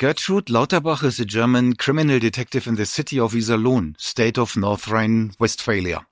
Gertrud 0.00 0.48
Lauterbach 0.48 1.04
is 1.04 1.20
a 1.20 1.26
German 1.26 1.74
criminal 1.74 2.18
detective 2.18 2.66
in 2.66 2.76
the 2.76 2.86
city 2.86 3.20
of 3.20 3.34
Iserlohn, 3.34 4.00
state 4.00 4.38
of 4.38 4.56
North 4.56 4.88
Rhine-Westphalia. 4.88 6.06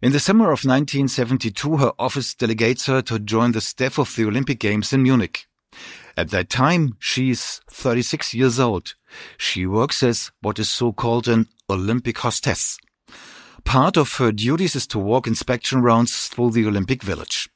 In 0.00 0.12
the 0.12 0.20
summer 0.20 0.52
of 0.52 0.64
1972, 0.64 1.78
her 1.78 1.92
office 1.98 2.36
delegates 2.36 2.86
her 2.86 3.02
to 3.02 3.18
join 3.18 3.50
the 3.50 3.60
staff 3.60 3.98
of 3.98 4.14
the 4.14 4.26
Olympic 4.26 4.60
Games 4.60 4.92
in 4.92 5.02
Munich. 5.02 5.48
At 6.16 6.30
that 6.30 6.50
time, 6.50 6.96
she 7.00 7.30
is 7.30 7.60
36 7.68 8.32
years 8.32 8.60
old. 8.60 8.94
She 9.36 9.66
works 9.66 10.04
as 10.04 10.30
what 10.40 10.60
is 10.60 10.70
so-called 10.70 11.26
an 11.26 11.48
Olympic 11.68 12.18
hostess. 12.18 12.78
Part 13.64 13.96
of 13.96 14.18
her 14.18 14.30
duties 14.30 14.76
is 14.76 14.86
to 14.86 15.00
walk 15.00 15.26
inspection 15.26 15.82
rounds 15.82 16.28
through 16.28 16.52
the 16.52 16.64
Olympic 16.64 17.02
Village. 17.02 17.48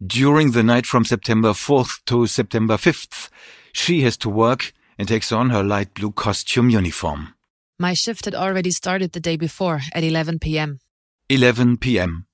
During 0.00 0.52
the 0.52 0.62
night 0.62 0.86
from 0.86 1.04
September 1.04 1.50
4th 1.50 2.04
to 2.06 2.28
September 2.28 2.76
5th, 2.76 3.28
she 3.72 4.02
has 4.02 4.16
to 4.18 4.28
work 4.28 4.72
and 4.98 5.08
takes 5.08 5.32
on 5.32 5.50
her 5.50 5.62
light 5.62 5.94
blue 5.94 6.12
costume 6.12 6.70
uniform. 6.70 7.34
My 7.78 7.94
shift 7.94 8.26
had 8.26 8.34
already 8.34 8.70
started 8.70 9.12
the 9.12 9.20
day 9.20 9.36
before 9.36 9.80
at 9.94 10.04
11 10.04 10.38
p.m. 10.38 10.80
11 11.28 11.78
p.m. 11.78 12.26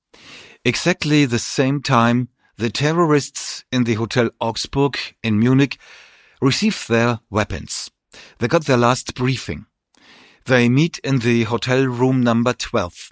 Exactly 0.65 1.25
the 1.25 1.39
same 1.39 1.81
time 1.83 2.29
the 2.57 2.71
terrorists 2.71 3.65
in 3.71 3.85
the 3.85 3.95
Hotel 3.95 4.31
Augsburg 4.41 4.97
in 5.23 5.39
Munich 5.39 5.79
received 6.41 6.89
their 6.89 7.21
weapons. 7.31 7.91
They 8.39 8.49
got 8.49 8.65
their 8.65 8.79
last 8.79 9.15
briefing. 9.15 9.67
They 10.47 10.69
meet 10.69 10.99
in 11.01 11.19
the 11.19 11.45
hotel 11.45 11.85
room 11.85 12.23
number 12.23 12.53
12. 12.53 13.11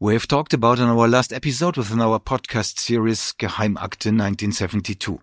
We 0.00 0.14
have 0.14 0.28
talked 0.28 0.54
about 0.54 0.78
in 0.78 0.84
our 0.84 1.08
last 1.08 1.32
episode 1.32 1.76
within 1.76 2.00
our 2.00 2.18
podcast 2.18 2.78
series 2.78 3.34
Geheimakte 3.38 4.10
1972. 4.10 5.20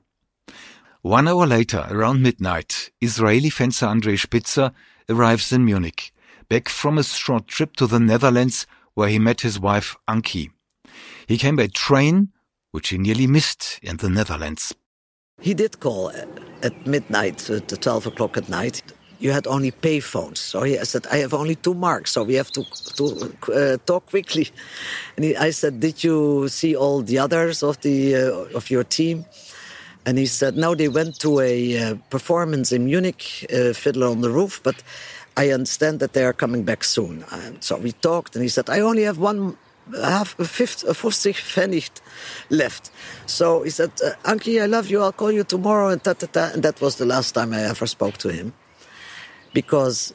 One 1.06 1.28
hour 1.28 1.46
later, 1.46 1.86
around 1.92 2.24
midnight, 2.24 2.90
Israeli 3.00 3.52
fencer 3.52 3.86
Andrei 3.86 4.16
Spitzer 4.16 4.72
arrives 5.08 5.54
in 5.54 5.64
Munich, 5.64 6.12
back 6.50 6.68
from 6.68 6.98
a 6.98 7.04
short 7.04 7.46
trip 7.46 7.76
to 7.76 7.86
the 7.86 8.00
Netherlands 8.00 8.66
where 8.96 9.08
he 9.08 9.20
met 9.20 9.42
his 9.42 9.60
wife 9.60 9.96
Ankie. 10.08 10.50
He 11.28 11.38
came 11.38 11.58
by 11.58 11.68
train, 11.68 12.30
which 12.72 12.90
he 12.90 12.98
nearly 12.98 13.28
missed 13.28 13.80
in 13.84 13.98
the 13.98 14.10
Netherlands. 14.10 14.74
He 15.40 15.54
did 15.54 15.80
call 15.80 16.10
at 16.64 16.88
midnight, 16.88 17.52
at 17.52 17.68
12 17.70 18.08
o'clock 18.08 18.36
at 18.36 18.50
night 18.50 18.82
you 19.20 19.32
had 19.32 19.48
only 19.48 19.72
pay 19.72 20.00
phones. 20.00 20.40
So 20.40 20.64
he 20.64 20.78
said, 20.86 21.08
I 21.12 21.18
have 21.18 21.34
only 21.34 21.56
two 21.56 21.74
marks, 21.74 22.12
so 22.12 22.24
we 22.24 22.36
have 22.36 22.52
to, 22.52 22.64
to 22.98 23.04
uh, 23.54 23.78
talk 23.86 24.08
quickly. 24.08 24.50
And 25.16 25.26
he, 25.26 25.36
I 25.36 25.52
said, 25.52 25.80
Did 25.80 26.04
you 26.04 26.48
see 26.50 26.76
all 26.76 27.02
the 27.02 27.20
others 27.20 27.64
of, 27.64 27.80
the, 27.82 28.16
uh, 28.16 28.58
of 28.58 28.70
your 28.70 28.84
team? 28.84 29.26
And 30.06 30.18
he 30.18 30.26
said, 30.26 30.56
No, 30.56 30.76
they 30.76 30.88
went 30.88 31.20
to 31.20 31.40
a 31.40 31.78
uh, 31.78 31.96
performance 32.10 32.72
in 32.72 32.86
Munich, 32.86 33.46
uh, 33.52 33.74
Fiddler 33.74 34.08
on 34.08 34.22
the 34.22 34.30
Roof, 34.30 34.62
but 34.64 34.84
I 35.38 35.50
understand 35.50 36.00
that 36.00 36.14
they 36.14 36.24
are 36.24 36.34
coming 36.34 36.64
back 36.64 36.84
soon. 36.84 37.26
so 37.60 37.78
we 37.78 37.92
talked, 37.92 38.36
and 38.36 38.44
he 38.44 38.50
said, 38.50 38.70
I 38.70 38.80
only 38.80 39.04
have 39.04 39.18
one 39.18 39.58
half 39.94 40.40
a 40.40 40.46
fifth 40.46 40.84
a 40.84 40.94
fifty 40.94 41.34
pfennig 41.34 41.90
left. 42.50 42.92
So 43.26 43.64
he 43.64 43.70
said, 43.70 43.92
uh, 44.04 44.12
Ankie, 44.26 44.62
I 44.62 44.66
love 44.66 44.90
you. 44.90 45.02
I'll 45.02 45.12
call 45.12 45.32
you 45.32 45.44
tomorrow. 45.44 45.90
And, 45.90 46.04
ta, 46.04 46.14
ta, 46.14 46.28
ta. 46.32 46.52
and 46.54 46.64
that 46.64 46.82
was 46.82 46.96
the 46.96 47.06
last 47.06 47.34
time 47.34 47.54
I 47.54 47.62
ever 47.62 47.86
spoke 47.86 48.18
to 48.18 48.30
him 48.30 48.54
because 49.54 50.14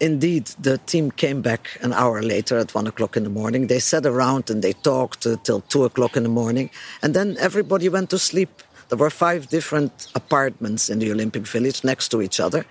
indeed 0.00 0.46
the 0.60 0.78
team 0.78 1.10
came 1.10 1.40
back 1.40 1.78
an 1.82 1.92
hour 1.92 2.22
later 2.22 2.58
at 2.58 2.74
one 2.74 2.86
o'clock 2.86 3.16
in 3.16 3.24
the 3.24 3.30
morning. 3.30 3.66
They 3.66 3.78
sat 3.78 4.04
around 4.04 4.50
and 4.50 4.62
they 4.62 4.72
talked 4.72 5.26
uh, 5.26 5.36
till 5.42 5.62
two 5.62 5.84
o'clock 5.84 6.16
in 6.16 6.22
the 6.22 6.28
morning, 6.28 6.70
and 7.02 7.14
then 7.14 7.36
everybody 7.38 7.88
went 7.88 8.10
to 8.10 8.18
sleep. 8.18 8.62
There 8.88 8.98
were 8.98 9.10
five 9.10 9.48
different 9.48 10.08
apartments 10.14 10.88
in 10.88 11.00
the 11.00 11.10
Olympic 11.10 11.46
Village 11.46 11.82
next 11.82 12.08
to 12.10 12.22
each 12.22 12.38
other, 12.38 12.64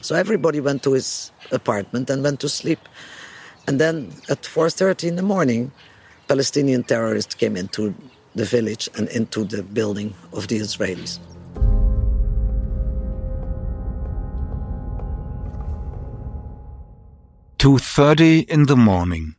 so 0.00 0.16
everybody 0.16 0.60
went 0.60 0.82
to 0.82 0.92
his 0.92 1.30
apartment 1.52 2.10
and 2.10 2.22
went 2.22 2.40
to 2.40 2.48
sleep. 2.48 2.80
And 3.66 3.78
then 3.78 4.12
at 4.28 4.42
4:30 4.42 5.06
in 5.06 5.16
the 5.16 5.22
morning, 5.22 5.70
Palestinian 6.26 6.82
terrorists 6.82 7.34
came 7.36 7.56
into 7.56 7.94
the 8.34 8.44
village 8.44 8.88
and 8.96 9.08
into 9.10 9.44
the 9.44 9.62
building 9.62 10.14
of 10.32 10.48
the 10.48 10.58
Israelis. 10.58 11.20
2.30 17.60 18.48
in 18.48 18.66
the 18.66 18.76
morning. 18.76 19.36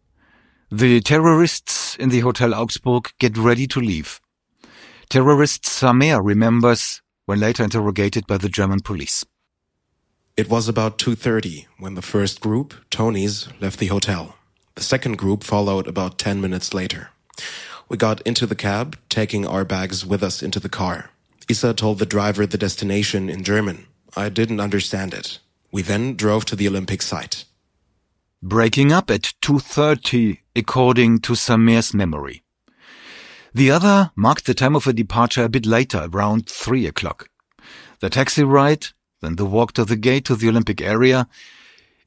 The 0.69 1.01
terrorists 1.01 1.95
in 1.95 2.09
the 2.09 2.19
Hotel 2.19 2.53
Augsburg 2.53 3.11
get 3.17 3.35
ready 3.35 3.65
to 3.67 3.79
leave. 3.79 4.20
Terrorist 5.11 5.65
Samer 5.65 6.21
remembers 6.21 7.01
when 7.25 7.41
later 7.41 7.65
interrogated 7.65 8.25
by 8.27 8.37
the 8.37 8.47
German 8.47 8.79
police. 8.79 9.25
It 10.37 10.49
was 10.49 10.69
about 10.69 10.97
2.30 10.97 11.65
when 11.79 11.95
the 11.95 12.01
first 12.01 12.39
group, 12.39 12.73
Tony's, 12.89 13.49
left 13.59 13.79
the 13.79 13.87
hotel. 13.87 14.37
The 14.75 14.83
second 14.83 15.17
group 15.17 15.43
followed 15.43 15.85
about 15.85 16.17
10 16.17 16.39
minutes 16.39 16.73
later. 16.73 17.09
We 17.89 17.97
got 17.97 18.21
into 18.21 18.45
the 18.45 18.55
cab, 18.55 18.97
taking 19.09 19.45
our 19.45 19.65
bags 19.65 20.05
with 20.05 20.23
us 20.23 20.41
into 20.41 20.61
the 20.61 20.69
car. 20.69 21.09
Isa 21.49 21.73
told 21.73 21.99
the 21.99 22.05
driver 22.05 22.45
the 22.45 22.57
destination 22.57 23.29
in 23.29 23.43
German. 23.43 23.87
I 24.15 24.29
didn't 24.29 24.61
understand 24.61 25.13
it. 25.13 25.39
We 25.73 25.81
then 25.81 26.15
drove 26.15 26.45
to 26.45 26.55
the 26.55 26.69
Olympic 26.69 27.01
site 27.01 27.43
breaking 28.43 28.91
up 28.91 29.11
at 29.11 29.33
2.30 29.43 30.39
according 30.55 31.19
to 31.19 31.35
Samer's 31.35 31.93
memory. 31.93 32.41
The 33.53 33.69
other 33.69 34.11
marked 34.15 34.45
the 34.45 34.53
time 34.53 34.77
of 34.77 34.85
her 34.85 34.93
departure 34.93 35.43
a 35.43 35.49
bit 35.49 35.65
later, 35.65 36.07
around 36.13 36.47
3 36.47 36.87
o'clock. 36.87 37.27
The 37.99 38.09
taxi 38.09 38.45
ride, 38.45 38.87
then 39.21 39.35
the 39.35 39.45
walk 39.45 39.73
to 39.73 39.83
the 39.83 39.97
gate 39.97 40.23
to 40.25 40.35
the 40.35 40.47
Olympic 40.47 40.81
area. 40.81 41.27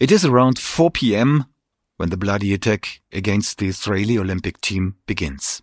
It 0.00 0.10
is 0.10 0.24
around 0.24 0.58
4 0.58 0.90
p.m. 0.90 1.44
when 1.98 2.08
the 2.08 2.16
bloody 2.16 2.54
attack 2.54 3.02
against 3.12 3.58
the 3.58 3.68
Israeli 3.68 4.18
Olympic 4.18 4.58
team 4.62 4.94
begins. 5.06 5.62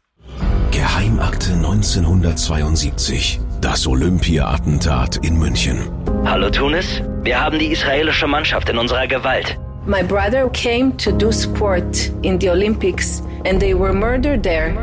Geheimakte 0.69 1.51
1972. 1.57 3.39
Das 3.59 3.87
Olympia-Attentat 3.87 5.25
in 5.25 5.37
München. 5.39 5.89
Hallo 6.25 6.51
Tunis, 6.51 7.01
wir 7.23 7.41
haben 7.41 7.57
die 7.57 7.71
israelische 7.71 8.27
Mannschaft 8.27 8.69
in 8.69 8.77
unserer 8.77 9.07
Gewalt. 9.07 9.57
My 9.87 10.03
brother 10.03 10.47
came 10.49 10.95
to 10.97 11.11
do 11.11 11.31
sport 11.31 12.11
in 12.21 12.39
the 12.39 12.51
Olympics 12.51 13.23
and 13.45 13.59
they 13.59 13.73
were 13.73 13.93
murdered 13.93 14.43
there. 14.43 14.73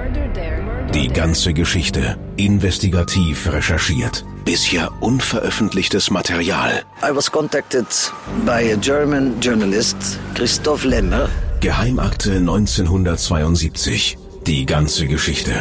Die 0.92 1.08
ganze 1.08 1.52
Geschichte 1.52 2.16
investigativ 2.36 3.46
recherchiert. 3.52 4.24
Bisher 4.44 4.90
unveröffentlichtes 5.00 6.10
Material. 6.10 6.82
I 7.02 7.14
was 7.14 7.30
contacted 7.30 7.86
by 8.46 8.72
a 8.72 8.76
German 8.76 9.38
journalist, 9.40 10.18
Christoph 10.34 10.84
Lemmer. 10.84 11.28
Geheimakte 11.60 12.36
1972. 12.36 14.16
Die 14.46 14.64
ganze 14.64 15.06
Geschichte. 15.06 15.52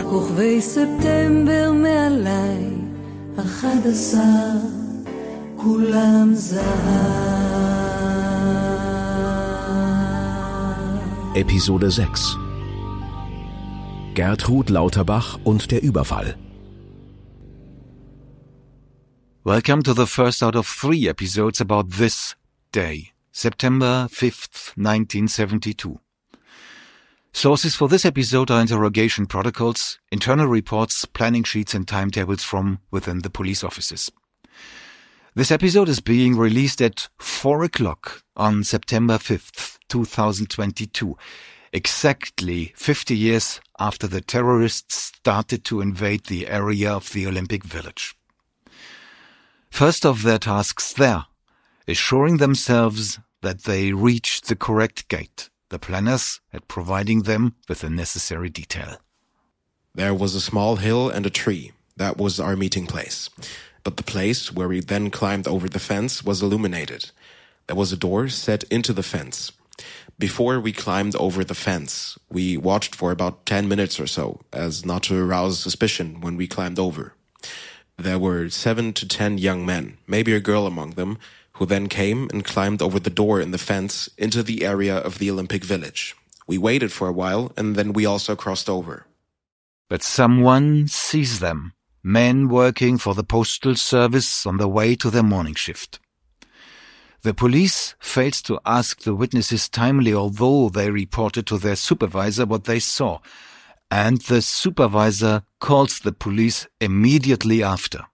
Episode 11.35 11.91
6 11.91 12.46
Gertrud 14.17 14.71
Lauterbach 14.71 15.37
und 15.43 15.69
der 15.69 15.83
Überfall 15.83 16.35
Welcome 19.43 19.83
to 19.83 19.93
the 19.93 20.07
first 20.07 20.41
out 20.41 20.55
of 20.55 20.67
three 20.67 21.07
episodes 21.07 21.61
about 21.61 21.91
this 21.99 22.35
day, 22.71 23.11
September 23.31 24.07
5th, 24.11 24.75
1972. 24.75 25.99
Sources 27.31 27.75
for 27.75 27.87
this 27.87 28.05
episode 28.05 28.49
are 28.49 28.59
interrogation 28.59 29.27
protocols, 29.27 29.99
internal 30.11 30.47
reports, 30.47 31.05
planning 31.05 31.43
sheets 31.43 31.75
and 31.75 31.87
timetables 31.87 32.43
from 32.43 32.79
within 32.89 33.19
the 33.19 33.29
police 33.29 33.63
offices. 33.63 34.11
This 35.35 35.51
episode 35.51 35.89
is 35.89 35.99
being 35.99 36.35
released 36.35 36.81
at 36.81 37.07
4 37.19 37.65
o'clock 37.65 38.23
on 38.35 38.63
September 38.63 39.19
5th, 39.19 39.77
2022, 39.89 41.15
exactly 41.71 42.73
50 42.75 43.15
years 43.15 43.61
after 43.79 44.07
the 44.07 44.21
terrorists 44.21 44.95
started 44.95 45.63
to 45.65 45.81
invade 45.81 46.25
the 46.25 46.47
area 46.47 46.91
of 46.91 47.11
the 47.11 47.27
Olympic 47.27 47.63
Village. 47.63 48.15
First 49.69 50.05
of 50.05 50.23
their 50.23 50.39
tasks 50.39 50.93
there, 50.93 51.25
assuring 51.87 52.37
themselves 52.37 53.19
that 53.41 53.63
they 53.63 53.93
reached 53.93 54.47
the 54.47 54.55
correct 54.55 55.07
gate, 55.07 55.49
the 55.69 55.79
planners 55.79 56.39
had 56.51 56.67
providing 56.67 57.23
them 57.23 57.55
with 57.67 57.81
the 57.81 57.89
necessary 57.89 58.49
detail. 58.49 58.97
There 59.93 60.13
was 60.13 60.35
a 60.35 60.41
small 60.41 60.77
hill 60.77 61.09
and 61.09 61.25
a 61.25 61.29
tree. 61.29 61.71
That 61.97 62.17
was 62.17 62.39
our 62.39 62.55
meeting 62.55 62.85
place 62.85 63.29
but 63.87 63.95
the 63.95 64.03
place 64.03 64.51
where 64.51 64.67
we 64.67 64.81
then 64.81 65.09
climbed 65.09 65.47
over 65.47 65.69
the 65.69 65.79
fence 65.79 66.21
was 66.21 66.41
illuminated. 66.41 67.09
There 67.67 67.75
was 67.77 67.93
a 67.93 67.95
door 67.95 68.27
set 68.27 68.65
into 68.65 68.91
the 68.91 69.01
fence. 69.01 69.53
Before 70.19 70.59
we 70.59 70.71
climbed 70.71 71.15
over 71.15 71.43
the 71.43 71.53
fence, 71.53 72.17
we 72.29 72.57
watched 72.57 72.95
for 72.95 73.11
about 73.11 73.45
10 73.45 73.67
minutes 73.67 73.99
or 73.99 74.07
so, 74.07 74.41
as 74.51 74.85
not 74.85 75.03
to 75.03 75.17
arouse 75.17 75.59
suspicion 75.59 76.21
when 76.21 76.37
we 76.37 76.47
climbed 76.47 76.79
over. 76.79 77.13
There 77.97 78.19
were 78.19 78.49
seven 78.49 78.93
to 78.93 79.07
ten 79.07 79.39
young 79.39 79.65
men, 79.65 79.97
maybe 80.05 80.33
a 80.33 80.39
girl 80.39 80.67
among 80.67 80.91
them, 80.91 81.17
who 81.53 81.65
then 81.65 81.87
came 81.87 82.29
and 82.31 82.45
climbed 82.45 82.81
over 82.81 82.99
the 82.99 83.09
door 83.09 83.41
in 83.41 83.49
the 83.51 83.57
fence 83.57 84.07
into 84.17 84.43
the 84.43 84.63
area 84.63 84.95
of 84.95 85.17
the 85.17 85.31
Olympic 85.31 85.63
Village. 85.63 86.15
We 86.45 86.59
waited 86.59 86.91
for 86.91 87.07
a 87.07 87.13
while 87.13 87.51
and 87.57 87.75
then 87.75 87.93
we 87.93 88.05
also 88.05 88.35
crossed 88.35 88.69
over. 88.69 89.07
But 89.89 90.03
someone 90.03 90.87
sees 90.87 91.39
them, 91.39 91.73
men 92.03 92.49
working 92.49 92.99
for 92.99 93.15
the 93.15 93.23
postal 93.23 93.75
service 93.75 94.45
on 94.45 94.57
the 94.57 94.67
way 94.67 94.95
to 94.95 95.09
their 95.09 95.23
morning 95.23 95.55
shift. 95.55 95.99
The 97.21 97.33
police 97.33 97.95
failed 97.99 98.33
to 98.45 98.59
ask 98.65 99.01
the 99.01 99.15
witnesses 99.15 99.67
timely, 99.67 100.13
although 100.13 100.69
they 100.69 100.91
reported 100.91 101.47
to 101.47 101.57
their 101.57 101.75
supervisor 101.75 102.45
what 102.45 102.65
they 102.65 102.79
saw, 102.79 103.19
and 103.89 104.21
the 104.21 104.41
supervisor 104.41 105.43
calls 105.59 105.99
the 105.99 106.11
police 106.11 106.67
immediately 106.79 107.63
after. 107.63 108.05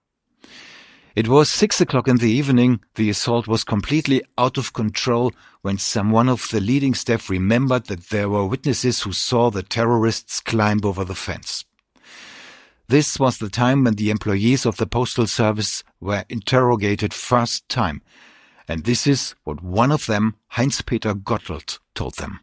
It 1.14 1.28
was 1.28 1.48
six 1.48 1.80
o'clock 1.80 2.08
in 2.08 2.16
the 2.16 2.30
evening. 2.30 2.80
The 2.96 3.08
assault 3.10 3.46
was 3.46 3.62
completely 3.62 4.22
out 4.36 4.58
of 4.58 4.72
control 4.72 5.32
when 5.62 5.78
someone 5.78 6.28
of 6.28 6.48
the 6.50 6.60
leading 6.60 6.94
staff 6.94 7.30
remembered 7.30 7.86
that 7.86 8.08
there 8.08 8.28
were 8.28 8.46
witnesses 8.46 9.02
who 9.02 9.12
saw 9.12 9.50
the 9.50 9.62
terrorists 9.62 10.40
climb 10.40 10.80
over 10.82 11.04
the 11.04 11.14
fence. 11.14 11.64
This 12.88 13.18
was 13.20 13.38
the 13.38 13.48
time 13.48 13.84
when 13.84 13.94
the 13.94 14.10
employees 14.10 14.66
of 14.66 14.76
the 14.76 14.86
postal 14.86 15.28
service 15.28 15.84
were 16.00 16.24
interrogated 16.28 17.14
first 17.14 17.68
time, 17.68 18.02
and 18.68 18.84
this 18.84 19.06
is 19.06 19.34
what 19.44 19.62
one 19.62 19.92
of 19.92 20.06
them, 20.06 20.36
Heinz-Peter 20.48 21.14
Gottelt, 21.14 21.78
told 21.94 22.16
them. 22.16 22.40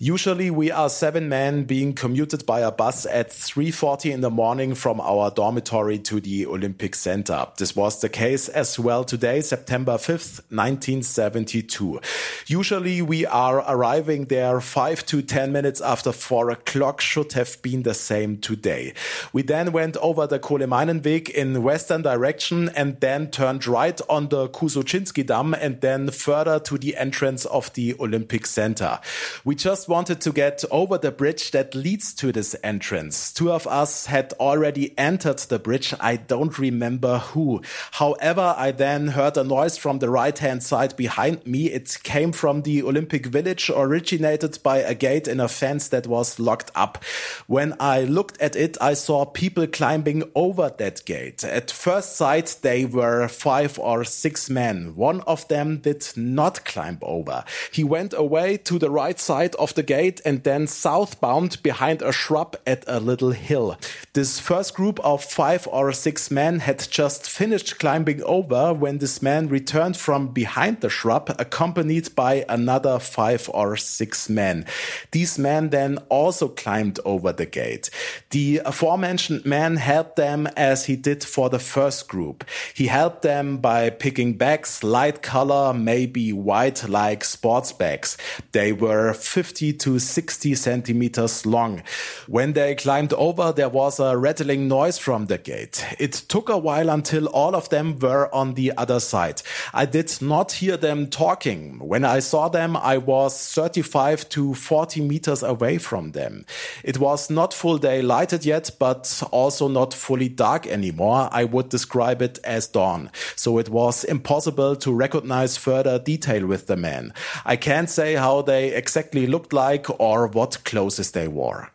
Usually 0.00 0.48
we 0.48 0.70
are 0.70 0.88
seven 0.88 1.28
men 1.28 1.64
being 1.64 1.92
commuted 1.92 2.46
by 2.46 2.60
a 2.60 2.70
bus 2.70 3.04
at 3.04 3.30
3.40 3.30 4.12
in 4.12 4.20
the 4.20 4.30
morning 4.30 4.76
from 4.76 5.00
our 5.00 5.28
dormitory 5.32 5.98
to 5.98 6.20
the 6.20 6.46
Olympic 6.46 6.94
Center. 6.94 7.48
This 7.58 7.74
was 7.74 8.00
the 8.00 8.08
case 8.08 8.48
as 8.48 8.78
well 8.78 9.02
today, 9.02 9.40
September 9.40 9.94
5th, 9.94 10.38
1972. 10.50 12.00
Usually 12.46 13.02
we 13.02 13.26
are 13.26 13.58
arriving 13.68 14.26
there 14.26 14.60
five 14.60 15.04
to 15.06 15.20
10 15.20 15.50
minutes 15.50 15.80
after 15.80 16.12
four 16.12 16.50
o'clock 16.50 17.00
should 17.00 17.32
have 17.32 17.60
been 17.60 17.82
the 17.82 17.92
same 17.92 18.38
today. 18.38 18.94
We 19.32 19.42
then 19.42 19.72
went 19.72 19.96
over 19.96 20.28
the 20.28 20.38
Kolehmainenweg 20.38 21.28
in 21.28 21.60
western 21.64 22.02
direction 22.02 22.68
and 22.76 23.00
then 23.00 23.32
turned 23.32 23.66
right 23.66 24.00
on 24.08 24.28
the 24.28 24.48
Kusocinski 24.48 25.26
Dam 25.26 25.54
and 25.54 25.80
then 25.80 26.12
further 26.12 26.60
to 26.60 26.78
the 26.78 26.96
entrance 26.96 27.46
of 27.46 27.72
the 27.72 27.96
Olympic 27.98 28.46
Center. 28.46 29.00
We 29.44 29.56
just 29.56 29.87
wanted 29.88 30.20
to 30.20 30.32
get 30.32 30.64
over 30.70 30.98
the 30.98 31.10
bridge 31.10 31.50
that 31.52 31.74
leads 31.74 32.12
to 32.14 32.32
this 32.32 32.54
entrance. 32.62 33.32
Two 33.32 33.50
of 33.50 33.66
us 33.66 34.06
had 34.06 34.32
already 34.34 34.96
entered 34.98 35.38
the 35.38 35.58
bridge. 35.58 35.94
I 36.00 36.16
don't 36.16 36.58
remember 36.58 37.18
who. 37.18 37.62
However, 37.92 38.54
I 38.56 38.70
then 38.72 39.08
heard 39.08 39.36
a 39.36 39.44
noise 39.44 39.76
from 39.76 39.98
the 39.98 40.10
right 40.10 40.38
hand 40.38 40.62
side 40.62 40.96
behind 40.96 41.46
me. 41.46 41.70
It 41.70 41.98
came 42.02 42.32
from 42.32 42.62
the 42.62 42.82
Olympic 42.82 43.26
Village, 43.26 43.70
originated 43.74 44.58
by 44.62 44.78
a 44.78 44.94
gate 44.94 45.26
in 45.26 45.40
a 45.40 45.48
fence 45.48 45.88
that 45.88 46.06
was 46.06 46.38
locked 46.38 46.70
up. 46.74 47.02
When 47.46 47.74
I 47.80 48.02
looked 48.02 48.40
at 48.40 48.56
it, 48.56 48.76
I 48.80 48.94
saw 48.94 49.24
people 49.24 49.66
climbing 49.66 50.24
over 50.34 50.70
that 50.78 51.04
gate. 51.04 51.44
At 51.44 51.70
first 51.70 52.16
sight, 52.16 52.56
they 52.62 52.84
were 52.84 53.28
five 53.28 53.78
or 53.78 54.04
six 54.04 54.50
men. 54.50 54.94
One 54.96 55.22
of 55.22 55.48
them 55.48 55.78
did 55.78 56.06
not 56.16 56.64
climb 56.64 56.98
over. 57.02 57.44
He 57.72 57.84
went 57.84 58.12
away 58.12 58.56
to 58.58 58.78
the 58.78 58.90
right 58.90 59.18
side 59.18 59.54
of 59.56 59.74
the 59.78 59.82
gate 59.84 60.20
and 60.24 60.42
then 60.42 60.66
southbound 60.66 61.62
behind 61.62 62.02
a 62.02 62.10
shrub 62.10 62.56
at 62.66 62.82
a 62.88 62.98
little 62.98 63.30
hill. 63.30 63.78
This 64.12 64.40
first 64.40 64.74
group 64.74 64.98
of 65.04 65.22
five 65.22 65.68
or 65.70 65.92
six 65.92 66.32
men 66.32 66.58
had 66.58 66.80
just 66.90 67.30
finished 67.30 67.78
climbing 67.78 68.20
over 68.24 68.74
when 68.74 68.98
this 68.98 69.22
man 69.22 69.48
returned 69.48 69.96
from 69.96 70.28
behind 70.28 70.80
the 70.80 70.90
shrub, 70.90 71.32
accompanied 71.38 72.12
by 72.16 72.44
another 72.48 72.98
five 72.98 73.48
or 73.54 73.76
six 73.76 74.28
men. 74.28 74.66
These 75.12 75.38
men 75.38 75.70
then 75.70 75.98
also 76.08 76.48
climbed 76.48 76.98
over 77.04 77.32
the 77.32 77.46
gate. 77.46 77.88
The 78.30 78.60
aforementioned 78.64 79.46
man 79.46 79.76
helped 79.76 80.16
them 80.16 80.48
as 80.56 80.86
he 80.86 80.96
did 80.96 81.22
for 81.22 81.48
the 81.48 81.60
first 81.60 82.08
group. 82.08 82.42
He 82.74 82.88
helped 82.88 83.22
them 83.22 83.58
by 83.58 83.90
picking 83.90 84.32
bags, 84.32 84.82
light 84.82 85.22
color, 85.22 85.72
maybe 85.72 86.32
white 86.32 86.88
like 86.88 87.22
sports 87.22 87.70
bags. 87.72 88.18
They 88.50 88.72
were 88.72 89.12
50 89.12 89.67
to 89.74 89.98
60 89.98 90.54
centimeters 90.54 91.46
long. 91.46 91.82
When 92.26 92.52
they 92.52 92.74
climbed 92.74 93.12
over, 93.12 93.52
there 93.52 93.68
was 93.68 94.00
a 94.00 94.16
rattling 94.16 94.68
noise 94.68 94.98
from 94.98 95.26
the 95.26 95.38
gate. 95.38 95.84
It 95.98 96.12
took 96.12 96.48
a 96.48 96.58
while 96.58 96.90
until 96.90 97.26
all 97.26 97.54
of 97.54 97.68
them 97.68 97.98
were 97.98 98.32
on 98.34 98.54
the 98.54 98.72
other 98.76 99.00
side. 99.00 99.42
I 99.72 99.86
did 99.86 100.20
not 100.20 100.52
hear 100.52 100.76
them 100.76 101.08
talking. 101.08 101.78
When 101.78 102.04
I 102.04 102.20
saw 102.20 102.48
them, 102.48 102.76
I 102.76 102.98
was 102.98 103.52
35 103.54 104.28
to 104.30 104.54
40 104.54 105.00
meters 105.02 105.42
away 105.42 105.78
from 105.78 106.12
them. 106.12 106.44
It 106.84 106.98
was 106.98 107.30
not 107.30 107.54
full 107.54 107.78
day 107.78 108.02
lighted 108.02 108.44
yet, 108.44 108.70
but 108.78 109.22
also 109.30 109.68
not 109.68 109.94
fully 109.94 110.28
dark 110.28 110.66
anymore. 110.66 111.28
I 111.32 111.44
would 111.44 111.68
describe 111.68 112.22
it 112.22 112.38
as 112.44 112.66
dawn. 112.66 113.10
So 113.36 113.58
it 113.58 113.68
was 113.68 114.04
impossible 114.04 114.76
to 114.76 114.92
recognize 114.92 115.56
further 115.56 115.98
detail 115.98 116.46
with 116.46 116.66
the 116.66 116.76
men. 116.76 117.12
I 117.44 117.56
can't 117.56 117.90
say 117.90 118.14
how 118.14 118.42
they 118.42 118.74
exactly 118.74 119.26
looked 119.26 119.52
like 119.52 119.57
or 119.98 120.26
what 120.26 120.64
clothes 120.64 121.10
they 121.12 121.28
wore. 121.28 121.72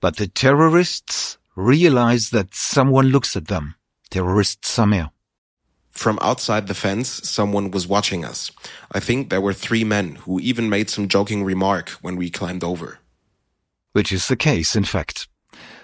But 0.00 0.16
the 0.16 0.26
terrorists 0.26 1.38
realize 1.56 2.30
that 2.30 2.54
someone 2.54 3.08
looks 3.08 3.36
at 3.36 3.48
them. 3.48 3.74
Terrorist 4.10 4.64
Samer. 4.64 5.10
From 5.90 6.18
outside 6.22 6.66
the 6.66 6.74
fence, 6.74 7.08
someone 7.28 7.70
was 7.70 7.86
watching 7.86 8.24
us. 8.24 8.50
I 8.92 9.00
think 9.00 9.28
there 9.28 9.40
were 9.40 9.52
three 9.52 9.84
men 9.84 10.16
who 10.16 10.40
even 10.40 10.70
made 10.70 10.88
some 10.88 11.08
joking 11.08 11.44
remark 11.44 11.90
when 12.02 12.16
we 12.16 12.30
climbed 12.30 12.64
over. 12.64 12.98
Which 13.92 14.12
is 14.12 14.28
the 14.28 14.36
case, 14.36 14.76
in 14.76 14.84
fact. 14.84 15.28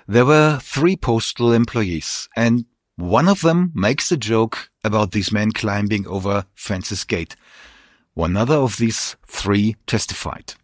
There 0.08 0.24
were 0.24 0.58
three 0.62 0.96
postal 0.96 1.52
employees, 1.52 2.28
and 2.36 2.64
one 2.96 3.28
of 3.28 3.42
them 3.42 3.72
makes 3.74 4.10
a 4.10 4.16
joke 4.16 4.70
about 4.82 5.10
these 5.10 5.32
men 5.32 5.52
climbing 5.52 6.06
over 6.06 6.46
Fence's 6.54 7.04
gate. 7.04 7.36
One 8.14 8.36
other 8.36 8.54
of 8.54 8.78
these 8.78 9.16
three 9.26 9.76
testified. 9.86 10.54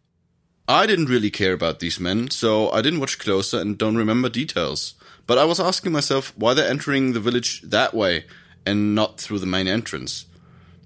I 0.69 0.87
didn't 0.87 1.07
really 1.07 1.31
care 1.31 1.53
about 1.53 1.81
these 1.81 1.99
men, 1.99 2.31
so 2.31 2.71
I 2.71 2.83
didn't 2.83 3.01
watch 3.01 3.19
closer 3.19 3.59
and 3.59 3.77
don't 3.77 3.97
remember 3.97 4.29
details. 4.29 4.95
But 5.27 5.37
I 5.39 5.45
was 5.45 5.59
asking 5.59 5.91
myself 5.91 6.33
why 6.37 6.55
they're 6.55 6.71
entering 6.71 7.13
the 7.13 7.21
village 7.21 7.63
that 7.63 7.95
way 7.95 8.27
and 8.65 8.95
not 8.95 9.21
through 9.21 9.41
the 9.41 9.47
main 9.47 9.67
entrance. 9.67 10.27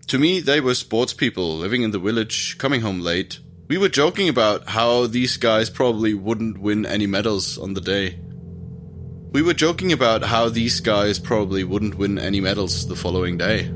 To 0.08 0.18
me, 0.18 0.40
they 0.40 0.60
were 0.60 0.74
sports 0.74 1.12
people 1.12 1.56
living 1.56 1.82
in 1.82 1.90
the 1.90 1.98
village, 1.98 2.56
coming 2.56 2.80
home 2.80 3.00
late. 3.00 3.40
We 3.68 3.76
were 3.76 3.88
joking 3.88 4.28
about 4.28 4.68
how 4.68 5.06
these 5.08 5.36
guys 5.36 5.68
probably 5.68 6.14
wouldn't 6.14 6.58
win 6.58 6.86
any 6.86 7.06
medals 7.06 7.58
on 7.58 7.74
the 7.74 7.80
day. 7.80 8.18
We 9.32 9.42
were 9.42 9.52
joking 9.52 9.92
about 9.92 10.22
how 10.22 10.48
these 10.48 10.80
guys 10.80 11.18
probably 11.18 11.64
wouldn't 11.64 11.96
win 11.96 12.18
any 12.18 12.40
medals 12.40 12.86
the 12.86 12.96
following 12.96 13.36
day. 13.36 13.70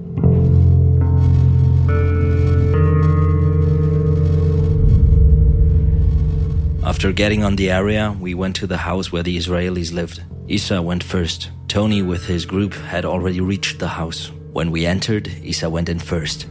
After 6.83 7.13
getting 7.13 7.45
on 7.45 7.57
the 7.57 7.71
area, 7.71 8.17
we 8.19 8.33
went 8.33 8.57
to 8.57 8.67
the 8.67 8.79
house 8.79 9.13
where 9.13 9.23
the 9.23 9.37
Israelis 9.37 9.93
lived. 9.93 10.25
Isa 10.49 10.81
went 10.81 11.05
first. 11.05 11.51
Tony, 11.69 12.01
with 12.01 12.25
his 12.25 12.47
group, 12.47 12.73
had 12.73 13.05
already 13.05 13.43
reached 13.43 13.79
the 13.79 13.89
house. 13.89 14.33
When 14.55 14.71
we 14.71 14.87
entered, 14.87 15.29
Isa 15.29 15.69
went 15.69 15.91
in 15.91 15.99
first. 15.99 16.47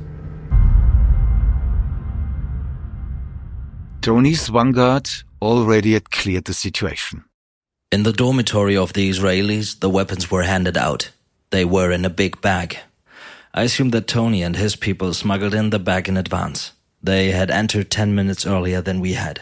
Tony's 4.02 4.48
vanguard 4.48 5.10
already 5.42 5.94
had 5.94 6.12
cleared 6.12 6.46
the 6.46 6.54
situation. 6.54 7.26
In 7.92 8.04
the 8.04 8.14
dormitory 8.14 8.78
of 8.78 8.94
the 8.94 9.10
Israelis, 9.10 9.80
the 9.80 9.90
weapons 9.90 10.30
were 10.30 10.44
handed 10.44 10.78
out. 10.78 11.10
They 11.50 11.66
were 11.66 11.92
in 11.92 12.06
a 12.06 12.10
big 12.10 12.40
bag. 12.40 12.78
I 13.52 13.64
assume 13.64 13.90
that 13.90 14.08
Tony 14.08 14.44
and 14.44 14.56
his 14.56 14.76
people 14.76 15.16
smuggled 15.16 15.56
in 15.56 15.72
the 15.72 15.80
bag 15.80 16.08
in 16.08 16.18
advance. 16.18 16.74
They 17.02 17.32
had 17.32 17.50
entered 17.50 17.90
10 17.90 18.14
minutes 18.14 18.46
earlier 18.46 18.80
than 18.80 19.00
we 19.00 19.14
had. 19.14 19.42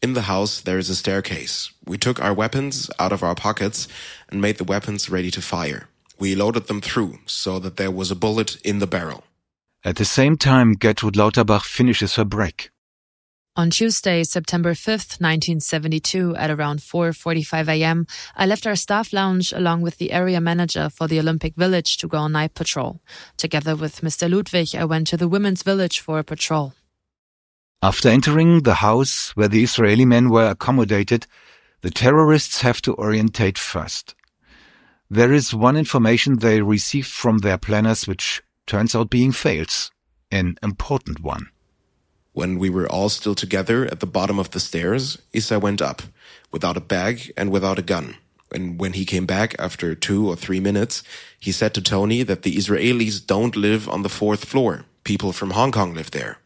In 0.00 0.12
the 0.12 0.22
house, 0.22 0.60
there 0.60 0.78
is 0.78 0.88
a 0.88 0.94
staircase. 0.94 1.72
We 1.84 1.98
took 1.98 2.20
our 2.20 2.32
weapons 2.32 2.88
out 3.00 3.12
of 3.12 3.24
our 3.24 3.34
pockets 3.34 3.88
and 4.28 4.40
made 4.40 4.58
the 4.58 4.64
weapons 4.64 5.10
ready 5.10 5.30
to 5.32 5.42
fire. 5.42 5.88
We 6.20 6.36
loaded 6.36 6.68
them 6.68 6.80
through 6.80 7.18
so 7.26 7.58
that 7.58 7.76
there 7.76 7.90
was 7.90 8.10
a 8.10 8.16
bullet 8.16 8.60
in 8.62 8.78
the 8.78 8.86
barrel. 8.86 9.24
At 9.84 9.96
the 9.96 10.04
same 10.04 10.36
time, 10.36 10.76
Gertrud 10.76 11.16
Lauterbach 11.16 11.64
finishes 11.64 12.14
her 12.14 12.24
break. 12.24 12.70
On 13.56 13.70
Tuesday, 13.70 14.22
September 14.22 14.72
5th, 14.72 15.20
1972, 15.20 16.36
at 16.36 16.48
around 16.48 16.78
4:45 16.78 17.68
a.m., 17.68 18.06
I 18.36 18.46
left 18.46 18.68
our 18.68 18.76
staff 18.76 19.12
lounge 19.12 19.52
along 19.52 19.82
with 19.82 19.98
the 19.98 20.12
area 20.12 20.40
manager 20.40 20.88
for 20.88 21.08
the 21.08 21.18
Olympic 21.18 21.56
Village 21.56 21.96
to 21.96 22.06
go 22.06 22.18
on 22.18 22.32
night 22.32 22.54
patrol. 22.54 23.00
Together 23.36 23.74
with 23.74 24.00
Mr. 24.00 24.30
Ludwig, 24.30 24.76
I 24.76 24.84
went 24.84 25.08
to 25.08 25.16
the 25.16 25.26
women's 25.26 25.64
village 25.64 25.98
for 25.98 26.20
a 26.20 26.24
patrol. 26.24 26.74
After 27.80 28.08
entering 28.08 28.62
the 28.62 28.74
house 28.74 29.30
where 29.36 29.46
the 29.46 29.62
Israeli 29.62 30.04
men 30.04 30.30
were 30.30 30.50
accommodated, 30.50 31.28
the 31.82 31.90
terrorists 31.90 32.62
have 32.62 32.82
to 32.82 32.94
orientate 32.96 33.56
first. 33.56 34.16
there 35.08 35.32
is 35.32 35.54
one 35.54 35.76
information 35.76 36.38
they 36.38 36.60
received 36.60 37.06
from 37.06 37.38
their 37.38 37.56
planners 37.56 38.08
which 38.08 38.42
turns 38.66 38.96
out 38.96 39.08
being 39.10 39.30
fails, 39.30 39.92
an 40.32 40.58
important 40.60 41.20
one. 41.20 41.50
When 42.32 42.58
we 42.58 42.68
were 42.68 42.90
all 42.90 43.08
still 43.08 43.36
together 43.36 43.86
at 43.86 44.00
the 44.00 44.06
bottom 44.06 44.40
of 44.40 44.50
the 44.50 44.60
stairs, 44.60 45.16
Isa 45.32 45.60
went 45.60 45.80
up, 45.80 46.02
without 46.50 46.76
a 46.76 46.80
bag 46.80 47.32
and 47.36 47.50
without 47.52 47.78
a 47.78 47.82
gun. 47.94 48.16
And 48.52 48.80
when 48.80 48.94
he 48.94 49.04
came 49.04 49.24
back 49.24 49.54
after 49.56 49.94
two 49.94 50.28
or 50.28 50.34
three 50.34 50.60
minutes, 50.60 51.04
he 51.38 51.52
said 51.52 51.74
to 51.74 51.80
Tony 51.80 52.24
that 52.24 52.42
the 52.42 52.56
Israelis 52.56 53.24
don't 53.24 53.54
live 53.54 53.88
on 53.88 54.02
the 54.02 54.08
fourth 54.20 54.44
floor. 54.44 54.84
People 55.04 55.32
from 55.32 55.52
Hong 55.52 55.70
Kong 55.70 55.94
live 55.94 56.10
there. 56.10 56.38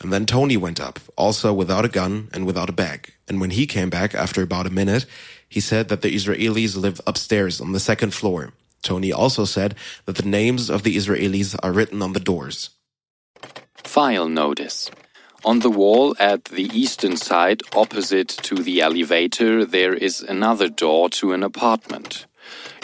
And 0.00 0.12
then 0.12 0.26
Tony 0.26 0.56
went 0.56 0.80
up, 0.80 1.00
also 1.16 1.52
without 1.52 1.84
a 1.84 1.88
gun 1.88 2.28
and 2.32 2.46
without 2.46 2.68
a 2.68 2.72
bag. 2.72 3.14
And 3.28 3.40
when 3.40 3.50
he 3.50 3.66
came 3.66 3.90
back 3.90 4.14
after 4.14 4.42
about 4.42 4.66
a 4.66 4.70
minute, 4.70 5.06
he 5.48 5.60
said 5.60 5.88
that 5.88 6.02
the 6.02 6.14
Israelis 6.14 6.76
live 6.76 7.00
upstairs 7.06 7.60
on 7.60 7.72
the 7.72 7.80
second 7.80 8.12
floor. 8.12 8.52
Tony 8.82 9.12
also 9.12 9.44
said 9.44 9.74
that 10.04 10.16
the 10.16 10.28
names 10.28 10.70
of 10.70 10.82
the 10.82 10.96
Israelis 10.96 11.56
are 11.62 11.72
written 11.72 12.02
on 12.02 12.12
the 12.12 12.20
doors. 12.20 12.70
File 13.84 14.28
notice. 14.28 14.90
On 15.44 15.60
the 15.60 15.70
wall 15.70 16.16
at 16.18 16.46
the 16.46 16.68
eastern 16.74 17.16
side, 17.16 17.62
opposite 17.74 18.28
to 18.28 18.56
the 18.56 18.80
elevator, 18.80 19.64
there 19.64 19.94
is 19.94 20.20
another 20.20 20.68
door 20.68 21.08
to 21.10 21.32
an 21.32 21.42
apartment. 21.42 22.26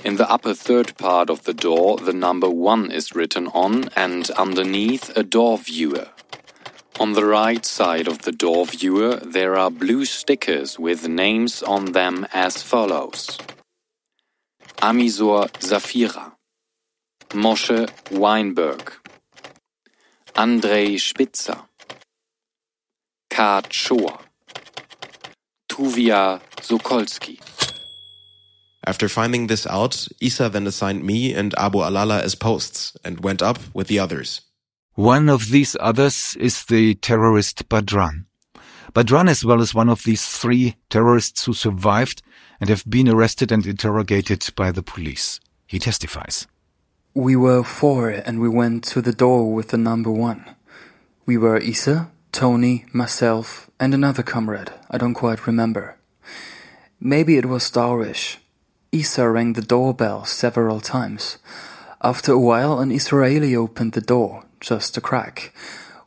In 0.04 0.16
the 0.16 0.30
upper 0.30 0.54
third 0.54 0.96
part 0.96 1.28
of 1.28 1.44
the 1.44 1.54
door, 1.54 1.96
the 1.96 2.12
number 2.12 2.48
one 2.48 2.90
is 2.90 3.14
written 3.14 3.48
on, 3.48 3.88
and 3.96 4.30
underneath, 4.30 5.10
a 5.16 5.22
door 5.22 5.58
viewer. 5.58 6.08
On 7.02 7.14
the 7.14 7.24
right 7.26 7.66
side 7.66 8.06
of 8.06 8.22
the 8.22 8.30
door 8.30 8.64
viewer, 8.64 9.16
there 9.16 9.56
are 9.56 9.72
blue 9.72 10.04
stickers 10.04 10.78
with 10.78 11.08
names 11.08 11.60
on 11.60 11.90
them 11.98 12.28
as 12.32 12.62
follows 12.62 13.38
Amisor 14.80 15.50
Zafira, 15.58 16.34
Moshe 17.30 17.90
Weinberg, 18.12 18.92
Andrei 20.36 20.96
Spitzer, 20.96 21.62
Kat 23.30 23.72
Schor, 23.72 24.20
Tuvia 25.68 26.40
Sokolski. 26.58 27.40
After 28.86 29.08
finding 29.08 29.48
this 29.48 29.66
out, 29.66 30.06
Isa 30.20 30.48
then 30.48 30.68
assigned 30.68 31.02
me 31.02 31.34
and 31.34 31.52
Abu 31.58 31.78
Alala 31.78 32.22
as 32.22 32.36
posts 32.36 32.96
and 33.04 33.24
went 33.24 33.42
up 33.42 33.58
with 33.74 33.88
the 33.88 33.98
others. 33.98 34.42
One 34.94 35.30
of 35.30 35.48
these 35.48 35.74
others 35.80 36.36
is 36.38 36.66
the 36.66 36.94
terrorist 36.96 37.66
Badran. 37.70 38.26
Badran 38.92 39.30
as 39.30 39.42
well 39.42 39.62
is 39.62 39.74
one 39.74 39.88
of 39.88 40.02
these 40.02 40.26
three 40.26 40.76
terrorists 40.90 41.46
who 41.46 41.54
survived 41.54 42.20
and 42.60 42.68
have 42.68 42.84
been 42.86 43.08
arrested 43.08 43.50
and 43.50 43.64
interrogated 43.64 44.50
by 44.54 44.70
the 44.70 44.82
police. 44.82 45.40
He 45.66 45.78
testifies. 45.78 46.46
We 47.14 47.36
were 47.36 47.64
four 47.64 48.10
and 48.10 48.38
we 48.38 48.50
went 48.50 48.84
to 48.92 49.00
the 49.00 49.14
door 49.14 49.54
with 49.54 49.68
the 49.68 49.78
number 49.78 50.10
one. 50.10 50.44
We 51.24 51.38
were 51.38 51.56
Isa, 51.56 52.10
Tony, 52.30 52.84
myself, 52.92 53.70
and 53.80 53.94
another 53.94 54.22
comrade. 54.22 54.72
I 54.90 54.98
don't 54.98 55.14
quite 55.14 55.46
remember. 55.46 55.96
Maybe 57.00 57.38
it 57.38 57.46
was 57.46 57.70
Darwish. 57.70 58.36
Isa 58.92 59.26
rang 59.30 59.54
the 59.54 59.62
doorbell 59.62 60.26
several 60.26 60.80
times. 60.80 61.38
After 62.02 62.32
a 62.32 62.38
while, 62.38 62.78
an 62.78 62.90
Israeli 62.90 63.56
opened 63.56 63.92
the 63.92 64.02
door, 64.02 64.44
just 64.62 64.96
a 64.96 65.00
crack. 65.00 65.52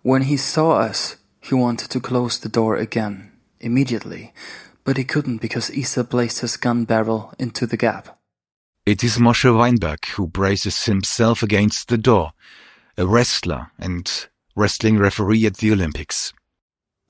When 0.02 0.24
he 0.24 0.38
saw 0.38 0.78
us, 0.78 1.18
he 1.40 1.54
wanted 1.54 1.92
to 1.92 2.00
close 2.00 2.40
the 2.40 2.50
door 2.50 2.76
again, 2.76 3.32
immediately, 3.60 4.34
but 4.84 4.98
he 4.98 5.04
couldn't 5.04 5.42
because 5.42 5.70
Isa 5.70 6.04
placed 6.04 6.40
his 6.40 6.58
gun 6.58 6.86
barrel 6.86 7.34
into 7.38 7.68
the 7.68 7.78
gap. 7.78 8.18
It 8.86 9.04
is 9.04 9.18
Moshe 9.18 9.56
Weinberg 9.56 10.06
who 10.16 10.28
braces 10.28 10.86
himself 10.86 11.44
against 11.44 11.90
the 11.90 11.98
door, 11.98 12.32
a 12.98 13.06
wrestler 13.06 13.72
and 13.78 14.10
wrestling 14.56 14.98
referee 14.98 15.46
at 15.46 15.58
the 15.58 15.72
Olympics. 15.72 16.34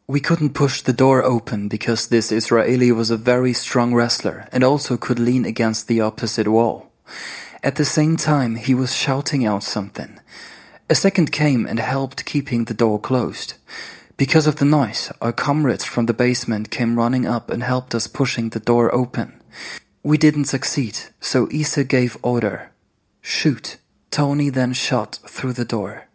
We 0.07 0.19
couldn't 0.19 0.53
push 0.53 0.81
the 0.81 0.93
door 0.93 1.23
open 1.23 1.67
because 1.67 2.07
this 2.07 2.31
Israeli 2.31 2.91
was 2.91 3.11
a 3.11 3.17
very 3.17 3.53
strong 3.53 3.93
wrestler 3.93 4.47
and 4.51 4.63
also 4.63 4.97
could 4.97 5.19
lean 5.19 5.45
against 5.45 5.87
the 5.87 6.01
opposite 6.01 6.47
wall. 6.47 6.91
At 7.63 7.75
the 7.75 7.85
same 7.85 8.15
time, 8.15 8.55
he 8.55 8.75
was 8.75 8.95
shouting 8.95 9.45
out 9.45 9.63
something. 9.63 10.19
A 10.87 10.93
second 10.93 11.31
came 11.31 11.65
and 11.65 11.79
helped 11.79 12.25
keeping 12.25 12.65
the 12.65 12.75
door 12.75 12.99
closed. 12.99 13.55
Because 14.17 14.45
of 14.45 14.57
the 14.57 14.65
noise, 14.65 15.11
our 15.19 15.33
comrades 15.33 15.83
from 15.83 16.05
the 16.05 16.13
basement 16.13 16.69
came 16.69 16.95
running 16.95 17.25
up 17.25 17.49
and 17.49 17.63
helped 17.63 17.95
us 17.95 18.05
pushing 18.05 18.49
the 18.49 18.59
door 18.59 18.93
open. 18.93 19.41
We 20.03 20.19
didn't 20.19 20.45
succeed, 20.45 20.99
so 21.19 21.47
Isa 21.49 21.83
gave 21.85 22.17
order. 22.21 22.71
Shoot. 23.21 23.77
Tony 24.11 24.51
then 24.51 24.73
shot 24.73 25.17
through 25.27 25.53
the 25.53 25.65
door. 25.65 26.07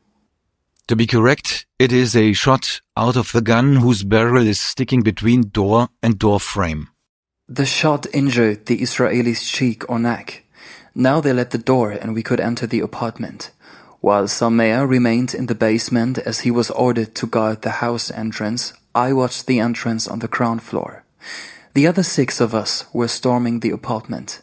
To 0.87 0.95
be 0.95 1.07
correct, 1.07 1.67
it 1.81 1.93
is 1.93 2.15
a 2.15 2.33
shot 2.33 2.81
out 2.97 3.17
of 3.17 3.33
the 3.33 3.43
gun 3.43 3.77
whose 3.77 4.05
barrel 4.05 4.47
is 4.47 4.61
sticking 4.61 5.03
between 5.03 5.50
door 5.50 5.89
and 6.00 6.17
door 6.17 6.39
frame. 6.39 6.91
The 7.49 7.67
shot 7.67 8.07
injured 8.15 8.67
the 8.67 8.81
Israeli's 8.81 9.45
cheek 9.49 9.83
or 9.91 9.99
neck. 9.99 10.45
Now 10.95 11.21
they 11.21 11.33
let 11.33 11.50
the 11.50 11.59
door 11.59 11.91
and 11.91 12.15
we 12.15 12.23
could 12.23 12.41
enter 12.41 12.69
the 12.69 12.81
apartment 12.81 13.50
while 14.00 14.26
Samer 14.26 14.87
remained 14.87 15.35
in 15.35 15.47
the 15.47 15.54
basement 15.54 16.19
as 16.19 16.40
he 16.40 16.50
was 16.50 16.71
ordered 16.71 17.14
to 17.16 17.26
guard 17.26 17.62
the 17.62 17.80
house 17.83 18.11
entrance, 18.11 18.73
I 18.95 19.12
watched 19.12 19.47
the 19.47 19.61
entrance 19.61 20.09
on 20.09 20.21
the 20.21 20.28
ground 20.28 20.62
floor. 20.62 21.04
The 21.75 21.87
other 21.87 22.02
six 22.02 22.40
of 22.40 22.54
us 22.54 22.87
were 22.92 23.09
storming 23.09 23.61
the 23.61 23.71
apartment. 23.71 24.42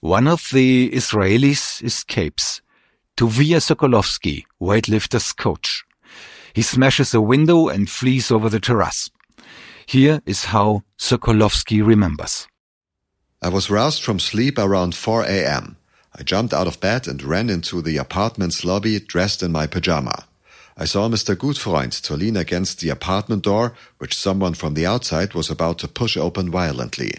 One 0.00 0.28
of 0.28 0.48
the 0.52 0.90
Israelis 0.90 1.82
escapes. 1.82 2.62
Tuvia 3.16 3.60
Sokolovsky, 3.60 4.44
weightlifter's 4.60 5.32
coach. 5.32 5.84
He 6.54 6.62
smashes 6.62 7.12
a 7.12 7.20
window 7.20 7.68
and 7.68 7.90
flees 7.90 8.30
over 8.30 8.48
the 8.48 8.60
terrace. 8.60 9.10
Here 9.86 10.22
is 10.24 10.44
how 10.46 10.82
Sokolovsky 10.98 11.84
remembers. 11.84 12.46
I 13.42 13.48
was 13.48 13.70
roused 13.70 14.04
from 14.04 14.18
sleep 14.18 14.58
around 14.58 14.94
4 14.94 15.24
a.m. 15.24 15.77
I 16.18 16.24
jumped 16.24 16.52
out 16.52 16.66
of 16.66 16.80
bed 16.80 17.06
and 17.06 17.22
ran 17.22 17.48
into 17.48 17.80
the 17.80 17.96
apartment's 17.96 18.64
lobby 18.64 18.98
dressed 18.98 19.40
in 19.40 19.52
my 19.52 19.68
pajama. 19.68 20.24
I 20.76 20.84
saw 20.84 21.08
Mr. 21.08 21.36
Gutfreund 21.36 22.00
to 22.02 22.16
lean 22.16 22.36
against 22.36 22.80
the 22.80 22.88
apartment 22.88 23.42
door, 23.42 23.74
which 23.98 24.16
someone 24.16 24.54
from 24.54 24.74
the 24.74 24.86
outside 24.86 25.34
was 25.34 25.48
about 25.48 25.78
to 25.78 25.88
push 25.88 26.16
open 26.16 26.50
violently. 26.50 27.12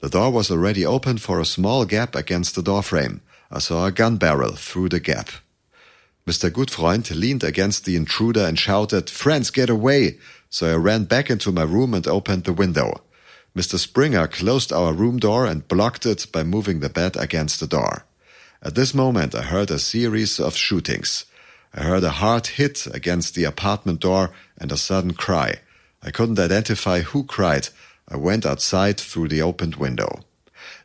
The 0.00 0.08
door 0.08 0.32
was 0.32 0.50
already 0.50 0.84
open 0.84 1.18
for 1.18 1.38
a 1.38 1.44
small 1.44 1.84
gap 1.84 2.16
against 2.16 2.56
the 2.56 2.62
doorframe. 2.62 3.20
I 3.50 3.60
saw 3.60 3.86
a 3.86 3.92
gun 3.92 4.16
barrel 4.16 4.56
through 4.56 4.88
the 4.88 5.00
gap. 5.00 5.30
Mr. 6.26 6.50
Gutfreund 6.50 7.08
leaned 7.14 7.44
against 7.44 7.84
the 7.84 7.94
intruder 7.94 8.44
and 8.44 8.58
shouted, 8.58 9.08
Friends, 9.08 9.50
get 9.50 9.70
away! 9.70 10.18
So 10.50 10.72
I 10.72 10.74
ran 10.74 11.04
back 11.04 11.30
into 11.30 11.52
my 11.52 11.62
room 11.62 11.94
and 11.94 12.06
opened 12.08 12.42
the 12.44 12.52
window. 12.52 13.02
Mr. 13.56 13.78
Springer 13.78 14.26
closed 14.26 14.72
our 14.72 14.92
room 14.92 15.18
door 15.18 15.46
and 15.46 15.68
blocked 15.68 16.06
it 16.06 16.26
by 16.32 16.42
moving 16.42 16.80
the 16.80 16.88
bed 16.88 17.16
against 17.16 17.60
the 17.60 17.68
door. 17.68 18.04
At 18.66 18.74
this 18.74 18.94
moment, 18.94 19.32
I 19.32 19.42
heard 19.42 19.70
a 19.70 19.78
series 19.78 20.40
of 20.40 20.56
shootings. 20.56 21.24
I 21.72 21.84
heard 21.84 22.02
a 22.02 22.10
hard 22.10 22.48
hit 22.48 22.88
against 22.92 23.36
the 23.36 23.44
apartment 23.44 24.00
door 24.00 24.32
and 24.58 24.72
a 24.72 24.76
sudden 24.76 25.14
cry. 25.14 25.60
I 26.02 26.10
couldn't 26.10 26.40
identify 26.40 27.02
who 27.02 27.22
cried. 27.22 27.68
I 28.08 28.16
went 28.16 28.44
outside 28.44 28.98
through 28.98 29.28
the 29.28 29.40
opened 29.40 29.76
window. 29.76 30.24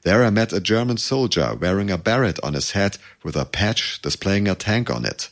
There 0.04 0.24
I 0.24 0.30
met 0.30 0.54
a 0.54 0.60
German 0.60 0.98
soldier 0.98 1.58
wearing 1.60 1.90
a 1.90 1.98
beret 1.98 2.40
on 2.44 2.54
his 2.54 2.74
head 2.74 3.00
with 3.24 3.36
a 3.36 3.46
patch 3.46 4.00
displaying 4.04 4.48
a 4.48 4.54
tank 4.54 4.92
on 4.92 5.04
it. 5.04 5.30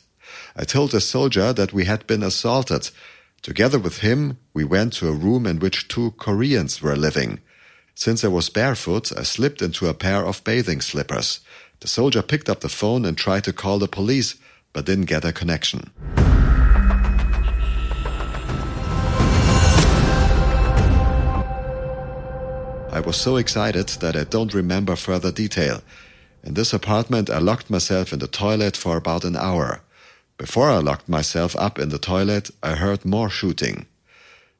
I 0.56 0.64
told 0.64 0.90
the 0.90 1.00
soldier 1.00 1.52
that 1.52 1.72
we 1.72 1.84
had 1.84 2.04
been 2.08 2.24
assaulted. 2.24 2.90
Together 3.42 3.78
with 3.78 3.98
him, 3.98 4.38
we 4.52 4.64
went 4.64 4.94
to 4.94 5.08
a 5.08 5.12
room 5.12 5.46
in 5.46 5.60
which 5.60 5.86
two 5.86 6.14
Koreans 6.18 6.82
were 6.82 6.96
living. 6.96 7.38
Since 7.94 8.24
I 8.24 8.28
was 8.28 8.50
barefoot, 8.50 9.12
I 9.16 9.22
slipped 9.22 9.62
into 9.62 9.86
a 9.86 9.94
pair 9.94 10.26
of 10.26 10.42
bathing 10.42 10.80
slippers. 10.80 11.38
The 11.80 11.88
soldier 11.88 12.20
picked 12.20 12.50
up 12.50 12.60
the 12.60 12.68
phone 12.68 13.06
and 13.06 13.16
tried 13.16 13.44
to 13.44 13.54
call 13.54 13.78
the 13.78 13.88
police, 13.88 14.36
but 14.74 14.84
didn't 14.84 15.06
get 15.06 15.24
a 15.24 15.32
connection. 15.32 15.90
I 22.92 23.00
was 23.00 23.16
so 23.16 23.36
excited 23.36 23.88
that 24.00 24.14
I 24.14 24.24
don't 24.24 24.52
remember 24.52 24.94
further 24.94 25.32
detail. 25.32 25.80
In 26.44 26.52
this 26.52 26.74
apartment, 26.74 27.30
I 27.30 27.38
locked 27.38 27.70
myself 27.70 28.12
in 28.12 28.18
the 28.18 28.26
toilet 28.26 28.76
for 28.76 28.98
about 28.98 29.24
an 29.24 29.36
hour. 29.36 29.80
Before 30.36 30.68
I 30.68 30.78
locked 30.78 31.08
myself 31.08 31.56
up 31.56 31.78
in 31.78 31.88
the 31.88 31.98
toilet, 31.98 32.50
I 32.62 32.74
heard 32.74 33.06
more 33.06 33.30
shooting. 33.30 33.86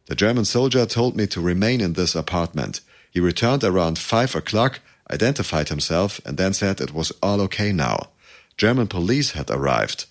The 0.06 0.14
German 0.14 0.46
soldier 0.46 0.86
told 0.86 1.16
me 1.16 1.26
to 1.26 1.40
remain 1.40 1.82
in 1.82 1.92
this 1.92 2.14
apartment. 2.14 2.80
He 3.10 3.20
returned 3.20 3.62
around 3.62 3.98
five 3.98 4.34
o'clock 4.34 4.80
identified 5.10 5.68
himself, 5.68 6.20
and 6.24 6.36
then 6.36 6.52
said 6.52 6.80
it 6.80 6.94
was 6.94 7.12
all 7.22 7.40
okay 7.42 7.72
now. 7.72 8.10
German 8.56 8.86
police 8.86 9.32
had 9.32 9.50
arrived, 9.50 10.06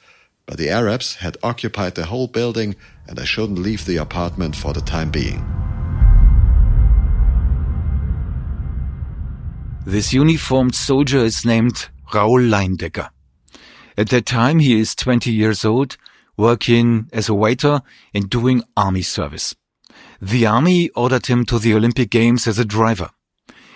but 0.45 0.57
the 0.57 0.69
Arabs 0.69 1.15
had 1.15 1.37
occupied 1.43 1.95
the 1.95 2.07
whole 2.07 2.27
building, 2.27 2.75
and 3.07 3.19
I 3.19 3.23
shouldn't 3.25 3.59
leave 3.59 3.85
the 3.85 3.97
apartment 3.97 4.55
for 4.55 4.73
the 4.73 4.81
time 4.81 5.11
being. 5.11 5.45
This 9.85 10.13
uniformed 10.13 10.75
soldier 10.75 11.19
is 11.19 11.45
named 11.45 11.89
Raoul 12.13 12.41
Leindecker. 12.41 13.09
At 13.97 14.09
that 14.09 14.25
time, 14.25 14.59
he 14.59 14.79
is 14.79 14.95
20 14.95 15.31
years 15.31 15.65
old, 15.65 15.97
working 16.37 17.09
as 17.11 17.27
a 17.29 17.33
waiter 17.33 17.81
and 18.13 18.29
doing 18.29 18.63
army 18.77 19.01
service. 19.01 19.55
The 20.21 20.45
army 20.45 20.89
ordered 20.95 21.27
him 21.27 21.45
to 21.45 21.59
the 21.59 21.73
Olympic 21.73 22.09
Games 22.09 22.47
as 22.47 22.59
a 22.59 22.65
driver. 22.65 23.09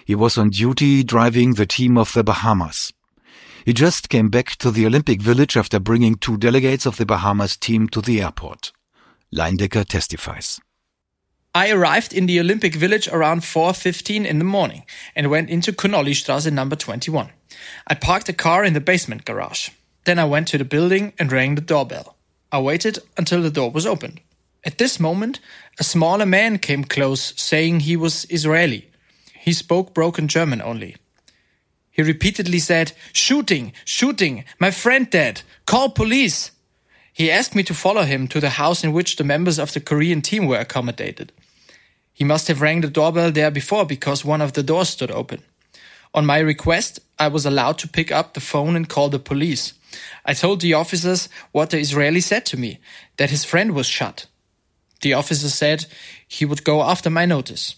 He 0.05 0.15
was 0.15 0.37
on 0.37 0.49
duty 0.49 1.03
driving 1.03 1.53
the 1.53 1.65
team 1.65 1.97
of 1.97 2.13
the 2.13 2.23
Bahamas. 2.23 2.91
He 3.65 3.73
just 3.73 4.09
came 4.09 4.29
back 4.29 4.57
to 4.57 4.71
the 4.71 4.85
Olympic 4.85 5.21
Village 5.21 5.55
after 5.55 5.79
bringing 5.79 6.15
two 6.15 6.37
delegates 6.37 6.85
of 6.85 6.97
the 6.97 7.05
Bahamas 7.05 7.55
team 7.55 7.87
to 7.89 8.01
the 8.01 8.21
airport. 8.21 8.73
Leindecker 9.33 9.85
testifies. 9.87 10.59
I 11.55 11.71
arrived 11.71 12.13
in 12.13 12.25
the 12.25 12.39
Olympic 12.39 12.75
Village 12.75 13.07
around 13.07 13.41
4.15 13.41 14.25
in 14.25 14.39
the 14.39 14.43
morning 14.43 14.83
and 15.15 15.29
went 15.29 15.49
into 15.49 15.71
Connollystrasse 15.71 16.51
number 16.51 16.75
21. 16.75 17.29
I 17.87 17.93
parked 17.93 18.25
the 18.25 18.33
car 18.33 18.65
in 18.65 18.73
the 18.73 18.81
basement 18.81 19.23
garage. 19.23 19.69
Then 20.05 20.19
I 20.19 20.25
went 20.25 20.47
to 20.49 20.57
the 20.57 20.65
building 20.65 21.13
and 21.19 21.31
rang 21.31 21.55
the 21.55 21.61
doorbell. 21.61 22.17
I 22.51 22.59
waited 22.59 22.99
until 23.17 23.41
the 23.41 23.51
door 23.51 23.71
was 23.71 23.85
opened. 23.85 24.19
At 24.65 24.77
this 24.77 24.99
moment, 24.99 25.39
a 25.79 25.83
smaller 25.83 26.25
man 26.25 26.57
came 26.57 26.83
close, 26.83 27.33
saying 27.39 27.81
he 27.81 27.95
was 27.95 28.25
Israeli. 28.29 28.89
He 29.43 29.51
spoke 29.51 29.93
broken 29.93 30.29
German 30.29 30.61
only. 30.61 30.95
He 31.91 32.01
repeatedly 32.01 32.59
said, 32.59 32.93
Shooting! 33.11 33.73
Shooting! 33.83 34.45
My 34.57 34.71
friend 34.71 35.09
dead! 35.09 35.41
Call 35.65 35.89
police! 35.89 36.51
He 37.11 37.29
asked 37.29 37.53
me 37.53 37.63
to 37.63 37.73
follow 37.73 38.03
him 38.03 38.29
to 38.29 38.39
the 38.39 38.51
house 38.51 38.85
in 38.85 38.93
which 38.93 39.17
the 39.17 39.25
members 39.25 39.59
of 39.59 39.73
the 39.73 39.81
Korean 39.81 40.21
team 40.21 40.45
were 40.45 40.59
accommodated. 40.59 41.33
He 42.13 42.23
must 42.23 42.47
have 42.47 42.61
rang 42.61 42.79
the 42.79 42.87
doorbell 42.87 43.33
there 43.33 43.51
before 43.51 43.85
because 43.85 44.23
one 44.23 44.39
of 44.39 44.53
the 44.53 44.63
doors 44.63 44.87
stood 44.87 45.11
open. 45.11 45.43
On 46.13 46.25
my 46.25 46.39
request, 46.39 47.01
I 47.19 47.27
was 47.27 47.45
allowed 47.45 47.79
to 47.79 47.89
pick 47.89 48.13
up 48.13 48.35
the 48.35 48.39
phone 48.39 48.77
and 48.77 48.87
call 48.87 49.09
the 49.09 49.19
police. 49.19 49.73
I 50.25 50.35
told 50.35 50.61
the 50.61 50.73
officers 50.73 51.27
what 51.51 51.71
the 51.71 51.79
Israeli 51.79 52.21
said 52.21 52.45
to 52.45 52.57
me, 52.57 52.79
that 53.17 53.29
his 53.29 53.43
friend 53.43 53.75
was 53.75 53.87
shot. 53.87 54.25
The 55.01 55.11
officer 55.11 55.49
said 55.49 55.85
he 56.25 56.45
would 56.45 56.63
go 56.63 56.81
after 56.81 57.09
my 57.09 57.25
notice. 57.25 57.75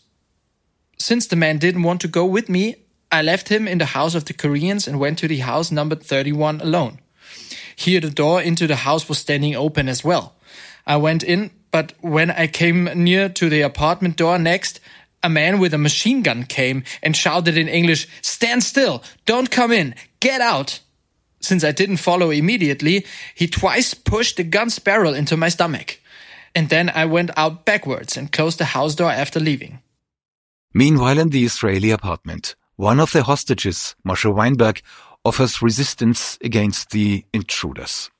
Since 0.97 1.27
the 1.27 1.35
man 1.35 1.57
didn't 1.57 1.83
want 1.83 2.01
to 2.01 2.07
go 2.07 2.25
with 2.25 2.49
me, 2.49 2.75
I 3.11 3.21
left 3.21 3.49
him 3.49 3.67
in 3.67 3.77
the 3.77 3.85
house 3.85 4.15
of 4.15 4.25
the 4.25 4.33
Koreans 4.33 4.87
and 4.87 4.99
went 4.99 5.19
to 5.19 5.27
the 5.27 5.39
house 5.39 5.71
numbered 5.71 6.03
31 6.03 6.61
alone. 6.61 6.99
Here 7.75 7.99
the 7.99 8.09
door 8.09 8.41
into 8.41 8.67
the 8.67 8.77
house 8.77 9.07
was 9.07 9.17
standing 9.17 9.55
open 9.55 9.87
as 9.89 10.03
well. 10.03 10.35
I 10.87 10.97
went 10.97 11.23
in, 11.23 11.51
but 11.71 11.93
when 12.01 12.31
I 12.31 12.47
came 12.47 12.85
near 12.95 13.29
to 13.29 13.49
the 13.49 13.61
apartment 13.61 14.17
door 14.17 14.39
next, 14.39 14.79
a 15.21 15.29
man 15.29 15.59
with 15.59 15.73
a 15.73 15.77
machine 15.77 16.21
gun 16.21 16.43
came 16.43 16.83
and 17.01 17.15
shouted 17.15 17.57
in 17.57 17.67
English, 17.67 18.07
Stand 18.21 18.63
still! 18.63 19.03
Don't 19.25 19.51
come 19.51 19.71
in! 19.71 19.95
Get 20.19 20.41
out! 20.41 20.79
Since 21.41 21.63
I 21.63 21.71
didn't 21.71 21.97
follow 21.97 22.31
immediately, 22.31 23.05
he 23.33 23.47
twice 23.47 23.93
pushed 23.93 24.37
the 24.37 24.43
gun's 24.43 24.79
barrel 24.79 25.13
into 25.13 25.37
my 25.37 25.49
stomach. 25.49 25.99
And 26.53 26.69
then 26.69 26.89
I 26.89 27.05
went 27.05 27.31
out 27.37 27.65
backwards 27.65 28.17
and 28.17 28.31
closed 28.31 28.57
the 28.57 28.65
house 28.65 28.95
door 28.95 29.11
after 29.11 29.39
leaving. 29.39 29.79
Meanwhile, 30.77 31.20
in 31.20 31.29
the 31.29 31.46
Israeli 31.46 31.91
apartment, 31.91 32.55
one 32.75 33.00
of 33.00 33.13
the 33.13 33.24
hostages, 33.24 33.96
Moshe 34.05 34.29
Weinberg, 34.29 34.82
offers 35.24 35.62
resistance 35.62 36.38
against 36.41 36.89
the 36.89 37.24
intruders. 37.32 38.12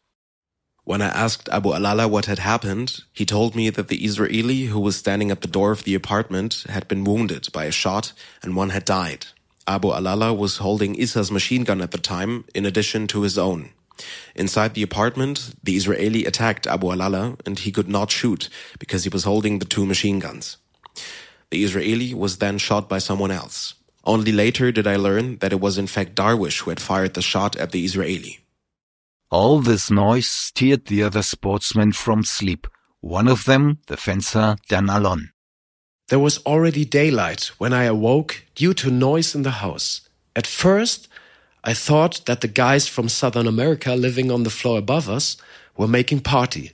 When 0.86 1.02
I 1.02 1.08
asked 1.08 1.50
Abu 1.50 1.76
Alala 1.76 2.08
what 2.08 2.28
had 2.28 2.40
happened, 2.40 3.02
he 3.12 3.26
told 3.26 3.58
me 3.58 3.70
that 3.72 3.90
the 3.90 4.06
Israeli 4.06 4.68
who 4.68 4.80
was 4.80 4.96
standing 4.96 5.32
at 5.32 5.42
the 5.42 5.50
door 5.50 5.74
of 5.74 5.84
the 5.84 5.96
apartment 5.96 6.64
had 6.70 6.88
been 6.88 7.04
wounded 7.04 7.50
by 7.52 7.66
a 7.66 7.74
shot 7.74 8.14
and 8.42 8.56
one 8.56 8.70
had 8.70 8.86
died. 8.86 9.26
Abu 9.68 9.90
Alala 9.90 10.34
was 10.34 10.60
holding 10.60 10.96
Isa's 10.96 11.30
machine 11.30 11.66
gun 11.66 11.82
at 11.82 11.92
the 11.92 11.98
time, 11.98 12.46
in 12.56 12.66
addition 12.66 13.06
to 13.08 13.24
his 13.24 13.38
own. 13.38 13.72
Inside 14.34 14.76
the 14.76 14.84
apartment, 14.84 15.56
the 15.62 15.76
Israeli 15.76 16.24
attacked 16.24 16.68
Abu 16.68 16.94
Alala 16.94 17.36
and 17.46 17.60
he 17.60 17.74
could 17.74 17.90
not 17.90 18.12
shoot 18.12 18.48
because 18.80 19.04
he 19.04 19.10
was 19.10 19.26
holding 19.26 19.60
the 19.60 19.66
two 19.66 19.86
machine 19.86 20.20
guns. 20.20 20.56
The 21.52 21.64
Israeli 21.64 22.14
was 22.14 22.38
then 22.38 22.58
shot 22.58 22.90
by 22.90 23.00
someone 23.00 23.32
else. 23.32 23.76
Only 24.04 24.32
later 24.32 24.72
did 24.72 24.88
I 24.88 24.98
learn 24.98 25.38
that 25.38 25.52
it 25.52 25.60
was 25.60 25.78
in 25.78 25.88
fact 25.88 26.16
Darwish 26.16 26.62
who 26.62 26.70
had 26.70 26.80
fired 26.80 27.14
the 27.14 27.22
shot 27.22 27.56
at 27.56 27.72
the 27.72 27.84
Israeli. 27.84 28.40
All 29.32 29.60
this 29.60 29.90
noise 29.90 30.28
steered 30.28 30.86
the 30.86 31.04
other 31.04 31.24
sportsmen 31.24 31.92
from 31.92 32.24
sleep. 32.24 32.68
One 33.02 33.28
of 33.28 33.46
them, 33.46 33.80
the 33.88 33.98
fencer 33.98 34.58
Dan 34.70 34.90
Alon. 34.90 35.32
There 36.10 36.20
was 36.20 36.38
already 36.46 36.86
daylight 36.86 37.52
when 37.58 37.74
I 37.74 37.86
awoke 37.86 38.44
due 38.54 38.76
to 38.76 38.92
noise 38.92 39.34
in 39.34 39.42
the 39.42 39.60
house. 39.66 40.08
At 40.36 40.46
first, 40.46 41.08
I 41.64 41.74
thought 41.74 42.22
that 42.28 42.42
the 42.42 42.48
guys 42.48 42.88
from 42.88 43.10
Southern 43.10 43.48
America 43.48 43.96
living 43.96 44.30
on 44.30 44.44
the 44.44 44.52
floor 44.52 44.78
above 44.78 45.10
us 45.10 45.38
were 45.76 45.88
making 45.88 46.20
party. 46.20 46.74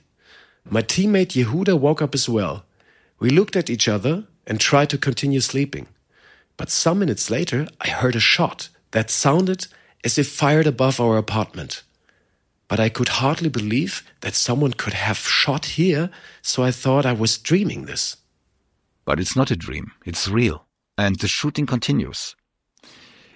My 0.68 0.82
teammate 0.82 1.32
Yehuda 1.32 1.78
woke 1.78 2.02
up 2.02 2.14
as 2.14 2.28
well. 2.28 2.64
We 3.18 3.30
looked 3.30 3.56
at 3.56 3.70
each 3.70 3.88
other 3.88 4.24
and 4.46 4.58
tried 4.60 4.90
to 4.90 4.98
continue 4.98 5.40
sleeping. 5.40 5.86
But 6.56 6.70
some 6.70 6.98
minutes 6.98 7.30
later, 7.30 7.68
I 7.80 7.88
heard 7.88 8.16
a 8.16 8.20
shot 8.20 8.68
that 8.92 9.10
sounded 9.10 9.66
as 10.04 10.18
if 10.18 10.28
fired 10.28 10.66
above 10.66 11.00
our 11.00 11.16
apartment. 11.16 11.82
But 12.68 12.80
I 12.80 12.88
could 12.88 13.08
hardly 13.20 13.48
believe 13.48 14.02
that 14.20 14.34
someone 14.34 14.72
could 14.72 14.94
have 14.94 15.18
shot 15.18 15.66
here, 15.76 16.10
so 16.40 16.62
I 16.62 16.70
thought 16.70 17.06
I 17.06 17.12
was 17.12 17.38
dreaming 17.38 17.84
this. 17.84 18.16
But 19.04 19.20
it's 19.20 19.36
not 19.36 19.50
a 19.50 19.56
dream, 19.56 19.92
it's 20.06 20.28
real. 20.28 20.66
And 20.96 21.18
the 21.18 21.28
shooting 21.28 21.66
continues. 21.66 22.36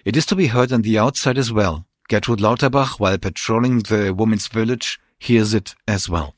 It 0.04 0.16
is 0.16 0.26
to 0.26 0.36
be 0.36 0.48
heard 0.48 0.72
on 0.72 0.82
the 0.82 0.98
outside 0.98 1.38
as 1.38 1.52
well. 1.52 1.86
Gertrud 2.08 2.38
Lauterbach, 2.38 3.00
while 3.00 3.18
patrolling 3.18 3.80
the 3.80 4.14
women's 4.14 4.46
village, 4.46 5.00
hears 5.18 5.52
it 5.52 5.74
as 5.88 6.08
well. 6.08 6.36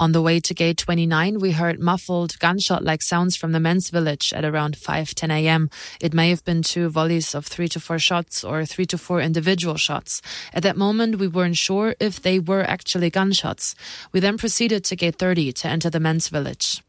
On 0.00 0.12
the 0.12 0.22
way 0.22 0.40
to 0.40 0.54
gate 0.54 0.78
29, 0.78 1.40
we 1.40 1.50
heard 1.50 1.78
muffled 1.78 2.38
gunshot-like 2.38 3.02
sounds 3.02 3.36
from 3.36 3.52
the 3.52 3.60
men's 3.60 3.90
village 3.90 4.32
at 4.32 4.46
around 4.46 4.74
5:10 4.74 5.30
a.m. 5.30 5.68
It 6.00 6.14
may 6.14 6.30
have 6.30 6.42
been 6.42 6.62
two 6.62 6.88
volleys 6.88 7.34
of 7.34 7.44
3 7.44 7.68
to 7.68 7.80
4 7.80 7.98
shots 7.98 8.42
or 8.42 8.64
3 8.64 8.86
to 8.86 8.96
4 8.96 9.20
individual 9.20 9.76
shots. 9.76 10.22
At 10.54 10.62
that 10.62 10.78
moment, 10.78 11.18
we 11.18 11.28
weren't 11.28 11.58
sure 11.58 11.96
if 12.00 12.22
they 12.22 12.38
were 12.38 12.62
actually 12.62 13.10
gunshots. 13.10 13.74
We 14.10 14.20
then 14.20 14.38
proceeded 14.38 14.84
to 14.84 14.96
gate 14.96 15.16
30 15.16 15.52
to 15.52 15.68
enter 15.68 15.90
the 15.90 16.00
men's 16.00 16.28
village. 16.28 16.82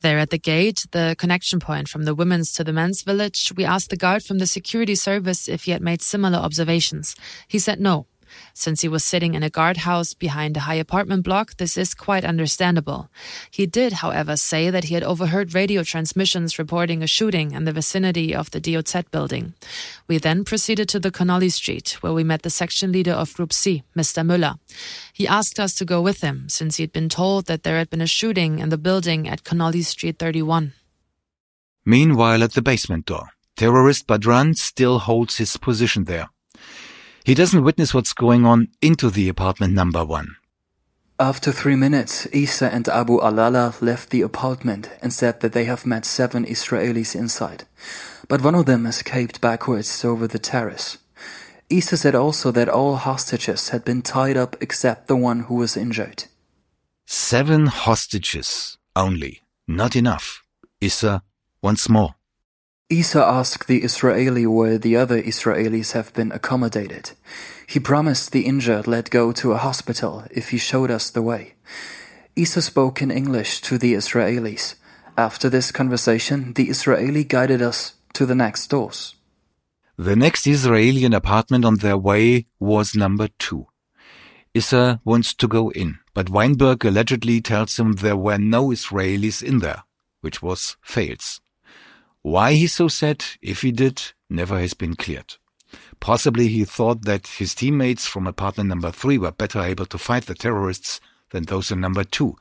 There 0.00 0.20
at 0.20 0.30
the 0.30 0.38
gate, 0.38 0.86
the 0.92 1.16
connection 1.18 1.58
point 1.58 1.88
from 1.88 2.04
the 2.04 2.14
women's 2.14 2.52
to 2.52 2.62
the 2.62 2.72
men's 2.72 3.02
village, 3.02 3.52
we 3.56 3.64
asked 3.64 3.90
the 3.90 3.96
guard 3.96 4.22
from 4.22 4.38
the 4.38 4.46
security 4.46 4.94
service 4.94 5.48
if 5.48 5.64
he 5.64 5.72
had 5.72 5.82
made 5.82 6.02
similar 6.02 6.38
observations. 6.38 7.16
He 7.48 7.58
said 7.58 7.80
no. 7.80 8.06
Since 8.52 8.82
he 8.82 8.88
was 8.88 9.04
sitting 9.04 9.34
in 9.34 9.42
a 9.42 9.50
guardhouse 9.50 10.14
behind 10.14 10.56
a 10.56 10.60
high 10.60 10.74
apartment 10.74 11.24
block, 11.24 11.56
this 11.56 11.76
is 11.76 11.94
quite 11.94 12.24
understandable. 12.24 13.08
He 13.50 13.66
did, 13.66 13.94
however, 13.94 14.36
say 14.36 14.70
that 14.70 14.84
he 14.84 14.94
had 14.94 15.02
overheard 15.02 15.54
radio 15.54 15.82
transmissions 15.82 16.58
reporting 16.58 17.02
a 17.02 17.06
shooting 17.06 17.52
in 17.52 17.64
the 17.64 17.72
vicinity 17.72 18.34
of 18.34 18.50
the 18.50 18.60
DOZ 18.60 19.04
building. 19.10 19.54
We 20.06 20.18
then 20.18 20.44
proceeded 20.44 20.88
to 20.90 21.00
the 21.00 21.10
Connolly 21.10 21.48
Street, 21.50 21.98
where 22.00 22.12
we 22.12 22.24
met 22.24 22.42
the 22.42 22.50
section 22.50 22.92
leader 22.92 23.12
of 23.12 23.34
Group 23.34 23.52
C, 23.52 23.82
Mr. 23.96 24.24
Müller. 24.24 24.58
He 25.12 25.26
asked 25.26 25.58
us 25.58 25.74
to 25.74 25.84
go 25.84 26.00
with 26.00 26.20
him, 26.20 26.48
since 26.48 26.76
he 26.76 26.82
had 26.82 26.92
been 26.92 27.08
told 27.08 27.46
that 27.46 27.62
there 27.62 27.78
had 27.78 27.90
been 27.90 28.00
a 28.00 28.06
shooting 28.06 28.58
in 28.58 28.68
the 28.68 28.78
building 28.78 29.28
at 29.28 29.44
Connolly 29.44 29.82
Street 29.82 30.18
31. 30.18 30.72
Meanwhile, 31.84 32.42
at 32.42 32.52
the 32.54 32.62
basement 32.62 33.06
door, 33.06 33.30
terrorist 33.56 34.06
Badran 34.06 34.56
still 34.56 34.98
holds 35.00 35.36
his 35.36 35.56
position 35.56 36.04
there. 36.04 36.28
He 37.24 37.34
doesn't 37.34 37.64
witness 37.64 37.94
what's 37.94 38.12
going 38.12 38.44
on 38.44 38.68
into 38.82 39.08
the 39.08 39.30
apartment 39.30 39.72
number 39.72 40.04
one. 40.04 40.36
After 41.18 41.52
three 41.52 41.74
minutes, 41.74 42.26
Isa 42.34 42.68
and 42.70 42.86
Abu 42.86 43.14
Alala 43.14 43.74
left 43.80 44.10
the 44.10 44.20
apartment 44.20 44.90
and 45.00 45.10
said 45.10 45.40
that 45.40 45.54
they 45.54 45.64
have 45.64 45.86
met 45.86 46.04
seven 46.04 46.44
Israelis 46.44 47.14
inside, 47.14 47.64
but 48.28 48.42
one 48.42 48.54
of 48.54 48.66
them 48.66 48.84
escaped 48.84 49.40
backwards 49.40 50.04
over 50.04 50.26
the 50.26 50.38
terrace. 50.38 50.98
Isa 51.70 51.96
said 51.96 52.14
also 52.14 52.50
that 52.50 52.68
all 52.68 52.96
hostages 52.96 53.70
had 53.70 53.86
been 53.86 54.02
tied 54.02 54.36
up 54.36 54.56
except 54.60 55.08
the 55.08 55.16
one 55.16 55.44
who 55.44 55.54
was 55.54 55.78
injured. 55.78 56.24
Seven 57.06 57.66
hostages 57.66 58.76
only. 58.94 59.40
Not 59.66 59.96
enough. 59.96 60.42
Issa 60.82 61.22
once 61.62 61.88
more. 61.88 62.16
Isa 62.90 63.24
asked 63.24 63.66
the 63.66 63.82
Israeli 63.82 64.46
where 64.46 64.76
the 64.76 64.94
other 64.94 65.22
Israelis 65.22 65.92
have 65.92 66.12
been 66.12 66.30
accommodated. 66.32 67.12
He 67.66 67.80
promised 67.80 68.32
the 68.32 68.44
injured 68.44 68.86
let 68.86 69.08
go 69.08 69.32
to 69.32 69.52
a 69.52 69.56
hospital 69.56 70.24
if 70.30 70.50
he 70.50 70.58
showed 70.58 70.90
us 70.90 71.08
the 71.08 71.22
way. 71.22 71.54
Isa 72.36 72.60
spoke 72.60 73.00
in 73.00 73.10
English 73.10 73.62
to 73.62 73.78
the 73.78 73.94
Israelis. 73.94 74.74
After 75.16 75.48
this 75.48 75.72
conversation, 75.72 76.52
the 76.52 76.68
Israeli 76.68 77.24
guided 77.24 77.62
us 77.62 77.94
to 78.12 78.26
the 78.26 78.34
next 78.34 78.66
doors. 78.66 79.14
The 79.96 80.16
next 80.16 80.46
Israeli 80.46 81.04
apartment 81.04 81.64
on 81.64 81.76
their 81.76 81.96
way 81.96 82.46
was 82.58 82.94
number 82.94 83.28
two. 83.38 83.66
Issa 84.52 85.00
wants 85.04 85.32
to 85.34 85.48
go 85.48 85.70
in, 85.70 86.00
but 86.12 86.28
Weinberg 86.28 86.84
allegedly 86.84 87.40
tells 87.40 87.78
him 87.78 87.92
there 87.92 88.16
were 88.16 88.38
no 88.38 88.68
Israelis 88.68 89.42
in 89.42 89.60
there, 89.60 89.84
which 90.20 90.42
was 90.42 90.76
false. 90.82 91.40
Why 92.24 92.54
he 92.54 92.68
so 92.68 92.88
said, 92.88 93.22
if 93.42 93.60
he 93.60 93.70
did, 93.70 94.00
never 94.30 94.58
has 94.58 94.72
been 94.72 94.96
cleared. 94.96 95.34
Possibly 96.00 96.48
he 96.48 96.64
thought 96.64 97.02
that 97.02 97.26
his 97.26 97.54
teammates 97.54 98.06
from 98.06 98.26
apartment 98.26 98.70
number 98.70 98.90
three 98.90 99.18
were 99.18 99.30
better 99.30 99.60
able 99.60 99.84
to 99.84 99.98
fight 99.98 100.24
the 100.24 100.34
terrorists 100.34 101.02
than 101.32 101.44
those 101.44 101.70
in 101.70 101.80
number 101.80 102.02
two. 102.02 102.36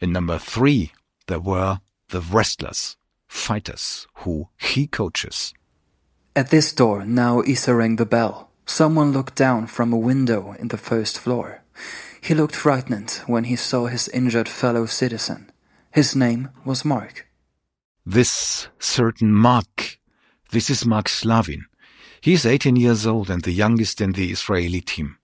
In 0.00 0.12
number 0.12 0.38
three, 0.38 0.92
there 1.26 1.40
were 1.40 1.80
the 2.08 2.22
wrestlers, 2.22 2.96
fighters, 3.28 4.06
who 4.24 4.48
he 4.56 4.86
coaches. 4.86 5.52
At 6.34 6.48
this 6.48 6.72
door, 6.72 7.04
now 7.04 7.42
Isa 7.42 7.74
rang 7.74 7.96
the 7.96 8.06
bell. 8.06 8.48
Someone 8.64 9.12
looked 9.12 9.34
down 9.34 9.66
from 9.66 9.92
a 9.92 9.98
window 9.98 10.56
in 10.58 10.68
the 10.68 10.78
first 10.78 11.18
floor. 11.18 11.62
He 12.22 12.32
looked 12.32 12.56
frightened 12.56 13.20
when 13.26 13.44
he 13.44 13.56
saw 13.56 13.88
his 13.88 14.08
injured 14.08 14.48
fellow 14.48 14.86
citizen. 14.86 15.52
His 15.90 16.16
name 16.16 16.48
was 16.64 16.82
Mark. 16.82 17.28
This 18.04 18.66
certain 18.80 19.32
Mark, 19.32 20.00
this 20.50 20.68
is 20.68 20.84
Mark 20.84 21.08
Slavin. 21.08 21.66
He 22.20 22.32
is 22.32 22.44
18 22.44 22.74
years 22.74 23.06
old 23.06 23.30
and 23.30 23.42
the 23.42 23.52
youngest 23.52 24.00
in 24.00 24.10
the 24.10 24.32
Israeli 24.32 24.80
team. 24.80 25.18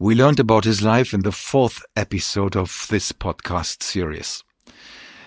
We 0.00 0.14
learned 0.14 0.40
about 0.40 0.64
his 0.64 0.80
life 0.80 1.12
in 1.12 1.20
the 1.20 1.32
fourth 1.32 1.82
episode 1.94 2.56
of 2.56 2.86
this 2.88 3.12
podcast 3.12 3.82
series. 3.82 4.42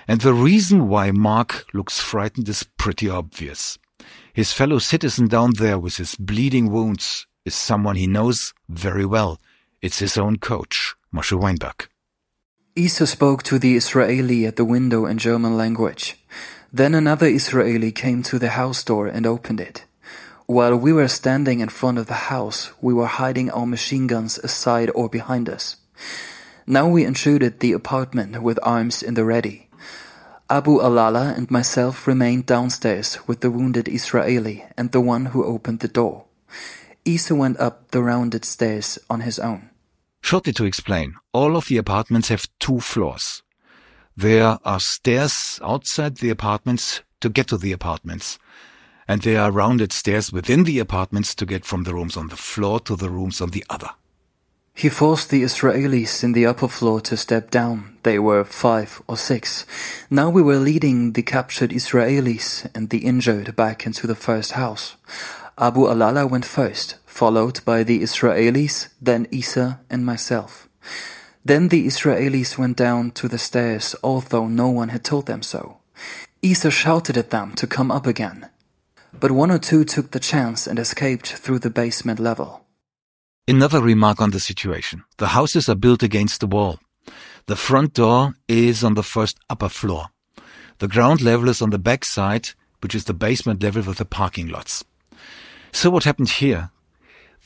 And 0.07 0.21
the 0.21 0.33
reason 0.33 0.88
why 0.88 1.12
Mark 1.12 1.67
looks 1.71 1.99
frightened 1.99 2.49
is 2.49 2.63
pretty 2.79 3.07
obvious. 3.07 3.77
His 4.33 4.51
fellow 4.51 4.79
citizen 4.79 5.27
down 5.27 5.51
there 5.53 5.77
with 5.77 5.97
his 5.97 6.15
bleeding 6.15 6.71
wounds 6.71 7.27
is 7.45 7.53
someone 7.53 7.95
he 7.95 8.07
knows 8.07 8.55
very 8.69 9.05
well. 9.05 9.39
It's 9.83 9.99
his 9.99 10.17
own 10.17 10.38
coach, 10.38 10.95
Moshe 11.13 11.39
Weinberg. 11.39 11.89
Isa 12.75 13.05
spoke 13.05 13.43
to 13.43 13.60
the 13.60 13.75
Israeli 13.75 14.47
at 14.47 14.55
the 14.55 14.65
window 14.65 15.05
in 15.05 15.19
German 15.19 15.57
language. 15.57 16.15
Then 16.71 16.93
another 16.93 17.27
Israeli 17.27 17.91
came 17.91 18.23
to 18.23 18.38
the 18.38 18.49
house 18.49 18.84
door 18.84 19.08
and 19.08 19.25
opened 19.25 19.62
it. 19.62 19.86
While 20.45 20.77
we 20.77 20.93
were 20.93 21.08
standing 21.08 21.60
in 21.60 21.69
front 21.69 21.97
of 21.97 22.08
the 22.08 22.32
house, 22.32 22.71
we 22.82 22.93
were 22.93 23.08
hiding 23.08 23.51
our 23.51 23.65
machine 23.65 24.08
guns 24.08 24.38
aside 24.38 24.89
or 24.95 25.10
behind 25.10 25.49
us. 25.49 25.77
Now 26.65 26.88
we 26.88 27.06
intruded 27.06 27.60
the 27.60 27.73
apartment 27.73 28.41
with 28.41 28.60
arms 28.63 29.01
in 29.01 29.13
the 29.13 29.25
ready. 29.25 29.69
Abu 30.49 30.80
Alala 30.80 31.34
and 31.36 31.51
myself 31.51 32.08
remained 32.08 32.45
downstairs 32.45 33.19
with 33.27 33.41
the 33.41 33.51
wounded 33.51 33.88
Israeli 33.88 34.65
and 34.77 34.91
the 34.91 35.01
one 35.01 35.27
who 35.27 35.43
opened 35.43 35.80
the 35.80 35.89
door. 35.89 36.25
Isa 37.03 37.36
went 37.36 37.60
up 37.60 37.91
the 37.91 38.01
rounded 38.01 38.45
stairs 38.45 38.99
on 39.10 39.21
his 39.21 39.39
own. 39.39 39.69
Shortly 40.21 40.53
to 40.53 40.65
explain, 40.65 41.15
all 41.34 41.56
of 41.56 41.67
the 41.67 41.77
apartments 41.77 42.30
have 42.30 42.47
two 42.60 42.80
floors. 42.80 43.43
There 44.17 44.58
are 44.65 44.80
stairs 44.80 45.60
outside 45.63 46.17
the 46.17 46.32
apartments 46.32 47.01
to 47.21 47.30
get 47.30 47.47
to 47.49 47.58
the 47.58 47.71
apartments 47.71 48.39
and 49.08 49.21
there 49.21 49.41
are 49.41 49.51
rounded 49.51 49.93
stairs 49.93 50.34
within 50.34 50.63
the 50.63 50.80
apartments 50.80 51.34
to 51.36 51.45
get 51.45 51.65
from 51.65 51.84
the 51.84 51.93
rooms 51.93 52.17
on 52.17 52.27
the 52.27 52.36
floor 52.36 52.80
to 52.82 52.95
the 52.95 53.10
rooms 53.10 53.39
on 53.41 53.51
the 53.51 53.63
other. 53.69 53.91
He 54.73 54.89
forced 54.89 55.30
the 55.30 55.43
Israelis 55.43 56.23
in 56.23 56.34
the 56.34 56.45
upper 56.45 56.67
floor 56.67 57.01
to 57.01 57.17
step 57.17 57.49
down. 57.49 57.97
They 58.03 58.19
were 58.19 58.43
five 58.43 59.01
or 59.08 59.17
six. 59.17 59.65
Now 60.10 60.30
we 60.30 60.41
were 60.41 60.58
leading 60.58 61.13
the 61.13 61.23
captured 61.23 61.71
Israelis 61.71 62.67
and 62.75 62.89
the 62.89 63.06
injured 63.06 63.56
back 63.56 63.86
into 63.88 64.06
the 64.06 64.15
first 64.15 64.51
house. 64.51 64.95
Abu 65.58 65.88
Alala 65.88 66.27
went 66.27 66.45
first, 66.45 66.97
followed 67.06 67.65
by 67.65 67.84
the 67.84 68.01
Israelis, 68.01 68.89
then 69.01 69.27
Isa 69.32 69.80
and 69.89 70.06
myself. 70.06 70.67
Then 71.49 71.69
the 71.69 71.86
Israelis 71.91 72.57
went 72.57 72.77
down 72.77 73.12
to 73.19 73.27
the 73.27 73.38
stairs, 73.38 73.95
although 74.03 74.47
no 74.47 74.67
one 74.81 74.89
had 74.89 75.03
told 75.03 75.25
them 75.25 75.41
so. 75.41 75.62
Isa 76.41 76.71
shouted 76.71 77.17
at 77.17 77.31
them 77.36 77.47
to 77.60 77.65
come 77.75 77.89
up 77.97 78.05
again 78.05 78.49
but 79.19 79.31
one 79.31 79.51
or 79.51 79.60
two 79.60 79.83
took 79.83 80.12
the 80.12 80.19
chance 80.19 80.67
and 80.67 80.79
escaped 80.79 81.27
through 81.27 81.60
the 81.60 81.69
basement 81.69 82.19
level. 82.19 82.65
Another 83.47 83.81
remark 83.81 84.21
on 84.21 84.31
the 84.31 84.39
situation. 84.39 85.03
The 85.17 85.27
houses 85.27 85.69
are 85.69 85.75
built 85.75 86.03
against 86.03 86.39
the 86.39 86.47
wall. 86.47 86.79
The 87.47 87.55
front 87.55 87.93
door 87.93 88.36
is 88.47 88.83
on 88.83 88.95
the 88.95 89.03
first 89.03 89.39
upper 89.49 89.69
floor. 89.69 90.07
The 90.79 90.88
ground 90.88 91.21
level 91.21 91.49
is 91.49 91.62
on 91.62 91.69
the 91.69 91.79
back 91.79 92.03
side, 92.03 92.49
which 92.81 92.93
is 92.93 93.05
the 93.05 93.13
basement 93.13 93.63
level 93.63 93.81
with 93.83 93.97
the 93.97 94.05
parking 94.05 94.47
lots. 94.47 94.83
So 95.71 95.89
what 95.89 96.03
happened 96.03 96.29
here? 96.29 96.71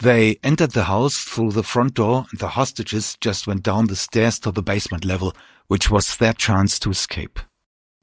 They 0.01 0.39
entered 0.43 0.71
the 0.71 0.85
house 0.85 1.23
through 1.23 1.51
the 1.51 1.61
front 1.61 1.93
door 1.93 2.25
and 2.31 2.39
the 2.39 2.49
hostages 2.49 3.17
just 3.21 3.45
went 3.45 3.61
down 3.61 3.85
the 3.85 3.95
stairs 3.95 4.39
to 4.39 4.51
the 4.51 4.63
basement 4.63 5.05
level, 5.05 5.35
which 5.67 5.91
was 5.91 6.17
their 6.17 6.33
chance 6.33 6.79
to 6.79 6.89
escape. 6.89 7.39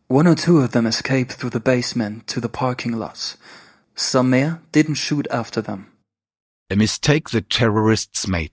One 0.06 0.28
or 0.28 0.36
two 0.36 0.58
of 0.58 0.70
them 0.70 0.86
escaped 0.86 1.32
through 1.32 1.50
the 1.50 1.58
basement 1.58 2.28
to 2.28 2.40
the 2.40 2.48
parking 2.48 2.92
lots. 2.92 3.36
Samer 3.96 4.62
didn't 4.70 4.94
shoot 4.94 5.26
after 5.28 5.60
them. 5.60 5.92
A 6.70 6.76
mistake 6.76 7.30
the 7.30 7.40
terrorists 7.40 8.28
made. 8.28 8.52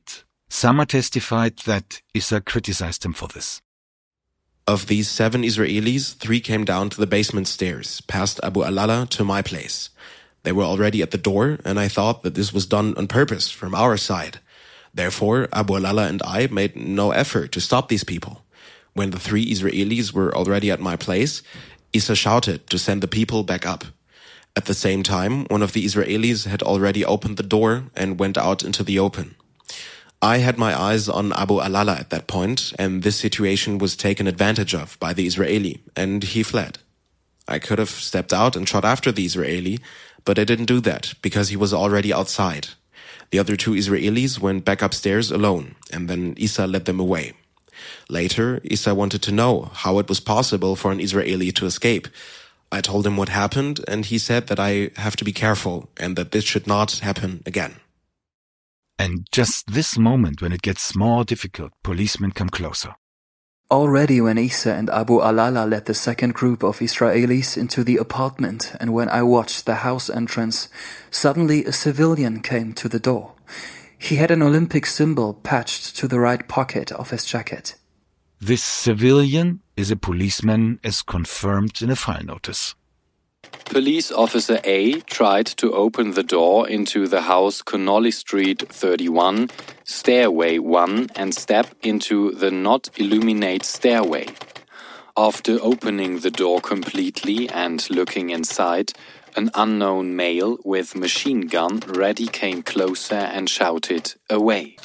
Samer 0.50 0.86
testified 0.86 1.58
that 1.66 2.02
Issa 2.16 2.42
criticized 2.42 3.06
him 3.06 3.14
for 3.14 3.28
this. 3.28 3.62
Of 4.66 4.88
these 4.88 5.08
seven 5.08 5.44
Israelis, 5.44 6.16
three 6.16 6.40
came 6.40 6.66
down 6.66 6.90
to 6.90 7.00
the 7.00 7.06
basement 7.06 7.48
stairs, 7.48 8.02
past 8.02 8.40
Abu 8.42 8.64
Alala 8.64 9.06
to 9.12 9.24
my 9.24 9.44
place. 9.44 9.92
They 10.46 10.52
were 10.52 10.64
already 10.64 11.02
at 11.02 11.10
the 11.10 11.18
door, 11.18 11.58
and 11.66 11.80
I 11.80 11.88
thought 11.88 12.22
that 12.22 12.36
this 12.36 12.54
was 12.54 12.68
done 12.68 12.94
on 12.98 13.08
purpose 13.08 13.50
from 13.50 13.74
our 13.74 13.98
side. 13.98 14.40
Therefore, 14.94 15.50
Abu 15.52 15.76
Alala 15.76 16.08
and 16.08 16.22
I 16.24 16.48
made 16.48 16.76
no 16.76 17.10
effort 17.12 17.52
to 17.54 17.60
stop 17.60 17.90
these 17.90 18.04
people. 18.04 18.46
When 18.94 19.10
the 19.10 19.20
three 19.20 19.52
Israelis 19.52 20.14
were 20.14 20.34
already 20.34 20.70
at 20.70 20.80
my 20.80 20.96
place, 20.96 21.42
Isa 21.94 22.16
shouted 22.16 22.70
to 22.70 22.78
send 22.78 23.02
the 23.02 23.08
people 23.08 23.42
back 23.42 23.66
up. 23.66 23.86
At 24.56 24.66
the 24.66 24.76
same 24.76 25.02
time, 25.02 25.46
one 25.46 25.64
of 25.64 25.74
the 25.74 25.84
Israelis 25.84 26.46
had 26.46 26.62
already 26.62 27.04
opened 27.04 27.38
the 27.38 27.52
door 27.58 27.86
and 27.96 28.20
went 28.20 28.38
out 28.38 28.64
into 28.64 28.84
the 28.84 29.00
open. 29.00 29.36
I 30.22 30.38
had 30.38 30.60
my 30.60 30.80
eyes 30.80 31.10
on 31.10 31.34
Abu 31.34 31.56
Alala 31.56 31.96
at 31.96 32.12
that 32.12 32.28
point, 32.28 32.72
and 32.78 33.02
this 33.02 33.16
situation 33.16 33.80
was 33.80 33.96
taken 33.96 34.28
advantage 34.28 34.76
of 34.76 35.00
by 35.00 35.12
the 35.12 35.26
Israeli, 35.26 35.82
and 35.96 36.24
he 36.24 36.44
fled. 36.44 36.78
I 37.48 37.60
could 37.60 37.80
have 37.80 37.90
stepped 37.90 38.34
out 38.34 38.56
and 38.56 38.70
shot 38.70 38.86
after 38.86 39.12
the 39.12 39.26
Israeli, 39.26 39.80
but 40.26 40.38
I 40.38 40.44
didn't 40.44 40.66
do 40.66 40.80
that 40.82 41.14
because 41.22 41.50
he 41.50 41.56
was 41.56 41.74
already 41.74 42.12
outside. 42.12 42.70
The 43.32 43.40
other 43.40 43.56
two 43.56 43.72
Israelis 43.72 44.40
went 44.40 44.66
back 44.66 44.82
upstairs 44.82 45.32
alone, 45.32 45.76
and 45.92 46.10
then 46.10 46.34
Isa 46.38 46.68
led 46.68 46.86
them 46.86 47.00
away. 47.00 47.34
Later, 48.10 48.62
Isa 48.64 48.94
wanted 48.96 49.22
to 49.24 49.32
know 49.32 49.72
how 49.74 50.00
it 50.00 50.10
was 50.10 50.20
possible 50.20 50.76
for 50.76 50.92
an 50.92 51.00
Israeli 51.00 51.52
to 51.54 51.66
escape. 51.66 52.08
I 52.72 52.82
told 52.82 53.06
him 53.06 53.18
what 53.18 53.30
happened, 53.30 53.82
and 53.88 54.06
he 54.06 54.18
said 54.18 54.48
that 54.48 54.60
I 54.60 54.92
have 54.98 55.16
to 55.18 55.26
be 55.26 55.32
careful 55.32 55.90
and 55.98 56.16
that 56.16 56.32
this 56.32 56.44
should 56.44 56.68
not 56.68 57.00
happen 57.00 57.42
again. 57.46 57.76
And 58.98 59.28
just 59.32 59.68
this 59.68 59.98
moment, 59.98 60.42
when 60.42 60.54
it 60.54 60.62
gets 60.62 60.96
more 60.96 61.24
difficult, 61.26 61.74
policemen 61.84 62.32
come 62.32 62.50
closer. 62.50 62.96
Already 63.72 64.22
when 64.22 64.38
Isa 64.38 64.76
and 64.76 64.92
Abu 64.92 65.16
Alala 65.16 65.66
led 65.66 65.86
the 65.86 65.96
second 65.96 66.36
group 66.36 66.62
of 66.62 66.80
Israelis 66.80 67.58
into 67.58 67.84
the 67.84 67.98
apartment 67.98 68.76
and 68.80 68.94
when 68.94 69.10
I 69.10 69.24
watched 69.24 69.66
the 69.66 69.76
house 69.76 70.08
entrance, 70.08 70.70
suddenly 71.10 71.66
a 71.66 71.72
civilian 71.72 72.42
came 72.42 72.74
to 72.74 72.88
the 72.88 73.00
door. 73.00 73.34
He 73.98 74.18
had 74.18 74.30
an 74.30 74.44
Olympic 74.44 74.86
symbol 74.86 75.34
patched 75.34 75.96
to 75.98 76.08
the 76.08 76.20
right 76.20 76.48
pocket 76.48 76.92
of 76.92 77.10
his 77.10 77.26
jacket. 77.26 77.76
This 78.40 78.64
civilian 78.64 79.62
is 79.76 79.90
a 79.90 79.96
policeman 79.96 80.80
as 80.84 81.02
confirmed 81.02 81.82
in 81.82 81.90
a 81.90 81.96
file 81.96 82.24
notice. 82.24 82.76
Police 83.66 84.12
Officer 84.12 84.60
A 84.64 85.02
tried 85.02 85.48
to 85.58 85.74
open 85.74 86.12
the 86.12 86.24
door 86.24 86.70
into 86.70 87.08
the 87.08 87.22
house 87.22 87.62
Connolly 87.62 88.12
Street 88.12 88.62
31, 88.70 89.50
stairway 89.84 90.60
1, 90.60 91.10
and 91.16 91.34
step 91.34 91.68
into 91.82 92.32
the 92.32 92.52
not 92.52 92.90
illuminate 92.98 93.66
stairway. 93.66 94.28
After 95.18 95.58
opening 95.62 96.20
the 96.20 96.32
door 96.32 96.62
completely 96.62 97.50
and 97.50 97.86
looking 97.90 98.30
inside, 98.30 98.94
an 99.36 99.50
unknown 99.56 100.16
male 100.16 100.58
with 100.64 100.96
machine 100.96 101.42
gun 101.42 101.80
ready 101.88 102.28
came 102.28 102.64
closer 102.64 103.16
and 103.16 103.50
shouted, 103.50 104.14
Away! 104.30 104.78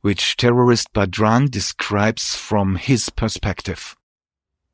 Which 0.00 0.36
terrorist 0.36 0.92
Badran 0.92 1.50
describes 1.50 2.34
from 2.34 2.76
his 2.76 3.10
perspective. 3.10 3.96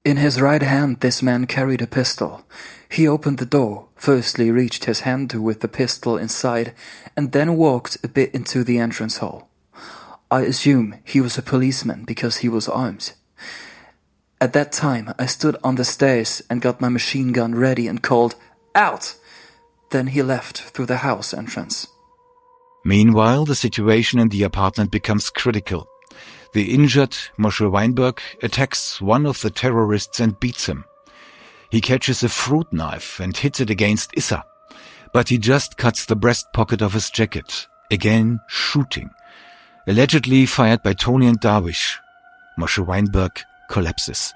In 0.05 0.17
his 0.17 0.41
right 0.41 0.63
hand, 0.63 1.01
this 1.01 1.23
man 1.23 1.47
carried 1.47 1.83
a 1.83 1.87
pistol. 1.87 2.43
He 2.89 3.07
opened 3.07 3.39
the 3.39 3.47
door, 3.47 3.89
firstly 3.97 4.51
reached 4.51 4.85
his 4.85 5.01
hand 5.01 5.33
with 5.33 5.61
the 5.61 5.69
pistol 5.69 6.17
inside, 6.17 6.73
and 7.17 7.33
then 7.33 7.57
walked 7.57 7.99
a 8.03 8.09
bit 8.09 8.35
into 8.35 8.65
the 8.65 8.79
entrance 8.79 9.19
hall. 9.19 9.49
I 10.31 10.43
assume 10.43 10.97
he 11.05 11.21
was 11.21 11.37
a 11.37 11.43
policeman 11.43 12.05
because 12.05 12.39
he 12.39 12.49
was 12.49 12.69
armed. 12.69 13.13
At 14.41 14.53
that 14.53 14.73
time, 14.73 15.13
I 15.19 15.27
stood 15.27 15.57
on 15.65 15.75
the 15.75 15.85
stairs 15.85 16.43
and 16.49 16.63
got 16.63 16.81
my 16.81 16.89
machine 16.89 17.33
gun 17.33 17.55
ready 17.55 17.89
and 17.89 18.03
called, 18.03 18.37
Out! 18.75 19.17
Then 19.91 20.09
he 20.09 20.23
left 20.23 20.59
through 20.59 20.87
the 20.87 20.99
house 20.99 21.35
entrance. 21.35 21.89
Meanwhile, 22.85 23.47
the 23.47 23.55
situation 23.55 24.21
in 24.21 24.29
the 24.29 24.45
apartment 24.45 24.91
becomes 24.91 25.31
critical. 25.31 25.89
The 26.55 26.75
injured 26.75 27.17
Moshe 27.39 27.71
Weinberg 27.71 28.21
attacks 28.43 29.01
one 29.01 29.27
of 29.27 29.41
the 29.43 29.51
terrorists 29.51 30.21
and 30.21 30.39
beats 30.41 30.67
him. 30.67 30.85
He 31.71 31.81
catches 31.81 32.23
a 32.23 32.29
fruit 32.29 32.73
knife 32.73 33.21
and 33.21 33.37
hits 33.37 33.61
it 33.61 33.69
against 33.69 34.17
Issa, 34.17 34.45
but 35.13 35.29
he 35.29 35.39
just 35.39 35.77
cuts 35.77 36.07
the 36.07 36.17
breast 36.17 36.47
pocket 36.55 36.81
of 36.81 36.95
his 36.95 37.11
jacket, 37.11 37.67
again 37.91 38.41
shooting. 38.49 39.11
Allegedly 39.87 40.47
fired 40.47 40.83
by 40.83 40.95
Tony 40.95 41.27
and 41.27 41.41
Darwish. 41.41 41.97
Moshe 42.59 42.85
Weinberg 42.85 43.41
collapses. 43.71 44.33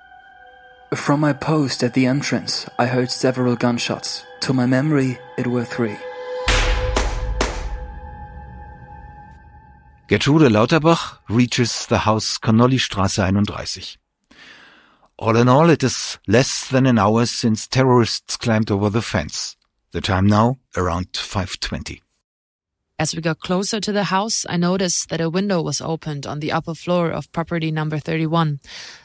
From 0.94 1.20
my 1.20 1.33
post 1.33 1.83
at 1.83 1.94
the 1.94 2.07
entrance, 2.07 2.68
I 2.79 2.87
heard 2.87 3.11
several 3.11 3.57
gunshots. 3.57 4.25
To 4.42 4.53
my 4.53 4.66
memory, 4.66 5.18
it 5.38 5.46
were 5.46 5.64
three. 5.64 5.96
Gertrude 10.08 10.50
Lauterbach 10.50 11.20
reaches 11.28 11.86
the 11.86 11.98
house 11.98 12.36
Connollystraße 12.38 13.16
31. 13.16 13.96
All 15.18 15.36
in 15.36 15.48
all, 15.48 15.70
it 15.70 15.82
is 15.84 16.18
less 16.26 16.68
than 16.68 16.86
an 16.86 16.98
hour 16.98 17.24
since 17.26 17.68
terrorists 17.68 18.36
climbed 18.36 18.70
over 18.70 18.90
the 18.90 19.02
fence. 19.02 19.56
The 19.92 20.00
time 20.00 20.26
now 20.26 20.58
around 20.76 21.12
5:20. 21.12 22.00
As 22.98 23.14
we 23.14 23.22
got 23.22 23.40
closer 23.40 23.80
to 23.80 23.92
the 23.92 24.04
house, 24.04 24.46
I 24.48 24.56
noticed 24.56 25.08
that 25.08 25.20
a 25.20 25.30
window 25.30 25.60
was 25.60 25.80
opened 25.80 26.26
on 26.26 26.40
the 26.40 26.52
upper 26.52 26.74
floor 26.74 27.10
of 27.10 27.32
property 27.32 27.70
number 27.70 27.98
31. 27.98 28.60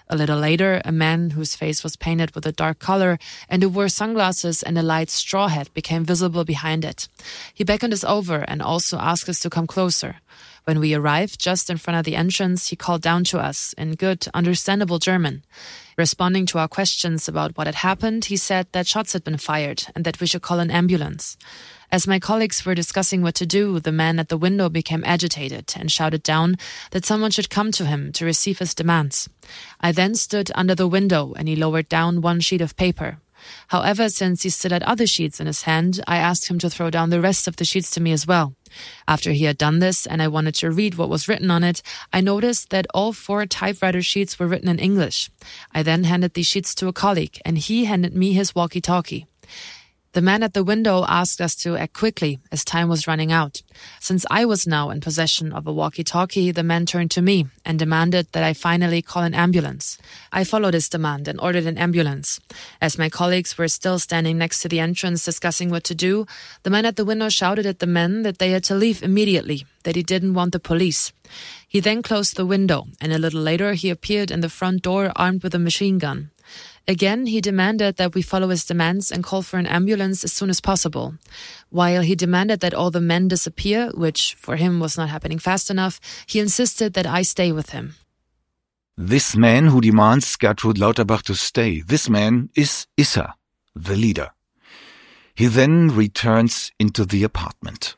A 0.08 0.16
little 0.16 0.38
later, 0.38 0.82
a 0.86 0.92
man 0.92 1.32
whose 1.32 1.56
face 1.56 1.84
was 1.84 1.96
painted 1.96 2.36
with 2.36 2.46
a 2.46 2.52
dark 2.52 2.80
color 2.80 3.18
and 3.50 3.64
who 3.64 3.70
wore 3.70 3.90
sunglasses 3.90 4.62
and 4.62 4.78
a 4.78 4.84
light 4.84 5.10
straw 5.10 5.48
hat 5.48 5.74
became 5.74 6.06
visible 6.06 6.46
behind 6.46 6.86
it. 6.86 7.08
He 7.54 7.64
beckoned 7.64 7.94
us 7.94 8.04
over 8.04 8.46
and 8.48 8.62
also 8.62 8.98
asked 9.00 9.30
us 9.30 9.40
to 9.40 9.50
come 9.50 9.68
closer. 9.68 10.18
When 10.68 10.82
we 10.82 10.94
arrived 10.94 11.40
just 11.40 11.70
in 11.70 11.78
front 11.78 11.98
of 11.98 12.04
the 12.04 12.18
entrance, 12.18 12.68
he 12.68 12.76
called 12.76 13.02
down 13.02 13.24
to 13.32 13.40
us 13.40 13.72
in 13.78 13.96
good, 13.96 14.28
understandable 14.34 15.00
German. 15.00 15.46
Responding 15.98 16.46
to 16.48 16.60
our 16.60 16.68
questions 16.68 17.30
about 17.30 17.58
what 17.58 17.68
had 17.68 17.76
happened, 17.76 18.26
he 18.26 18.36
said 18.36 18.68
that 18.74 18.86
shots 18.86 19.14
had 19.14 19.24
been 19.24 19.38
fired 19.38 19.86
and 19.96 20.04
that 20.04 20.20
we 20.20 20.28
should 20.28 20.42
call 20.42 20.60
an 20.60 20.70
ambulance. 20.70 21.38
As 21.90 22.06
my 22.06 22.20
colleagues 22.20 22.66
were 22.66 22.76
discussing 22.76 23.22
what 23.22 23.36
to 23.36 23.46
do, 23.46 23.80
the 23.80 23.94
man 23.94 24.20
at 24.20 24.28
the 24.28 24.36
window 24.36 24.68
became 24.68 25.06
agitated 25.06 25.74
and 25.78 25.90
shouted 25.90 26.22
down 26.22 26.58
that 26.92 27.06
someone 27.06 27.32
should 27.32 27.50
come 27.50 27.72
to 27.72 27.86
him 27.86 28.12
to 28.12 28.26
receive 28.26 28.60
his 28.60 28.76
demands. 28.76 29.30
I 29.80 29.94
then 29.94 30.16
stood 30.16 30.52
under 30.54 30.76
the 30.76 30.86
window 30.86 31.34
and 31.38 31.48
he 31.48 31.56
lowered 31.56 31.88
down 31.88 32.20
one 32.20 32.42
sheet 32.42 32.60
of 32.60 32.76
paper. 32.76 33.20
However, 33.68 34.10
since 34.10 34.44
he 34.44 34.50
still 34.50 34.72
had 34.72 34.84
other 34.84 35.08
sheets 35.08 35.40
in 35.40 35.48
his 35.48 35.64
hand, 35.64 36.04
I 36.08 36.18
asked 36.18 36.50
him 36.50 36.60
to 36.60 36.70
throw 36.70 36.90
down 36.90 37.10
the 37.10 37.22
rest 37.22 37.48
of 37.48 37.56
the 37.56 37.66
sheets 37.66 37.92
to 37.92 38.02
me 38.02 38.12
as 38.12 38.28
well. 38.28 38.56
After 39.08 39.32
he 39.32 39.46
had 39.46 39.58
done 39.58 39.80
this 39.80 40.06
and 40.06 40.22
I 40.22 40.28
wanted 40.28 40.56
to 40.56 40.72
read 40.72 40.96
what 40.96 41.10
was 41.10 41.28
written 41.28 41.50
on 41.50 41.64
it, 41.64 41.82
I 42.12 42.22
noticed 42.22 42.70
that 42.70 42.88
all 42.94 43.14
four 43.14 43.46
typewriter 43.46 44.02
sheets 44.02 44.38
were 44.38 44.48
written 44.48 44.70
in 44.70 44.80
English. 44.80 45.30
I 45.74 45.84
then 45.84 46.04
handed 46.04 46.34
these 46.34 46.48
sheets 46.48 46.76
to 46.76 46.88
a 46.88 46.94
colleague 46.94 47.40
and 47.46 47.58
he 47.58 47.86
handed 47.86 48.16
me 48.16 48.34
his 48.34 48.54
walkie 48.54 48.82
talkie. 48.82 49.28
The 50.18 50.24
man 50.24 50.42
at 50.42 50.56
the 50.56 50.64
window 50.64 51.06
asked 51.08 51.40
us 51.42 51.54
to 51.58 51.78
act 51.78 51.94
quickly 51.94 52.40
as 52.52 52.66
time 52.66 52.90
was 52.90 53.06
running 53.06 53.32
out. 53.32 53.62
Since 54.00 54.26
I 54.32 54.46
was 54.46 54.66
now 54.66 54.90
in 54.90 55.00
possession 55.00 55.54
of 55.54 55.68
a 55.68 55.72
walkie-talkie, 55.72 56.50
the 56.50 56.64
man 56.64 56.88
turned 56.88 57.12
to 57.12 57.22
me 57.22 57.46
and 57.64 57.78
demanded 57.78 58.26
that 58.32 58.44
I 58.44 58.54
finally 58.54 59.04
call 59.04 59.22
an 59.22 59.36
ambulance. 59.36 60.00
I 60.32 60.44
followed 60.44 60.74
his 60.74 60.90
demand 60.90 61.28
and 61.28 61.40
ordered 61.40 61.68
an 61.68 61.78
ambulance. 61.78 62.40
As 62.82 62.98
my 62.98 63.10
colleagues 63.10 63.60
were 63.60 63.68
still 63.68 64.00
standing 64.00 64.40
next 64.40 64.64
to 64.64 64.68
the 64.68 64.80
entrance 64.80 65.24
discussing 65.24 65.70
what 65.70 65.84
to 65.84 65.94
do, 65.94 66.26
the 66.64 66.72
man 66.72 66.88
at 66.88 66.96
the 66.96 67.06
window 67.06 67.30
shouted 67.30 67.68
at 67.68 67.78
the 67.78 67.86
men 67.86 68.24
that 68.24 68.40
they 68.40 68.50
had 68.50 68.64
to 68.64 68.74
leave 68.74 69.04
immediately, 69.04 69.68
that 69.84 69.96
he 69.96 70.02
didn't 70.02 70.34
want 70.34 70.52
the 70.52 70.60
police. 70.60 71.14
He 71.68 71.80
then 71.80 72.02
closed 72.02 72.38
the 72.38 72.46
window, 72.48 72.88
and 73.00 73.14
a 73.14 73.20
little 73.20 73.42
later 73.42 73.74
he 73.74 73.92
appeared 73.92 74.32
in 74.32 74.42
the 74.42 74.50
front 74.50 74.82
door 74.82 75.12
armed 75.16 75.44
with 75.44 75.54
a 75.54 75.60
machine 75.60 76.00
gun. 76.00 76.32
Again, 76.90 77.26
he 77.26 77.42
demanded 77.42 77.98
that 77.98 78.16
we 78.16 78.22
follow 78.22 78.48
his 78.48 78.64
demands 78.64 79.12
and 79.12 79.22
call 79.22 79.42
for 79.42 79.58
an 79.58 79.68
ambulance 79.68 80.24
as 80.24 80.32
soon 80.32 80.50
as 80.50 80.62
possible. 80.62 81.16
While 81.70 82.02
he 82.02 82.16
demanded 82.16 82.62
that 82.62 82.74
all 82.74 82.92
the 82.92 83.02
men 83.02 83.28
disappear, 83.28 83.92
which 83.94 84.36
for 84.36 84.56
him 84.56 84.80
was 84.80 84.98
not 84.98 85.10
happening 85.10 85.38
fast 85.38 85.70
enough, 85.70 86.00
he 86.26 86.40
insisted 86.40 86.94
that 86.94 87.06
I 87.06 87.24
stay 87.24 87.52
with 87.52 87.72
him. 87.72 87.96
This 88.98 89.36
man 89.36 89.68
who 89.68 89.82
demands 89.82 90.34
Gertrude 90.38 90.78
Lauterbach 90.78 91.24
to 91.24 91.36
stay, 91.36 91.82
this 91.82 92.10
man 92.10 92.50
is 92.56 92.88
Issa, 92.96 93.36
the 93.76 93.96
leader. 93.96 94.30
He 95.36 95.48
then 95.48 95.90
returns 95.90 96.72
into 96.80 97.06
the 97.06 97.24
apartment. 97.24 97.96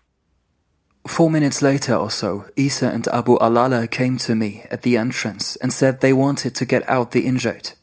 Four 1.08 1.30
minutes 1.30 1.62
later 1.62 1.96
or 1.96 2.12
so, 2.12 2.46
Isa 2.56 2.90
and 2.90 3.08
Abu 3.08 3.38
Alala 3.40 3.88
came 3.88 4.18
to 4.18 4.36
me 4.36 4.66
at 4.70 4.82
the 4.82 4.98
entrance 4.98 5.56
and 5.58 5.72
said 5.72 6.02
they 6.02 6.12
wanted 6.12 6.54
to 6.56 6.66
get 6.66 6.88
out 6.90 7.12
the 7.12 7.26
injured. 7.26 7.74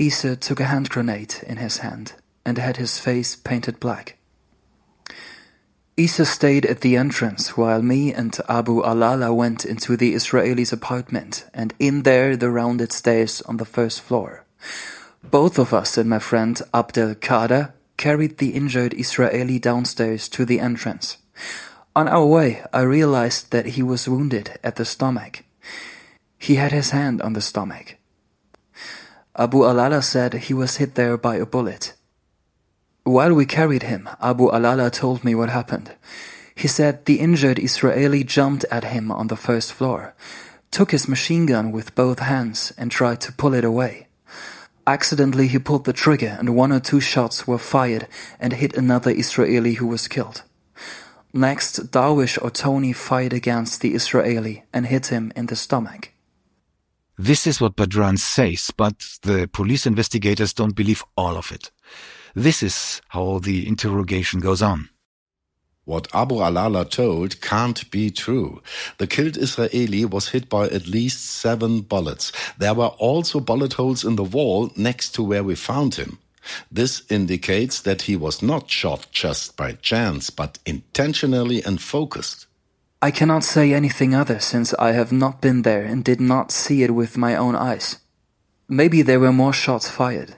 Isa 0.00 0.34
took 0.34 0.60
a 0.60 0.64
hand 0.64 0.88
grenade 0.88 1.34
in 1.46 1.58
his 1.58 1.78
hand 1.78 2.14
and 2.46 2.56
had 2.56 2.78
his 2.78 2.98
face 2.98 3.36
painted 3.36 3.78
black. 3.78 4.16
Issa 5.98 6.24
stayed 6.24 6.64
at 6.64 6.80
the 6.80 6.96
entrance 6.96 7.54
while 7.54 7.82
me 7.82 8.14
and 8.14 8.34
Abu 8.48 8.80
Alala 8.80 9.34
went 9.34 9.66
into 9.66 9.98
the 9.98 10.14
Israeli's 10.14 10.72
apartment 10.72 11.44
and 11.52 11.74
in 11.78 12.04
there 12.04 12.34
the 12.34 12.48
rounded 12.48 12.92
stairs 12.92 13.42
on 13.42 13.58
the 13.58 13.66
first 13.66 14.00
floor. 14.00 14.46
Both 15.22 15.58
of 15.58 15.74
us 15.74 15.98
and 15.98 16.08
my 16.08 16.18
friend 16.18 16.58
Abdel 16.72 17.16
Kader 17.16 17.74
carried 17.98 18.38
the 18.38 18.54
injured 18.54 18.94
Israeli 18.94 19.58
downstairs 19.58 20.30
to 20.30 20.46
the 20.46 20.60
entrance. 20.60 21.18
On 21.94 22.08
our 22.08 22.24
way, 22.24 22.64
I 22.72 22.82
realized 22.82 23.50
that 23.50 23.76
he 23.76 23.82
was 23.82 24.08
wounded 24.08 24.58
at 24.64 24.76
the 24.76 24.86
stomach. 24.86 25.44
He 26.38 26.54
had 26.54 26.72
his 26.72 26.90
hand 26.90 27.20
on 27.20 27.34
the 27.34 27.42
stomach. 27.42 27.99
Abu 29.40 29.64
Alala 29.64 30.02
said 30.02 30.34
he 30.34 30.52
was 30.52 30.76
hit 30.76 30.96
there 30.96 31.16
by 31.16 31.36
a 31.36 31.46
bullet. 31.46 31.94
While 33.04 33.32
we 33.32 33.46
carried 33.46 33.84
him, 33.84 34.06
Abu 34.20 34.50
Alala 34.54 34.90
told 34.90 35.24
me 35.24 35.34
what 35.34 35.48
happened. 35.48 35.96
He 36.54 36.68
said 36.68 37.06
the 37.06 37.20
injured 37.20 37.58
Israeli 37.58 38.22
jumped 38.22 38.66
at 38.70 38.92
him 38.92 39.10
on 39.10 39.28
the 39.28 39.36
first 39.48 39.72
floor, 39.72 40.14
took 40.70 40.90
his 40.90 41.08
machine 41.08 41.46
gun 41.46 41.72
with 41.72 41.94
both 41.94 42.18
hands 42.18 42.74
and 42.76 42.90
tried 42.90 43.22
to 43.22 43.32
pull 43.32 43.54
it 43.54 43.64
away. 43.64 44.08
Accidentally, 44.86 45.48
he 45.48 45.58
pulled 45.58 45.86
the 45.86 45.94
trigger 45.94 46.36
and 46.38 46.54
one 46.54 46.70
or 46.70 46.80
two 46.80 47.00
shots 47.00 47.46
were 47.46 47.56
fired 47.56 48.06
and 48.38 48.52
hit 48.52 48.76
another 48.76 49.10
Israeli 49.10 49.74
who 49.80 49.86
was 49.86 50.06
killed. 50.06 50.42
Next, 51.32 51.90
Darwish 51.90 52.36
or 52.42 52.50
Tony 52.50 52.92
fired 52.92 53.32
against 53.32 53.80
the 53.80 53.94
Israeli 53.94 54.64
and 54.74 54.84
hit 54.84 55.06
him 55.06 55.32
in 55.34 55.46
the 55.46 55.56
stomach. 55.56 56.10
This 57.22 57.46
is 57.46 57.60
what 57.60 57.76
Badran 57.76 58.18
says, 58.18 58.70
but 58.74 59.18
the 59.20 59.46
police 59.52 59.84
investigators 59.84 60.54
don't 60.54 60.74
believe 60.74 61.04
all 61.18 61.36
of 61.36 61.52
it. 61.52 61.70
This 62.34 62.62
is 62.62 63.02
how 63.08 63.40
the 63.40 63.68
interrogation 63.68 64.40
goes 64.40 64.62
on. 64.62 64.88
What 65.84 66.08
Abu 66.14 66.36
Alala 66.36 66.86
told 66.86 67.42
can't 67.42 67.90
be 67.90 68.08
true. 68.10 68.62
The 68.96 69.06
killed 69.06 69.36
Israeli 69.36 70.06
was 70.06 70.30
hit 70.30 70.48
by 70.48 70.68
at 70.68 70.86
least 70.86 71.26
seven 71.26 71.82
bullets. 71.82 72.32
There 72.56 72.72
were 72.72 72.94
also 72.96 73.38
bullet 73.38 73.74
holes 73.74 74.02
in 74.02 74.16
the 74.16 74.24
wall 74.24 74.72
next 74.74 75.10
to 75.16 75.22
where 75.22 75.44
we 75.44 75.56
found 75.56 75.96
him. 75.96 76.20
This 76.72 77.02
indicates 77.10 77.82
that 77.82 78.02
he 78.02 78.16
was 78.16 78.40
not 78.40 78.70
shot 78.70 79.08
just 79.12 79.58
by 79.58 79.72
chance, 79.72 80.30
but 80.30 80.58
intentionally 80.64 81.62
and 81.62 81.82
focused. 81.82 82.46
I 83.02 83.10
cannot 83.10 83.44
say 83.44 83.72
anything 83.72 84.14
other 84.14 84.40
since 84.40 84.74
I 84.74 84.92
have 84.92 85.10
not 85.10 85.40
been 85.40 85.62
there 85.62 85.82
and 85.82 86.04
did 86.04 86.20
not 86.20 86.52
see 86.52 86.82
it 86.82 86.90
with 86.90 87.16
my 87.16 87.34
own 87.34 87.56
eyes. 87.56 87.98
Maybe 88.68 89.00
there 89.00 89.20
were 89.20 89.32
more 89.32 89.54
shots 89.54 89.88
fired, 89.88 90.36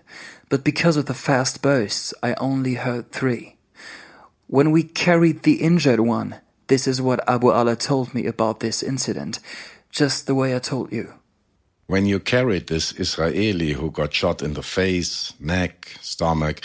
but 0.49 0.63
because 0.63 0.97
of 0.97 1.07
the 1.07 1.15
fast 1.15 1.61
bursts, 1.61 2.15
I 2.23 2.35
only 2.35 2.75
heard 2.75 3.11
three. 3.11 3.57
When 4.47 4.71
we 4.71 4.85
carried 4.85 5.43
the 5.43 5.55
injured 5.55 5.99
one, 5.99 6.37
this 6.69 6.87
is 6.87 7.03
what 7.03 7.29
Abu 7.29 7.49
Alala 7.49 7.75
told 7.75 8.15
me 8.15 8.27
about 8.27 8.61
this 8.61 8.81
incident, 8.81 9.41
just 9.91 10.27
the 10.27 10.35
way 10.35 10.55
I 10.55 10.61
told 10.61 10.93
you. 10.93 11.15
When 11.89 12.07
you 12.07 12.21
carried 12.21 12.69
this 12.69 12.93
Israeli 12.93 13.73
who 13.73 13.91
got 13.91 14.15
shot 14.15 14.41
in 14.41 14.55
the 14.55 14.63
face, 14.63 15.35
neck, 15.41 15.97
stomach, 16.01 16.61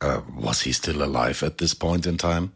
uh, 0.00 0.20
was 0.32 0.62
he 0.62 0.72
still 0.72 1.02
alive 1.02 1.42
at 1.42 1.58
this 1.58 1.74
point 1.74 2.06
in 2.06 2.18
time? 2.18 2.52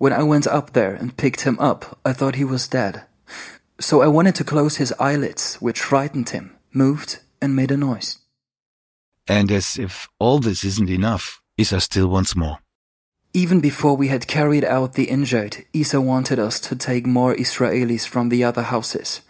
When 0.00 0.14
I 0.14 0.22
went 0.22 0.46
up 0.46 0.72
there 0.72 0.94
and 0.94 1.14
picked 1.14 1.42
him 1.42 1.58
up, 1.60 1.98
I 2.06 2.14
thought 2.14 2.36
he 2.36 2.52
was 2.54 2.66
dead. 2.66 3.02
So 3.78 4.00
I 4.00 4.06
wanted 4.08 4.34
to 4.36 4.44
close 4.44 4.76
his 4.76 4.94
eyelids, 4.98 5.56
which 5.60 5.82
frightened 5.82 6.30
him, 6.30 6.56
moved, 6.72 7.18
and 7.42 7.54
made 7.54 7.70
a 7.70 7.76
noise. 7.76 8.16
And 9.28 9.52
as 9.52 9.76
if 9.78 10.08
all 10.18 10.38
this 10.38 10.64
isn't 10.64 10.88
enough, 10.88 11.42
Isa 11.58 11.82
still 11.82 12.08
wants 12.08 12.34
more. 12.34 12.60
Even 13.34 13.60
before 13.60 13.94
we 13.94 14.08
had 14.08 14.26
carried 14.26 14.64
out 14.64 14.94
the 14.94 15.04
injured, 15.04 15.66
Isa 15.74 16.00
wanted 16.00 16.38
us 16.38 16.60
to 16.60 16.76
take 16.76 17.06
more 17.06 17.34
Israelis 17.34 18.08
from 18.08 18.30
the 18.30 18.42
other 18.42 18.62
houses. 18.62 19.20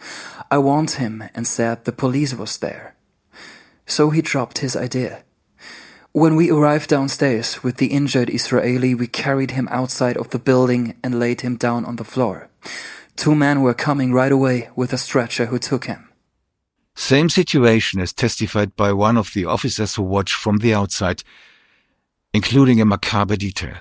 I 0.53 0.59
warned 0.59 0.93
him 0.93 1.25
and 1.35 1.49
said 1.49 1.85
the 1.85 1.91
police 1.91 2.33
was 2.33 2.59
there. 2.59 2.95
So 3.87 4.11
he 4.11 4.23
dropped 4.23 4.59
his 4.59 4.77
idea. 4.77 5.25
When 6.13 6.35
we 6.35 6.51
arrived 6.51 6.91
downstairs 6.91 7.63
with 7.63 7.77
the 7.77 7.87
injured 7.87 8.31
Israeli, 8.31 8.95
we 8.95 9.07
carried 9.07 9.53
him 9.53 9.69
outside 9.71 10.17
of 10.17 10.31
the 10.31 10.41
building 10.41 10.97
and 11.05 11.21
laid 11.21 11.43
him 11.43 11.57
down 11.57 11.85
on 11.85 11.97
the 11.97 12.05
floor. 12.05 12.51
Two 13.15 13.35
men 13.35 13.63
were 13.63 13.75
coming 13.75 14.13
right 14.13 14.33
away 14.33 14.71
with 14.75 14.93
a 14.93 14.99
stretcher 14.99 15.47
who 15.47 15.59
took 15.59 15.85
him. 15.85 16.09
Same 16.97 17.29
situation 17.29 18.01
as 18.01 18.13
testified 18.13 18.75
by 18.75 18.93
one 18.93 19.17
of 19.17 19.33
the 19.35 19.45
officers 19.45 19.95
who 19.95 20.03
watched 20.03 20.35
from 20.35 20.59
the 20.59 20.75
outside. 20.75 21.23
including 22.33 22.81
a 22.81 22.85
macabre 22.85 23.37
detail. 23.37 23.77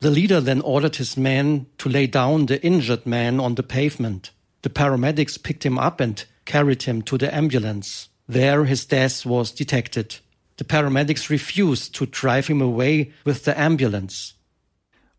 The 0.00 0.10
leader 0.10 0.40
then 0.40 0.60
ordered 0.62 0.96
his 0.96 1.16
men 1.16 1.66
to 1.78 1.88
lay 1.88 2.06
down 2.06 2.46
the 2.46 2.60
injured 2.62 3.06
man 3.06 3.40
on 3.40 3.54
the 3.54 3.62
pavement. 3.62 4.32
The 4.62 4.70
paramedics 4.70 5.42
picked 5.42 5.64
him 5.64 5.78
up 5.78 6.00
and 6.00 6.24
carried 6.44 6.82
him 6.82 7.02
to 7.02 7.16
the 7.16 7.34
ambulance. 7.34 8.08
There 8.28 8.64
his 8.64 8.84
death 8.84 9.24
was 9.24 9.52
detected. 9.52 10.18
The 10.58 10.64
paramedics 10.64 11.28
refused 11.28 11.94
to 11.96 12.06
drive 12.06 12.46
him 12.46 12.62
away 12.62 13.12
with 13.24 13.44
the 13.44 13.58
ambulance. 13.58 14.34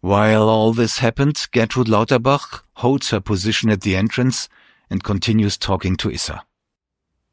While 0.02 0.50
all 0.50 0.74
this 0.74 1.00
happened, 1.00 1.36
Gertrud 1.52 1.88
Lauterbach 1.88 2.64
holds 2.74 3.10
her 3.10 3.20
position 3.20 3.70
at 3.70 3.82
the 3.82 3.96
entrance 3.96 4.50
and 4.90 5.04
continues 5.04 5.58
talking 5.58 5.96
to 5.98 6.10
Issa. 6.10 6.44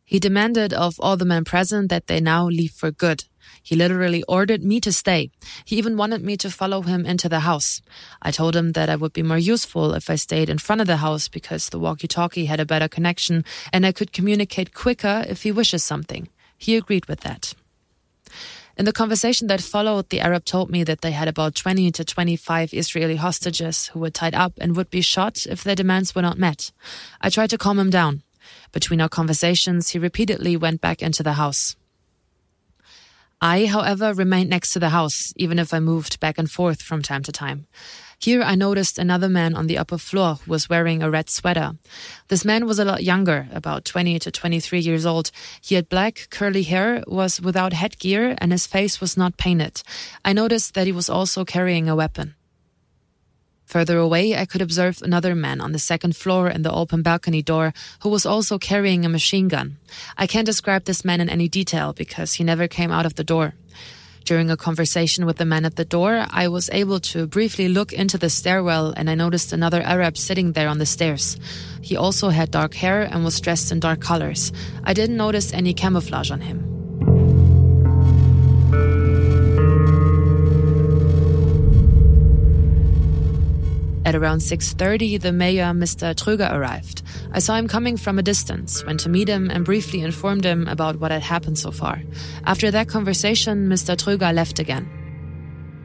He 0.04 0.18
demanded 0.18 0.74
of 0.74 1.00
all 1.00 1.16
the 1.16 1.24
men 1.24 1.44
present 1.44 1.88
that 1.88 2.08
they 2.08 2.20
now 2.20 2.46
leave 2.46 2.72
for 2.72 2.90
good. 2.90 3.24
He 3.62 3.74
literally 3.74 4.22
ordered 4.24 4.62
me 4.62 4.80
to 4.80 4.92
stay. 4.92 5.30
He 5.64 5.76
even 5.76 5.96
wanted 5.96 6.22
me 6.22 6.36
to 6.38 6.50
follow 6.50 6.82
him 6.82 7.06
into 7.06 7.28
the 7.28 7.40
house. 7.40 7.80
I 8.20 8.30
told 8.30 8.54
him 8.54 8.72
that 8.72 8.90
I 8.90 8.96
would 8.96 9.14
be 9.14 9.22
more 9.22 9.38
useful 9.38 9.94
if 9.94 10.10
I 10.10 10.16
stayed 10.16 10.50
in 10.50 10.58
front 10.58 10.82
of 10.82 10.86
the 10.86 10.98
house 10.98 11.28
because 11.28 11.70
the 11.70 11.78
walkie-talkie 11.78 12.46
had 12.46 12.60
a 12.60 12.66
better 12.66 12.88
connection 12.88 13.44
and 13.72 13.86
I 13.86 13.92
could 13.92 14.12
communicate 14.12 14.74
quicker 14.74 15.24
if 15.26 15.42
he 15.42 15.52
wishes 15.52 15.82
something. 15.82 16.28
He 16.58 16.76
agreed 16.76 17.06
with 17.06 17.20
that. 17.20 17.54
In 18.76 18.86
the 18.86 18.92
conversation 18.92 19.46
that 19.46 19.60
followed, 19.60 20.08
the 20.08 20.20
Arab 20.20 20.44
told 20.44 20.68
me 20.68 20.82
that 20.82 21.00
they 21.00 21.12
had 21.12 21.28
about 21.28 21.54
20 21.54 21.92
to 21.92 22.04
25 22.04 22.74
Israeli 22.74 23.14
hostages 23.14 23.86
who 23.88 24.00
were 24.00 24.10
tied 24.10 24.34
up 24.34 24.54
and 24.60 24.74
would 24.74 24.90
be 24.90 25.00
shot 25.00 25.46
if 25.46 25.62
their 25.62 25.76
demands 25.76 26.12
were 26.14 26.22
not 26.22 26.38
met. 26.38 26.72
I 27.20 27.30
tried 27.30 27.50
to 27.50 27.58
calm 27.58 27.78
him 27.78 27.90
down. 27.90 28.22
Between 28.72 29.00
our 29.00 29.08
conversations, 29.08 29.90
he 29.90 29.98
repeatedly 30.00 30.56
went 30.56 30.80
back 30.80 31.02
into 31.02 31.22
the 31.22 31.34
house. 31.34 31.76
I, 33.40 33.66
however, 33.66 34.12
remained 34.12 34.50
next 34.50 34.72
to 34.72 34.80
the 34.80 34.88
house, 34.88 35.32
even 35.36 35.58
if 35.58 35.72
I 35.72 35.78
moved 35.78 36.18
back 36.18 36.36
and 36.36 36.50
forth 36.50 36.82
from 36.82 37.02
time 37.02 37.22
to 37.24 37.32
time. 37.32 37.66
Here 38.24 38.40
I 38.40 38.54
noticed 38.54 38.98
another 38.98 39.28
man 39.28 39.54
on 39.54 39.66
the 39.66 39.76
upper 39.76 39.98
floor 39.98 40.36
who 40.36 40.50
was 40.50 40.70
wearing 40.70 41.02
a 41.02 41.10
red 41.10 41.28
sweater. 41.28 41.72
This 42.28 42.42
man 42.42 42.64
was 42.64 42.78
a 42.78 42.84
lot 42.86 43.04
younger, 43.04 43.48
about 43.52 43.84
20 43.84 44.18
to 44.20 44.30
23 44.30 44.80
years 44.80 45.04
old. 45.04 45.30
He 45.60 45.74
had 45.74 45.90
black, 45.90 46.28
curly 46.30 46.62
hair, 46.62 47.04
was 47.06 47.38
without 47.42 47.74
headgear, 47.74 48.34
and 48.38 48.50
his 48.50 48.66
face 48.66 48.98
was 48.98 49.18
not 49.18 49.36
painted. 49.36 49.82
I 50.24 50.32
noticed 50.32 50.72
that 50.72 50.86
he 50.86 50.92
was 50.92 51.10
also 51.10 51.44
carrying 51.44 51.86
a 51.86 51.94
weapon. 51.94 52.34
Further 53.66 53.98
away, 53.98 54.34
I 54.34 54.46
could 54.46 54.62
observe 54.62 55.02
another 55.02 55.34
man 55.34 55.60
on 55.60 55.72
the 55.72 55.78
second 55.78 56.16
floor 56.16 56.48
in 56.48 56.62
the 56.62 56.72
open 56.72 57.02
balcony 57.02 57.42
door 57.42 57.74
who 58.00 58.08
was 58.08 58.24
also 58.24 58.58
carrying 58.58 59.04
a 59.04 59.10
machine 59.10 59.48
gun. 59.48 59.76
I 60.16 60.26
can't 60.26 60.46
describe 60.46 60.84
this 60.84 61.04
man 61.04 61.20
in 61.20 61.28
any 61.28 61.48
detail 61.48 61.92
because 61.92 62.34
he 62.34 62.44
never 62.44 62.68
came 62.68 62.90
out 62.90 63.04
of 63.04 63.16
the 63.16 63.24
door. 63.24 63.52
During 64.24 64.50
a 64.50 64.56
conversation 64.56 65.26
with 65.26 65.36
the 65.36 65.44
man 65.44 65.66
at 65.66 65.76
the 65.76 65.84
door, 65.84 66.26
I 66.30 66.48
was 66.48 66.70
able 66.72 66.98
to 67.12 67.26
briefly 67.26 67.68
look 67.68 67.92
into 67.92 68.16
the 68.16 68.30
stairwell 68.30 68.94
and 68.96 69.10
I 69.10 69.14
noticed 69.14 69.52
another 69.52 69.82
Arab 69.82 70.16
sitting 70.16 70.52
there 70.52 70.68
on 70.68 70.78
the 70.78 70.86
stairs. 70.86 71.36
He 71.82 71.94
also 71.94 72.30
had 72.30 72.50
dark 72.50 72.72
hair 72.72 73.02
and 73.02 73.22
was 73.22 73.38
dressed 73.38 73.70
in 73.70 73.80
dark 73.80 74.00
colors. 74.00 74.50
I 74.82 74.94
didn't 74.94 75.18
notice 75.18 75.52
any 75.52 75.74
camouflage 75.74 76.30
on 76.30 76.40
him. 76.40 76.73
At 84.04 84.14
around 84.14 84.40
6.30, 84.40 85.20
the 85.20 85.32
mayor, 85.32 85.72
Mr. 85.72 86.14
Tröger, 86.14 86.52
arrived. 86.52 87.02
I 87.32 87.38
saw 87.38 87.54
him 87.56 87.66
coming 87.66 87.96
from 87.96 88.18
a 88.18 88.22
distance, 88.22 88.84
went 88.84 89.00
to 89.00 89.08
meet 89.08 89.28
him 89.28 89.50
and 89.50 89.64
briefly 89.64 90.00
informed 90.02 90.44
him 90.44 90.68
about 90.68 91.00
what 91.00 91.10
had 91.10 91.22
happened 91.22 91.58
so 91.58 91.70
far. 91.70 92.02
After 92.44 92.70
that 92.70 92.88
conversation, 92.88 93.68
Mr. 93.68 93.96
Tröger 93.96 94.34
left 94.34 94.58
again. 94.58 94.86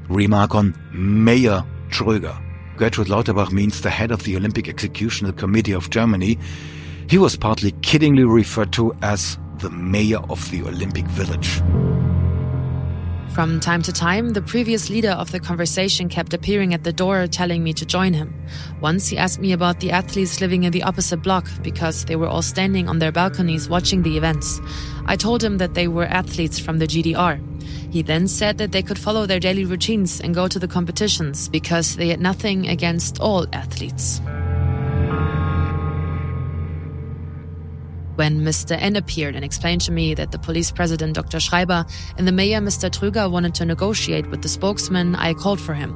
Remark 0.09 0.53
on 0.53 0.75
Mayor 0.91 1.63
Tröger. 1.89 2.37
Gertrud 2.77 3.07
Lauterbach 3.07 3.51
means 3.51 3.81
the 3.81 3.89
head 3.89 4.11
of 4.11 4.23
the 4.23 4.35
Olympic 4.35 4.65
Executional 4.65 5.35
Committee 5.37 5.73
of 5.73 5.89
Germany. 5.89 6.37
He 7.09 7.17
was 7.17 7.37
partly 7.37 7.71
kiddingly 7.81 8.25
referred 8.25 8.73
to 8.73 8.93
as 9.01 9.37
the 9.59 9.69
mayor 9.69 10.19
of 10.29 10.49
the 10.51 10.63
Olympic 10.63 11.05
Village. 11.07 11.61
From 13.33 13.59
time 13.59 13.81
to 13.83 13.93
time, 13.93 14.31
the 14.31 14.41
previous 14.41 14.89
leader 14.89 15.11
of 15.11 15.31
the 15.31 15.39
conversation 15.39 16.09
kept 16.09 16.33
appearing 16.33 16.73
at 16.73 16.83
the 16.83 16.91
door 16.91 17.27
telling 17.27 17.63
me 17.63 17.73
to 17.73 17.85
join 17.85 18.13
him. 18.13 18.33
Once 18.81 19.07
he 19.07 19.17
asked 19.17 19.39
me 19.39 19.53
about 19.53 19.79
the 19.79 19.91
athletes 19.91 20.41
living 20.41 20.63
in 20.63 20.71
the 20.71 20.83
opposite 20.83 21.21
block 21.21 21.47
because 21.61 22.05
they 22.05 22.15
were 22.15 22.27
all 22.27 22.41
standing 22.41 22.89
on 22.89 22.99
their 22.99 23.11
balconies 23.11 23.69
watching 23.69 24.01
the 24.01 24.17
events. 24.17 24.59
I 25.05 25.15
told 25.15 25.43
him 25.43 25.59
that 25.59 25.75
they 25.75 25.87
were 25.87 26.05
athletes 26.05 26.59
from 26.59 26.79
the 26.79 26.87
GDR. 26.87 27.39
He 27.91 28.01
then 28.01 28.27
said 28.27 28.57
that 28.57 28.71
they 28.71 28.81
could 28.83 28.99
follow 28.99 29.25
their 29.25 29.39
daily 29.39 29.63
routines 29.63 30.19
and 30.19 30.35
go 30.35 30.47
to 30.47 30.59
the 30.59 30.67
competitions 30.67 31.49
because 31.49 31.95
they 31.95 32.09
had 32.09 32.19
nothing 32.19 32.67
against 32.67 33.19
all 33.19 33.45
athletes. 33.53 34.21
When 38.19 38.41
Mr. 38.41 38.75
N 38.77 38.97
appeared 38.97 39.37
and 39.37 39.45
explained 39.45 39.79
to 39.83 39.93
me 39.93 40.13
that 40.13 40.33
the 40.33 40.39
police 40.39 40.71
president, 40.71 41.13
Dr. 41.13 41.39
Schreiber, 41.39 41.85
and 42.17 42.27
the 42.27 42.33
mayor, 42.33 42.59
Mr. 42.59 42.89
Tröger, 42.89 43.31
wanted 43.31 43.55
to 43.55 43.65
negotiate 43.65 44.29
with 44.29 44.41
the 44.41 44.49
spokesman, 44.49 45.15
I 45.15 45.33
called 45.33 45.61
for 45.61 45.73
him. 45.73 45.95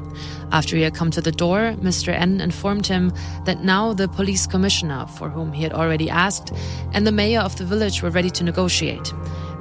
After 0.53 0.77
he 0.77 0.83
had 0.83 0.95
come 0.95 1.11
to 1.11 1.19
the 1.19 1.33
door, 1.33 1.75
Mr. 1.81 2.13
N 2.13 2.39
informed 2.39 2.87
him 2.87 3.11
that 3.43 3.65
now 3.65 3.91
the 3.91 4.07
police 4.07 4.47
commissioner, 4.47 5.05
for 5.05 5.29
whom 5.29 5.51
he 5.51 5.63
had 5.63 5.73
already 5.73 6.09
asked, 6.09 6.53
and 6.93 7.05
the 7.05 7.11
mayor 7.11 7.41
of 7.41 7.57
the 7.57 7.65
village 7.65 8.01
were 8.01 8.09
ready 8.09 8.29
to 8.29 8.43
negotiate. 8.45 9.11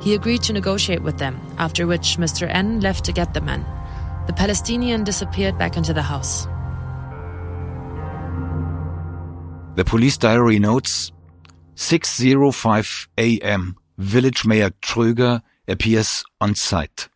He 0.01 0.15
agreed 0.15 0.45
to 0.45 0.53
negotiate 0.53 1.03
with 1.03 1.19
them, 1.19 1.41
after 1.59 1.89
which 1.89 2.17
Mr. 2.17 2.49
N 2.49 2.79
left 2.79 3.05
to 3.07 3.13
get 3.13 3.35
the 3.35 3.41
men. 3.41 3.67
The 4.29 4.35
Palestinian 4.35 5.03
disappeared 5.03 5.59
back 5.59 5.77
into 5.77 5.93
the 5.93 6.03
house. 6.03 6.47
The 9.75 9.85
police 9.85 10.17
diary 10.17 10.61
notes 10.61 11.11
6.05 11.83 13.09
a.m. 13.19 13.77
Village 13.99 14.47
Mayor 14.47 14.71
Tröger 14.71 15.43
appears 15.67 16.23
on 16.41 16.55
site. 16.55 17.09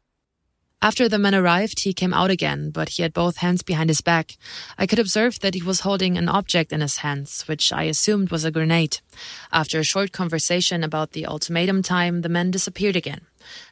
After 0.82 1.08
the 1.08 1.20
men 1.20 1.36
arrived, 1.36 1.80
he 1.80 1.94
came 1.94 2.12
out 2.12 2.32
again, 2.32 2.70
but 2.70 2.90
he 2.90 3.02
had 3.02 3.12
both 3.12 3.36
hands 3.36 3.62
behind 3.62 3.90
his 3.90 4.00
back. 4.00 4.36
I 4.76 4.88
could 4.88 4.98
observe 4.98 5.38
that 5.40 5.54
he 5.54 5.62
was 5.62 5.80
holding 5.80 6.18
an 6.18 6.28
object 6.28 6.72
in 6.72 6.80
his 6.80 6.98
hands, 6.98 7.42
which 7.46 7.72
I 7.72 7.84
assumed 7.84 8.30
was 8.30 8.44
a 8.44 8.50
grenade. 8.50 8.98
After 9.52 9.78
a 9.78 9.84
short 9.84 10.10
conversation 10.10 10.82
about 10.82 11.12
the 11.12 11.26
ultimatum 11.26 11.82
time, 11.82 12.22
the 12.22 12.28
men 12.28 12.50
disappeared 12.50 12.96
again. 12.96 13.20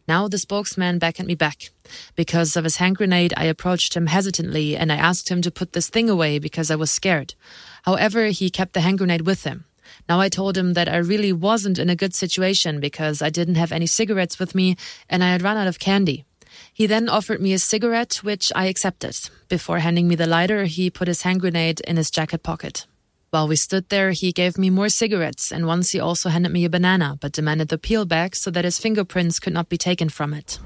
Now 0.07 0.29
the 0.29 0.39
spokesman 0.39 1.01
beckoned 1.01 1.27
me 1.27 1.35
back. 1.35 1.71
Because 2.15 2.57
of 2.57 2.63
his 2.63 2.77
hand 2.77 2.97
grenade, 2.97 3.35
I 3.37 3.47
approached 3.47 3.95
him 3.97 4.07
hesitantly 4.07 4.77
and 4.77 4.93
I 4.93 4.97
asked 4.97 5.29
him 5.29 5.43
to 5.43 5.51
put 5.51 5.73
this 5.73 5.89
thing 5.89 6.09
away 6.09 6.39
because 6.39 6.71
I 6.71 6.77
was 6.77 6.93
scared. 6.93 7.35
However, 7.83 8.27
he 8.27 8.49
kept 8.49 8.75
the 8.75 8.81
hand 8.81 8.99
grenade 8.99 9.27
with 9.27 9.43
him. 9.43 9.65
Now 10.09 10.21
I 10.21 10.29
told 10.29 10.57
him 10.57 10.75
that 10.75 10.89
I 10.89 10.97
really 10.97 11.33
wasn't 11.33 11.79
in 11.79 11.91
a 11.91 11.97
good 11.97 12.15
situation 12.15 12.81
because 12.81 13.23
I 13.23 13.31
didn't 13.31 13.57
have 13.57 13.73
any 13.73 13.87
cigarettes 13.87 14.39
with 14.39 14.55
me 14.55 14.77
and 15.09 15.25
I 15.25 15.31
had 15.31 15.43
run 15.43 15.57
out 15.57 15.67
of 15.67 15.79
candy. 15.79 16.25
He 16.73 16.87
then 16.87 17.09
offered 17.09 17.41
me 17.41 17.53
a 17.53 17.59
cigarette, 17.59 18.17
which 18.23 18.53
I 18.55 18.67
accepted. 18.67 19.17
Before 19.49 19.81
handing 19.81 20.09
me 20.09 20.15
the 20.15 20.27
lighter, 20.27 20.65
he 20.65 20.91
put 20.91 21.09
his 21.09 21.23
hand 21.23 21.41
grenade 21.41 21.81
in 21.81 21.97
his 21.97 22.11
jacket 22.11 22.43
pocket. 22.43 22.87
While 23.31 23.49
we 23.49 23.57
stood 23.57 23.89
there, 23.89 24.13
he 24.13 24.31
gave 24.31 24.59
me 24.59 24.71
more 24.71 24.89
cigarettes, 24.89 25.51
and 25.51 25.67
once 25.67 25.91
he 25.91 25.99
also 25.99 26.29
handed 26.29 26.53
me 26.53 26.65
a 26.65 26.71
banana, 26.71 27.19
but 27.21 27.33
demanded 27.33 27.69
the 27.69 27.79
peel 27.79 28.05
back 28.05 28.37
so 28.37 28.49
that 28.53 28.65
his 28.65 28.79
fingerprints 28.79 29.41
could 29.41 29.53
not 29.53 29.69
be 29.69 29.77
taken 29.77 30.09
from 30.09 30.33
it. 30.33 30.61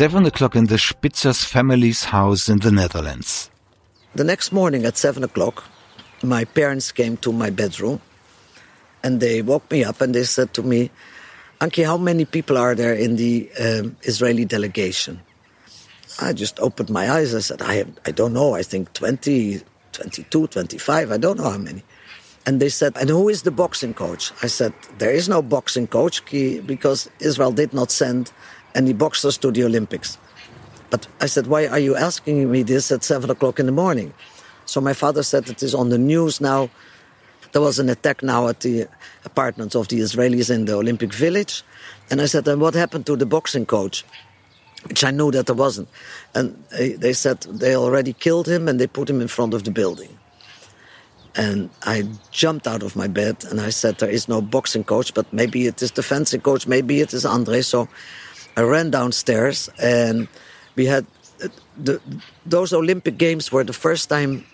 Seven 0.00 0.24
o'clock 0.24 0.56
in 0.56 0.64
the 0.64 0.76
Spitzers 0.76 1.44
family's 1.44 2.04
house 2.04 2.48
in 2.48 2.60
the 2.60 2.70
Netherlands. 2.70 3.50
The 4.14 4.24
next 4.24 4.50
morning 4.50 4.86
at 4.86 4.96
seven 4.96 5.22
o'clock, 5.22 5.62
my 6.22 6.46
parents 6.46 6.90
came 6.90 7.18
to 7.18 7.30
my 7.32 7.50
bedroom 7.50 8.00
and 9.04 9.20
they 9.20 9.42
woke 9.42 9.70
me 9.70 9.84
up 9.84 10.00
and 10.00 10.14
they 10.14 10.24
said 10.24 10.54
to 10.54 10.62
me, 10.62 10.90
Ankie, 11.60 11.82
how 11.82 11.98
many 11.98 12.24
people 12.24 12.56
are 12.56 12.74
there 12.74 12.94
in 12.94 13.16
the 13.16 13.50
um, 13.60 13.94
Israeli 14.04 14.46
delegation? 14.46 15.20
I 16.18 16.32
just 16.32 16.58
opened 16.60 16.88
my 16.88 17.10
eyes. 17.10 17.34
I 17.34 17.40
said, 17.40 17.60
I, 17.60 17.74
have, 17.74 17.92
I 18.06 18.10
don't 18.10 18.32
know. 18.32 18.54
I 18.54 18.62
think 18.62 18.94
20, 18.94 19.60
22, 19.92 20.46
25. 20.46 21.12
I 21.12 21.18
don't 21.18 21.36
know 21.36 21.50
how 21.50 21.58
many. 21.58 21.82
And 22.46 22.58
they 22.58 22.70
said, 22.70 22.96
and 22.96 23.10
who 23.10 23.28
is 23.28 23.42
the 23.42 23.50
boxing 23.50 23.92
coach? 23.92 24.32
I 24.42 24.46
said, 24.46 24.72
there 24.96 25.12
is 25.12 25.28
no 25.28 25.42
boxing 25.42 25.86
coach 25.86 26.24
because 26.24 27.10
Israel 27.20 27.52
did 27.52 27.74
not 27.74 27.90
send 27.90 28.32
any 28.74 28.94
us 29.00 29.38
to 29.38 29.50
the 29.50 29.64
Olympics. 29.64 30.18
But 30.90 31.06
I 31.20 31.26
said, 31.26 31.46
why 31.46 31.66
are 31.68 31.78
you 31.78 31.96
asking 31.96 32.50
me 32.50 32.62
this 32.62 32.90
at 32.90 33.04
seven 33.04 33.30
o'clock 33.30 33.60
in 33.60 33.66
the 33.66 33.72
morning? 33.72 34.12
So 34.66 34.80
my 34.80 34.92
father 34.92 35.22
said 35.22 35.48
it 35.48 35.62
is 35.62 35.74
on 35.74 35.88
the 35.88 35.98
news 35.98 36.40
now. 36.40 36.70
There 37.52 37.62
was 37.62 37.78
an 37.78 37.88
attack 37.88 38.22
now 38.22 38.48
at 38.48 38.60
the 38.60 38.86
apartments 39.24 39.74
of 39.74 39.88
the 39.88 40.00
Israelis 40.00 40.50
in 40.54 40.66
the 40.66 40.74
Olympic 40.74 41.12
Village. 41.12 41.62
And 42.10 42.20
I 42.20 42.26
said, 42.26 42.46
and 42.46 42.60
what 42.60 42.74
happened 42.74 43.06
to 43.06 43.16
the 43.16 43.26
boxing 43.26 43.66
coach? 43.66 44.04
Which 44.86 45.04
I 45.04 45.10
knew 45.10 45.30
that 45.32 45.46
there 45.46 45.56
wasn't. 45.56 45.88
And 46.34 46.62
they 46.70 47.12
said 47.12 47.40
they 47.42 47.76
already 47.76 48.12
killed 48.12 48.48
him 48.48 48.68
and 48.68 48.80
they 48.80 48.86
put 48.86 49.10
him 49.10 49.20
in 49.20 49.28
front 49.28 49.54
of 49.54 49.64
the 49.64 49.70
building. 49.70 50.16
And 51.36 51.70
I 51.84 52.08
jumped 52.32 52.66
out 52.66 52.82
of 52.82 52.96
my 52.96 53.06
bed 53.06 53.44
and 53.50 53.60
I 53.60 53.70
said, 53.70 53.98
There 53.98 54.10
is 54.10 54.28
no 54.28 54.40
boxing 54.40 54.84
coach, 54.84 55.14
but 55.14 55.32
maybe 55.32 55.66
it 55.66 55.80
is 55.82 55.92
the 55.92 56.02
fencing 56.02 56.40
coach, 56.40 56.66
maybe 56.66 57.00
it 57.00 57.14
is 57.14 57.24
Andre. 57.24 57.60
So 57.60 57.88
I 58.56 58.62
ran 58.62 58.90
downstairs 58.90 59.70
and 59.80 60.28
we 60.76 60.86
had 60.86 61.06
the, 61.76 62.00
those 62.44 62.72
Olympic 62.72 63.18
Games 63.18 63.50
were 63.50 63.64
the 63.64 63.72
first 63.72 64.08
time 64.08 64.44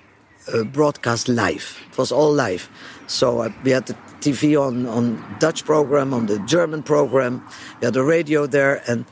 uh, 0.52 0.64
broadcast 0.64 1.28
live. 1.28 1.82
It 1.90 1.98
was 1.98 2.12
all 2.12 2.32
live. 2.32 2.68
So 3.06 3.40
uh, 3.40 3.50
we 3.64 3.72
had 3.72 3.86
the 3.86 3.94
TV 4.20 4.60
on 4.60 4.86
on 4.86 5.24
Dutch 5.40 5.64
program, 5.64 6.14
on 6.14 6.26
the 6.26 6.38
German 6.40 6.82
program. 6.82 7.42
We 7.80 7.86
had 7.86 7.94
the 7.94 8.04
radio 8.04 8.46
there, 8.46 8.82
and 8.86 9.04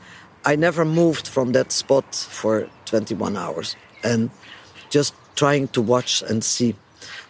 I 0.45 0.55
never 0.55 0.85
moved 0.85 1.27
from 1.27 1.51
that 1.51 1.71
spot 1.71 2.15
for 2.15 2.69
21 2.85 3.35
hours, 3.35 3.75
and 4.03 4.29
just 4.89 5.13
trying 5.35 5.67
to 5.69 5.81
watch 5.81 6.23
and 6.29 6.43
see. 6.43 6.75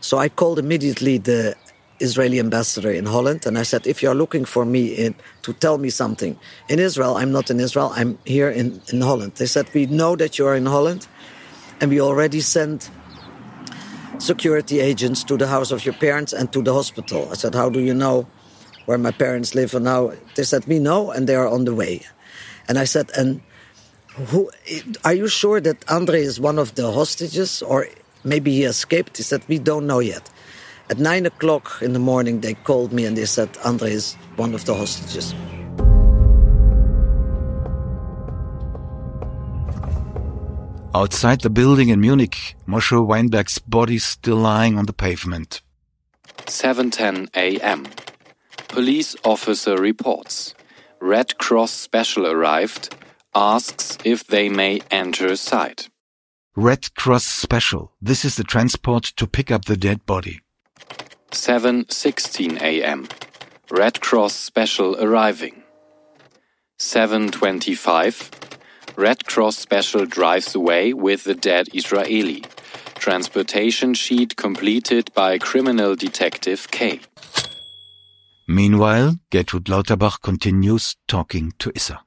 So 0.02 0.18
I 0.18 0.30
called 0.30 0.60
immediately 0.60 1.18
the 1.18 1.56
Israeli 2.00 2.40
ambassador 2.40 2.92
in 2.92 3.06
Holland, 3.06 3.46
and 3.46 3.58
I 3.58 3.64
said, 3.64 3.88
if 3.88 4.04
you're 4.04 4.16
looking 4.16 4.46
for 4.46 4.66
me 4.66 4.88
in, 4.88 5.16
to 5.44 5.54
tell 5.54 5.78
me 5.78 5.90
something 5.90 6.38
in 6.68 6.80
Israel, 6.80 7.16
I'm 7.18 7.32
not 7.32 7.50
in 7.50 7.60
Israel, 7.60 7.92
I'm 7.96 8.18
here 8.26 8.50
in, 8.50 8.82
in 8.92 9.02
Holland. 9.02 9.36
They 9.36 9.46
said, 9.46 9.70
we 9.74 9.86
know 9.86 10.16
that 10.16 10.38
you 10.38 10.46
are 10.46 10.56
in 10.56 10.66
Holland, 10.66 11.08
and 11.80 11.90
we 11.90 12.02
already 12.02 12.42
sent 12.42 12.90
security 14.18 14.80
agents 14.80 15.24
to 15.26 15.38
the 15.38 15.48
house 15.48 15.72
of 15.72 15.86
your 15.86 15.94
parents 15.94 16.34
and 16.34 16.52
to 16.54 16.62
the 16.62 16.74
hospital. 16.74 17.30
I 17.32 17.36
said, 17.36 17.56
how 17.56 17.70
do 17.70 17.80
you 17.80 17.94
know 17.94 18.28
where 18.86 18.98
my 18.98 19.12
parents 19.12 19.56
live? 19.56 19.74
And 19.74 19.86
now 19.86 20.14
they 20.36 20.44
said, 20.44 20.66
we 20.68 20.80
know, 20.80 21.12
and 21.12 21.28
they 21.28 21.36
are 21.36 21.48
on 21.48 21.66
the 21.66 21.74
way. 21.74 22.02
And 22.68 22.78
I 22.78 22.86
said, 22.86 23.12
and 23.18 23.42
who, 24.30 24.50
are 25.04 25.14
you 25.14 25.28
sure 25.28 25.60
that 25.62 25.90
Andre 25.90 26.22
is 26.22 26.40
one 26.40 26.60
of 26.60 26.76
the 26.76 26.92
hostages, 26.92 27.62
or 27.62 27.88
maybe 28.24 28.52
he 28.52 28.64
escaped? 28.64 29.18
He 29.18 29.24
said, 29.24 29.44
we 29.48 29.60
don't 29.60 29.86
know 29.86 30.00
yet. 30.00 30.30
At 30.90 31.00
nine 31.00 31.26
o'clock 31.26 31.82
in 31.82 31.94
the 31.94 32.00
morning, 32.00 32.42
they 32.42 32.54
called 32.54 32.94
me 32.94 33.06
and 33.06 33.18
they 33.18 33.26
said 33.26 33.50
Andre 33.66 33.92
is 33.92 34.14
one 34.36 34.54
of 34.54 34.66
the 34.66 34.76
hostages. 34.76 35.34
Outside 40.94 41.42
the 41.42 41.50
building 41.50 41.90
in 41.90 42.00
Munich, 42.00 42.56
Moshe 42.68 43.06
Weinberg's 43.06 43.58
body 43.60 43.98
still 43.98 44.38
lying 44.38 44.78
on 44.78 44.86
the 44.86 44.94
pavement. 44.94 45.62
7:10 46.46 47.30
a.m. 47.36 47.86
Police 48.70 49.16
officer 49.24 49.76
reports. 49.76 50.54
Red 51.02 51.38
Cross 51.38 51.74
special 51.74 52.26
arrived, 52.28 52.96
asks 53.34 53.98
if 54.06 54.24
they 54.26 54.50
may 54.50 54.82
enter 54.90 55.36
site. 55.36 55.90
Red 56.56 56.94
Cross 56.96 57.26
special. 57.26 57.92
This 58.02 58.24
is 58.24 58.36
the 58.36 58.44
transport 58.44 59.04
to 59.18 59.28
pick 59.28 59.52
up 59.52 59.66
the 59.66 59.78
dead 59.78 60.06
body. 60.06 60.45
7:16 61.32 62.62
a.m. 62.62 63.08
Red 63.70 64.00
Cross 64.02 64.36
special 64.36 64.96
arriving. 65.04 65.64
7:25 66.80 68.30
Red 68.96 69.26
Cross 69.26 69.58
special 69.58 70.06
drives 70.06 70.56
away 70.56 70.94
with 70.94 71.24
the 71.24 71.36
dead 71.36 71.68
Israeli. 71.74 72.44
Transportation 72.96 73.94
sheet 73.94 74.36
completed 74.36 75.12
by 75.14 75.38
criminal 75.38 75.96
detective 75.96 76.68
K. 76.72 77.02
Meanwhile, 78.48 79.18
Gertrud 79.32 79.68
Lauterbach 79.68 80.22
continues 80.22 80.96
talking 81.08 81.52
to 81.60 81.72
Issa. 81.76 82.05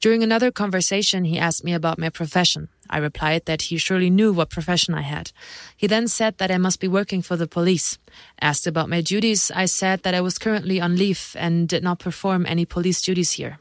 During 0.00 0.22
another 0.22 0.50
conversation, 0.50 1.24
he 1.24 1.38
asked 1.38 1.62
me 1.62 1.74
about 1.74 1.98
my 1.98 2.08
profession. 2.08 2.68
I 2.88 2.96
replied 2.98 3.44
that 3.44 3.62
he 3.62 3.76
surely 3.76 4.08
knew 4.08 4.32
what 4.32 4.48
profession 4.48 4.94
I 4.94 5.02
had. 5.02 5.30
He 5.76 5.86
then 5.86 6.08
said 6.08 6.38
that 6.38 6.50
I 6.50 6.56
must 6.56 6.80
be 6.80 6.88
working 6.88 7.20
for 7.20 7.36
the 7.36 7.46
police. 7.46 7.98
Asked 8.40 8.66
about 8.66 8.88
my 8.88 9.02
duties, 9.02 9.50
I 9.54 9.66
said 9.66 10.02
that 10.02 10.14
I 10.14 10.22
was 10.22 10.38
currently 10.38 10.80
on 10.80 10.96
leave 10.96 11.36
and 11.38 11.68
did 11.68 11.82
not 11.82 11.98
perform 11.98 12.46
any 12.46 12.64
police 12.64 13.02
duties 13.02 13.32
here. 13.32 13.58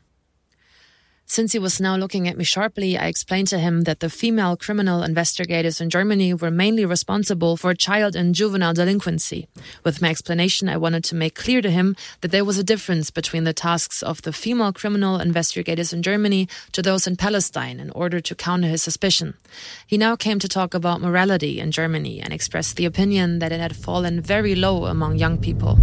Since 1.32 1.54
he 1.54 1.60
was 1.60 1.80
now 1.80 1.96
looking 1.96 2.28
at 2.28 2.40
me 2.40 2.44
sharply, 2.44 2.98
I 2.98 3.06
explained 3.06 3.50
to 3.50 3.60
him 3.60 3.82
that 3.82 4.00
the 4.00 4.10
female 4.10 4.58
criminal 4.58 5.04
investigators 5.04 5.80
in 5.80 5.92
Germany 5.92 6.34
were 6.34 6.50
mainly 6.50 6.86
responsible 6.86 7.56
for 7.56 7.76
child 7.76 8.16
and 8.16 8.34
juvenile 8.34 8.74
delinquency. 8.74 9.48
With 9.84 10.02
my 10.02 10.10
explanation, 10.10 10.68
I 10.68 10.78
wanted 10.78 11.04
to 11.04 11.16
make 11.16 11.36
clear 11.36 11.62
to 11.62 11.70
him 11.70 11.96
that 12.22 12.32
there 12.32 12.44
was 12.44 12.58
a 12.58 12.64
difference 12.64 13.12
between 13.12 13.44
the 13.44 13.54
tasks 13.54 14.02
of 14.02 14.24
the 14.24 14.34
female 14.34 14.74
criminal 14.74 15.20
investigators 15.20 15.94
in 15.94 16.02
Germany 16.02 16.50
to 16.72 16.82
those 16.82 17.06
in 17.06 17.16
Palestine 17.16 17.80
in 17.80 17.92
order 17.92 18.20
to 18.22 18.34
counter 18.34 18.68
his 18.68 18.82
suspicion. 18.82 19.36
He 19.86 20.00
now 20.00 20.16
came 20.16 20.40
to 20.40 20.50
talk 20.50 20.74
about 20.74 21.00
morality 21.00 21.60
in 21.60 21.70
Germany 21.70 22.20
and 22.20 22.34
expressed 22.34 22.76
the 22.76 22.86
opinion 22.86 23.38
that 23.38 23.52
it 23.52 23.60
had 23.60 23.76
fallen 23.76 24.20
very 24.20 24.56
low 24.56 24.88
among 24.88 25.20
young 25.20 25.38
people. 25.38 25.78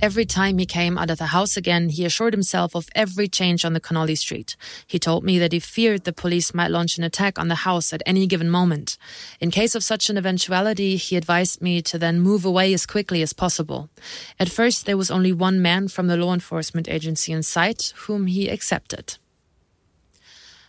Every 0.00 0.26
time 0.26 0.58
he 0.58 0.66
came 0.66 0.98
out 0.98 1.08
of 1.08 1.18
the 1.18 1.26
house 1.26 1.56
again, 1.56 1.88
he 1.88 2.04
assured 2.04 2.34
himself 2.34 2.74
of 2.74 2.88
every 2.94 3.26
change 3.26 3.64
on 3.64 3.72
the 3.72 3.80
Connolly 3.80 4.16
Street. 4.16 4.56
He 4.86 4.98
told 4.98 5.24
me 5.24 5.38
that 5.38 5.52
he 5.52 5.60
feared 5.60 6.04
the 6.04 6.12
police 6.12 6.52
might 6.52 6.70
launch 6.70 6.98
an 6.98 7.04
attack 7.04 7.38
on 7.38 7.48
the 7.48 7.64
house 7.66 7.92
at 7.92 8.02
any 8.04 8.26
given 8.26 8.50
moment. 8.50 8.98
In 9.40 9.50
case 9.50 9.74
of 9.74 9.82
such 9.82 10.10
an 10.10 10.18
eventuality, 10.18 10.96
he 10.96 11.16
advised 11.16 11.62
me 11.62 11.80
to 11.82 11.98
then 11.98 12.20
move 12.20 12.44
away 12.44 12.74
as 12.74 12.86
quickly 12.86 13.22
as 13.22 13.32
possible. 13.32 13.88
At 14.38 14.50
first, 14.50 14.84
there 14.84 14.98
was 14.98 15.10
only 15.10 15.32
one 15.32 15.62
man 15.62 15.88
from 15.88 16.08
the 16.08 16.16
law 16.16 16.34
enforcement 16.34 16.88
agency 16.88 17.32
in 17.32 17.42
sight, 17.42 17.92
whom 17.96 18.26
he 18.26 18.48
accepted. 18.48 19.16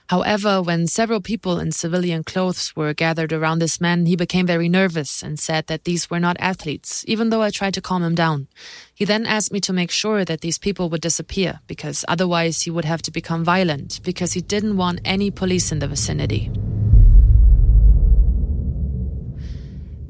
However, 0.10 0.62
when 0.62 0.86
several 0.86 1.20
people 1.20 1.60
in 1.60 1.72
civilian 1.72 2.24
clothes 2.24 2.76
were 2.76 2.94
gathered 2.94 3.34
around 3.34 3.58
this 3.60 3.82
man, 3.82 4.06
he 4.06 4.16
became 4.16 4.46
very 4.46 4.70
nervous 4.70 5.24
and 5.24 5.40
said 5.40 5.66
that 5.66 5.84
these 5.84 6.10
were 6.12 6.20
not 6.20 6.38
athletes, 6.40 7.04
even 7.08 7.30
though 7.30 7.42
I 7.42 7.50
tried 7.50 7.74
to 7.74 7.82
calm 7.82 8.04
him 8.04 8.14
down. 8.14 8.48
He 8.94 9.04
then 9.04 9.26
asked 9.26 9.52
me 9.52 9.60
to 9.62 9.74
make 9.74 9.90
sure 9.90 10.24
that 10.24 10.42
these 10.42 10.60
people 10.60 10.90
would 10.90 11.02
disappear, 11.02 11.60
because 11.66 12.06
otherwise 12.08 12.62
he 12.62 12.72
would 12.72 12.86
have 12.86 13.02
to 13.04 13.12
become 13.12 13.44
violent, 13.44 14.00
because 14.04 14.34
he 14.34 14.42
didn't 14.42 14.78
want 14.78 15.02
any 15.06 15.32
police 15.32 15.72
in 15.72 15.80
the 15.80 15.88
vicinity. 15.88 16.52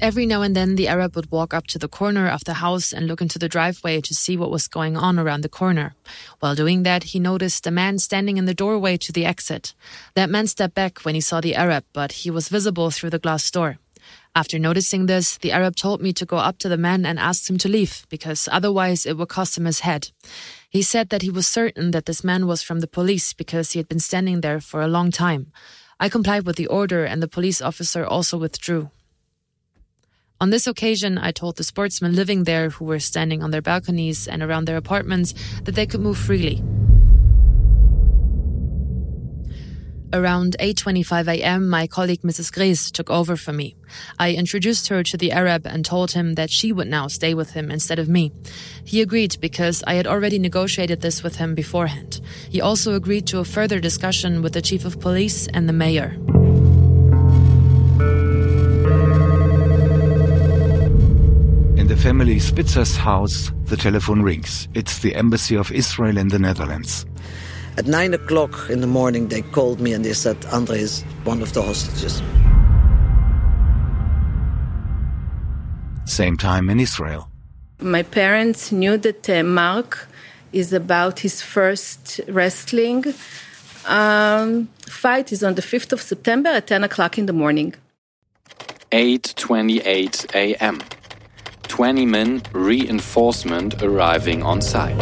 Every 0.06 0.24
now 0.24 0.42
and 0.42 0.54
then, 0.54 0.76
the 0.76 0.86
Arab 0.86 1.16
would 1.16 1.32
walk 1.32 1.52
up 1.52 1.66
to 1.66 1.80
the 1.80 1.88
corner 1.88 2.28
of 2.28 2.44
the 2.44 2.62
house 2.62 2.92
and 2.92 3.08
look 3.08 3.20
into 3.20 3.40
the 3.40 3.48
driveway 3.48 4.00
to 4.02 4.14
see 4.14 4.36
what 4.36 4.52
was 4.52 4.68
going 4.68 4.96
on 4.96 5.18
around 5.18 5.40
the 5.40 5.48
corner. 5.48 5.96
While 6.38 6.54
doing 6.54 6.84
that, 6.84 7.02
he 7.10 7.18
noticed 7.18 7.66
a 7.66 7.72
man 7.72 7.98
standing 7.98 8.36
in 8.36 8.44
the 8.44 8.54
doorway 8.54 8.98
to 8.98 9.10
the 9.10 9.24
exit. 9.24 9.74
That 10.14 10.30
man 10.30 10.46
stepped 10.46 10.76
back 10.76 11.00
when 11.00 11.16
he 11.16 11.20
saw 11.20 11.40
the 11.40 11.56
Arab, 11.56 11.82
but 11.92 12.22
he 12.22 12.30
was 12.30 12.48
visible 12.48 12.92
through 12.92 13.10
the 13.10 13.18
glass 13.18 13.50
door. 13.50 13.78
After 14.32 14.60
noticing 14.60 15.06
this, 15.06 15.38
the 15.38 15.50
Arab 15.50 15.74
told 15.74 16.00
me 16.00 16.12
to 16.12 16.24
go 16.24 16.36
up 16.36 16.58
to 16.58 16.68
the 16.68 16.76
man 16.76 17.04
and 17.04 17.18
ask 17.18 17.50
him 17.50 17.58
to 17.58 17.68
leave, 17.68 18.06
because 18.08 18.48
otherwise 18.52 19.06
it 19.06 19.16
would 19.18 19.28
cost 19.28 19.58
him 19.58 19.64
his 19.64 19.80
head. 19.80 20.12
He 20.70 20.82
said 20.82 21.08
that 21.08 21.22
he 21.22 21.30
was 21.30 21.48
certain 21.48 21.90
that 21.90 22.06
this 22.06 22.22
man 22.22 22.46
was 22.46 22.62
from 22.62 22.78
the 22.78 22.94
police 22.98 23.32
because 23.32 23.72
he 23.72 23.80
had 23.80 23.88
been 23.88 23.98
standing 23.98 24.40
there 24.40 24.60
for 24.60 24.82
a 24.82 24.94
long 24.96 25.10
time. 25.10 25.50
I 25.98 26.08
complied 26.08 26.46
with 26.46 26.54
the 26.54 26.68
order, 26.68 27.04
and 27.04 27.20
the 27.20 27.34
police 27.36 27.60
officer 27.60 28.06
also 28.06 28.38
withdrew. 28.38 28.90
On 30.38 30.50
this 30.50 30.66
occasion, 30.66 31.16
I 31.16 31.32
told 31.32 31.56
the 31.56 31.64
sportsmen 31.64 32.14
living 32.14 32.44
there 32.44 32.68
who 32.68 32.84
were 32.84 32.98
standing 32.98 33.42
on 33.42 33.52
their 33.52 33.62
balconies 33.62 34.28
and 34.28 34.42
around 34.42 34.66
their 34.66 34.76
apartments 34.76 35.32
that 35.64 35.74
they 35.74 35.86
could 35.86 36.00
move 36.00 36.18
freely. 36.18 36.62
Around 40.12 40.56
8:25 40.60 41.28
a.m., 41.28 41.68
my 41.68 41.86
colleague 41.86 42.20
Mrs. 42.20 42.52
Gries 42.52 42.90
took 42.90 43.10
over 43.10 43.34
for 43.36 43.52
me. 43.52 43.76
I 44.18 44.34
introduced 44.34 44.88
her 44.88 45.02
to 45.02 45.16
the 45.16 45.32
Arab 45.32 45.66
and 45.66 45.84
told 45.84 46.12
him 46.12 46.34
that 46.34 46.50
she 46.50 46.70
would 46.70 46.86
now 46.86 47.08
stay 47.08 47.32
with 47.34 47.52
him 47.52 47.70
instead 47.70 47.98
of 47.98 48.08
me. 48.08 48.30
He 48.84 49.00
agreed 49.00 49.38
because 49.40 49.82
I 49.86 49.94
had 49.94 50.06
already 50.06 50.38
negotiated 50.38 51.00
this 51.00 51.22
with 51.22 51.36
him 51.36 51.54
beforehand. 51.54 52.20
He 52.50 52.60
also 52.60 52.94
agreed 52.94 53.26
to 53.28 53.40
a 53.40 53.44
further 53.44 53.80
discussion 53.80 54.42
with 54.42 54.52
the 54.52 54.62
chief 54.62 54.84
of 54.84 55.00
police 55.00 55.48
and 55.48 55.66
the 55.66 55.72
mayor. 55.72 56.14
In 61.86 61.94
the 61.94 62.02
family 62.02 62.40
Spitzer's 62.40 62.96
house, 62.96 63.52
the 63.66 63.76
telephone 63.76 64.20
rings. 64.20 64.66
It's 64.74 64.98
the 64.98 65.14
embassy 65.14 65.56
of 65.56 65.70
Israel 65.70 66.18
in 66.18 66.30
the 66.30 66.38
Netherlands. 66.40 67.06
At 67.76 67.86
nine 67.86 68.12
o'clock 68.12 68.68
in 68.68 68.80
the 68.80 68.88
morning, 68.88 69.28
they 69.28 69.42
called 69.42 69.78
me 69.80 69.92
and 69.92 70.04
they 70.04 70.12
said 70.12 70.36
Andre 70.46 70.80
is 70.80 71.04
one 71.22 71.40
of 71.42 71.52
the 71.52 71.62
hostages. 71.62 72.20
Same 76.06 76.36
time 76.36 76.68
in 76.70 76.80
Israel. 76.80 77.30
My 77.80 78.02
parents 78.02 78.72
knew 78.72 78.96
that 78.96 79.30
uh, 79.30 79.44
Mark 79.44 80.08
is 80.52 80.72
about 80.72 81.20
his 81.20 81.40
first 81.40 82.20
wrestling 82.26 83.04
um, 83.86 84.68
fight. 84.88 85.30
is 85.30 85.44
on 85.44 85.54
the 85.54 85.62
5th 85.62 85.92
of 85.92 86.02
September 86.02 86.48
at 86.48 86.66
10 86.66 86.82
o'clock 86.82 87.16
in 87.16 87.26
the 87.26 87.32
morning. 87.32 87.74
8:28 88.90 90.34
a.m. 90.34 90.80
20 91.76 92.06
men 92.06 92.42
reinforcement 92.52 93.82
arriving 93.82 94.42
on 94.42 94.62
site. 94.62 94.96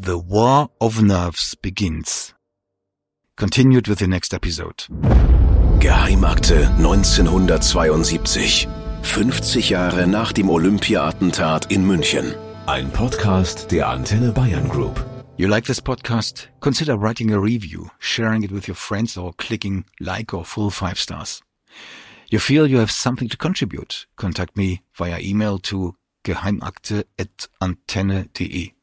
The 0.00 0.18
War 0.18 0.70
of 0.80 1.00
Nerves 1.00 1.54
begins. 1.54 2.34
Continued 3.36 3.86
with 3.86 4.00
the 4.00 4.08
next 4.08 4.34
episode. 4.34 4.78
Geheimakte 5.78 6.68
1972. 6.80 8.77
50 9.02 9.70
Jahre 9.70 10.06
nach 10.06 10.32
dem 10.32 10.48
Olympia-Attentat 10.50 11.72
in 11.72 11.86
München. 11.86 12.34
Ein 12.66 12.90
Podcast 12.90 13.70
der 13.70 13.88
Antenne 13.88 14.32
Bayern 14.32 14.68
Group. 14.68 15.04
You 15.36 15.48
like 15.48 15.64
this 15.66 15.80
podcast? 15.80 16.48
Consider 16.60 17.00
writing 17.00 17.32
a 17.32 17.38
review, 17.38 17.90
sharing 17.98 18.42
it 18.42 18.52
with 18.52 18.68
your 18.68 18.74
friends 18.76 19.16
or 19.16 19.32
clicking 19.36 19.84
like 19.98 20.34
or 20.34 20.44
full 20.44 20.70
five 20.70 20.98
stars. 20.98 21.42
You 22.30 22.38
feel 22.40 22.66
you 22.66 22.78
have 22.78 22.90
something 22.90 23.28
to 23.30 23.36
contribute? 23.36 24.06
Contact 24.16 24.56
me 24.56 24.82
via 24.94 25.18
email 25.20 25.58
to 25.60 25.94
geheimakte 26.24 27.04
at 27.18 27.48
antenne.de. 27.60 28.74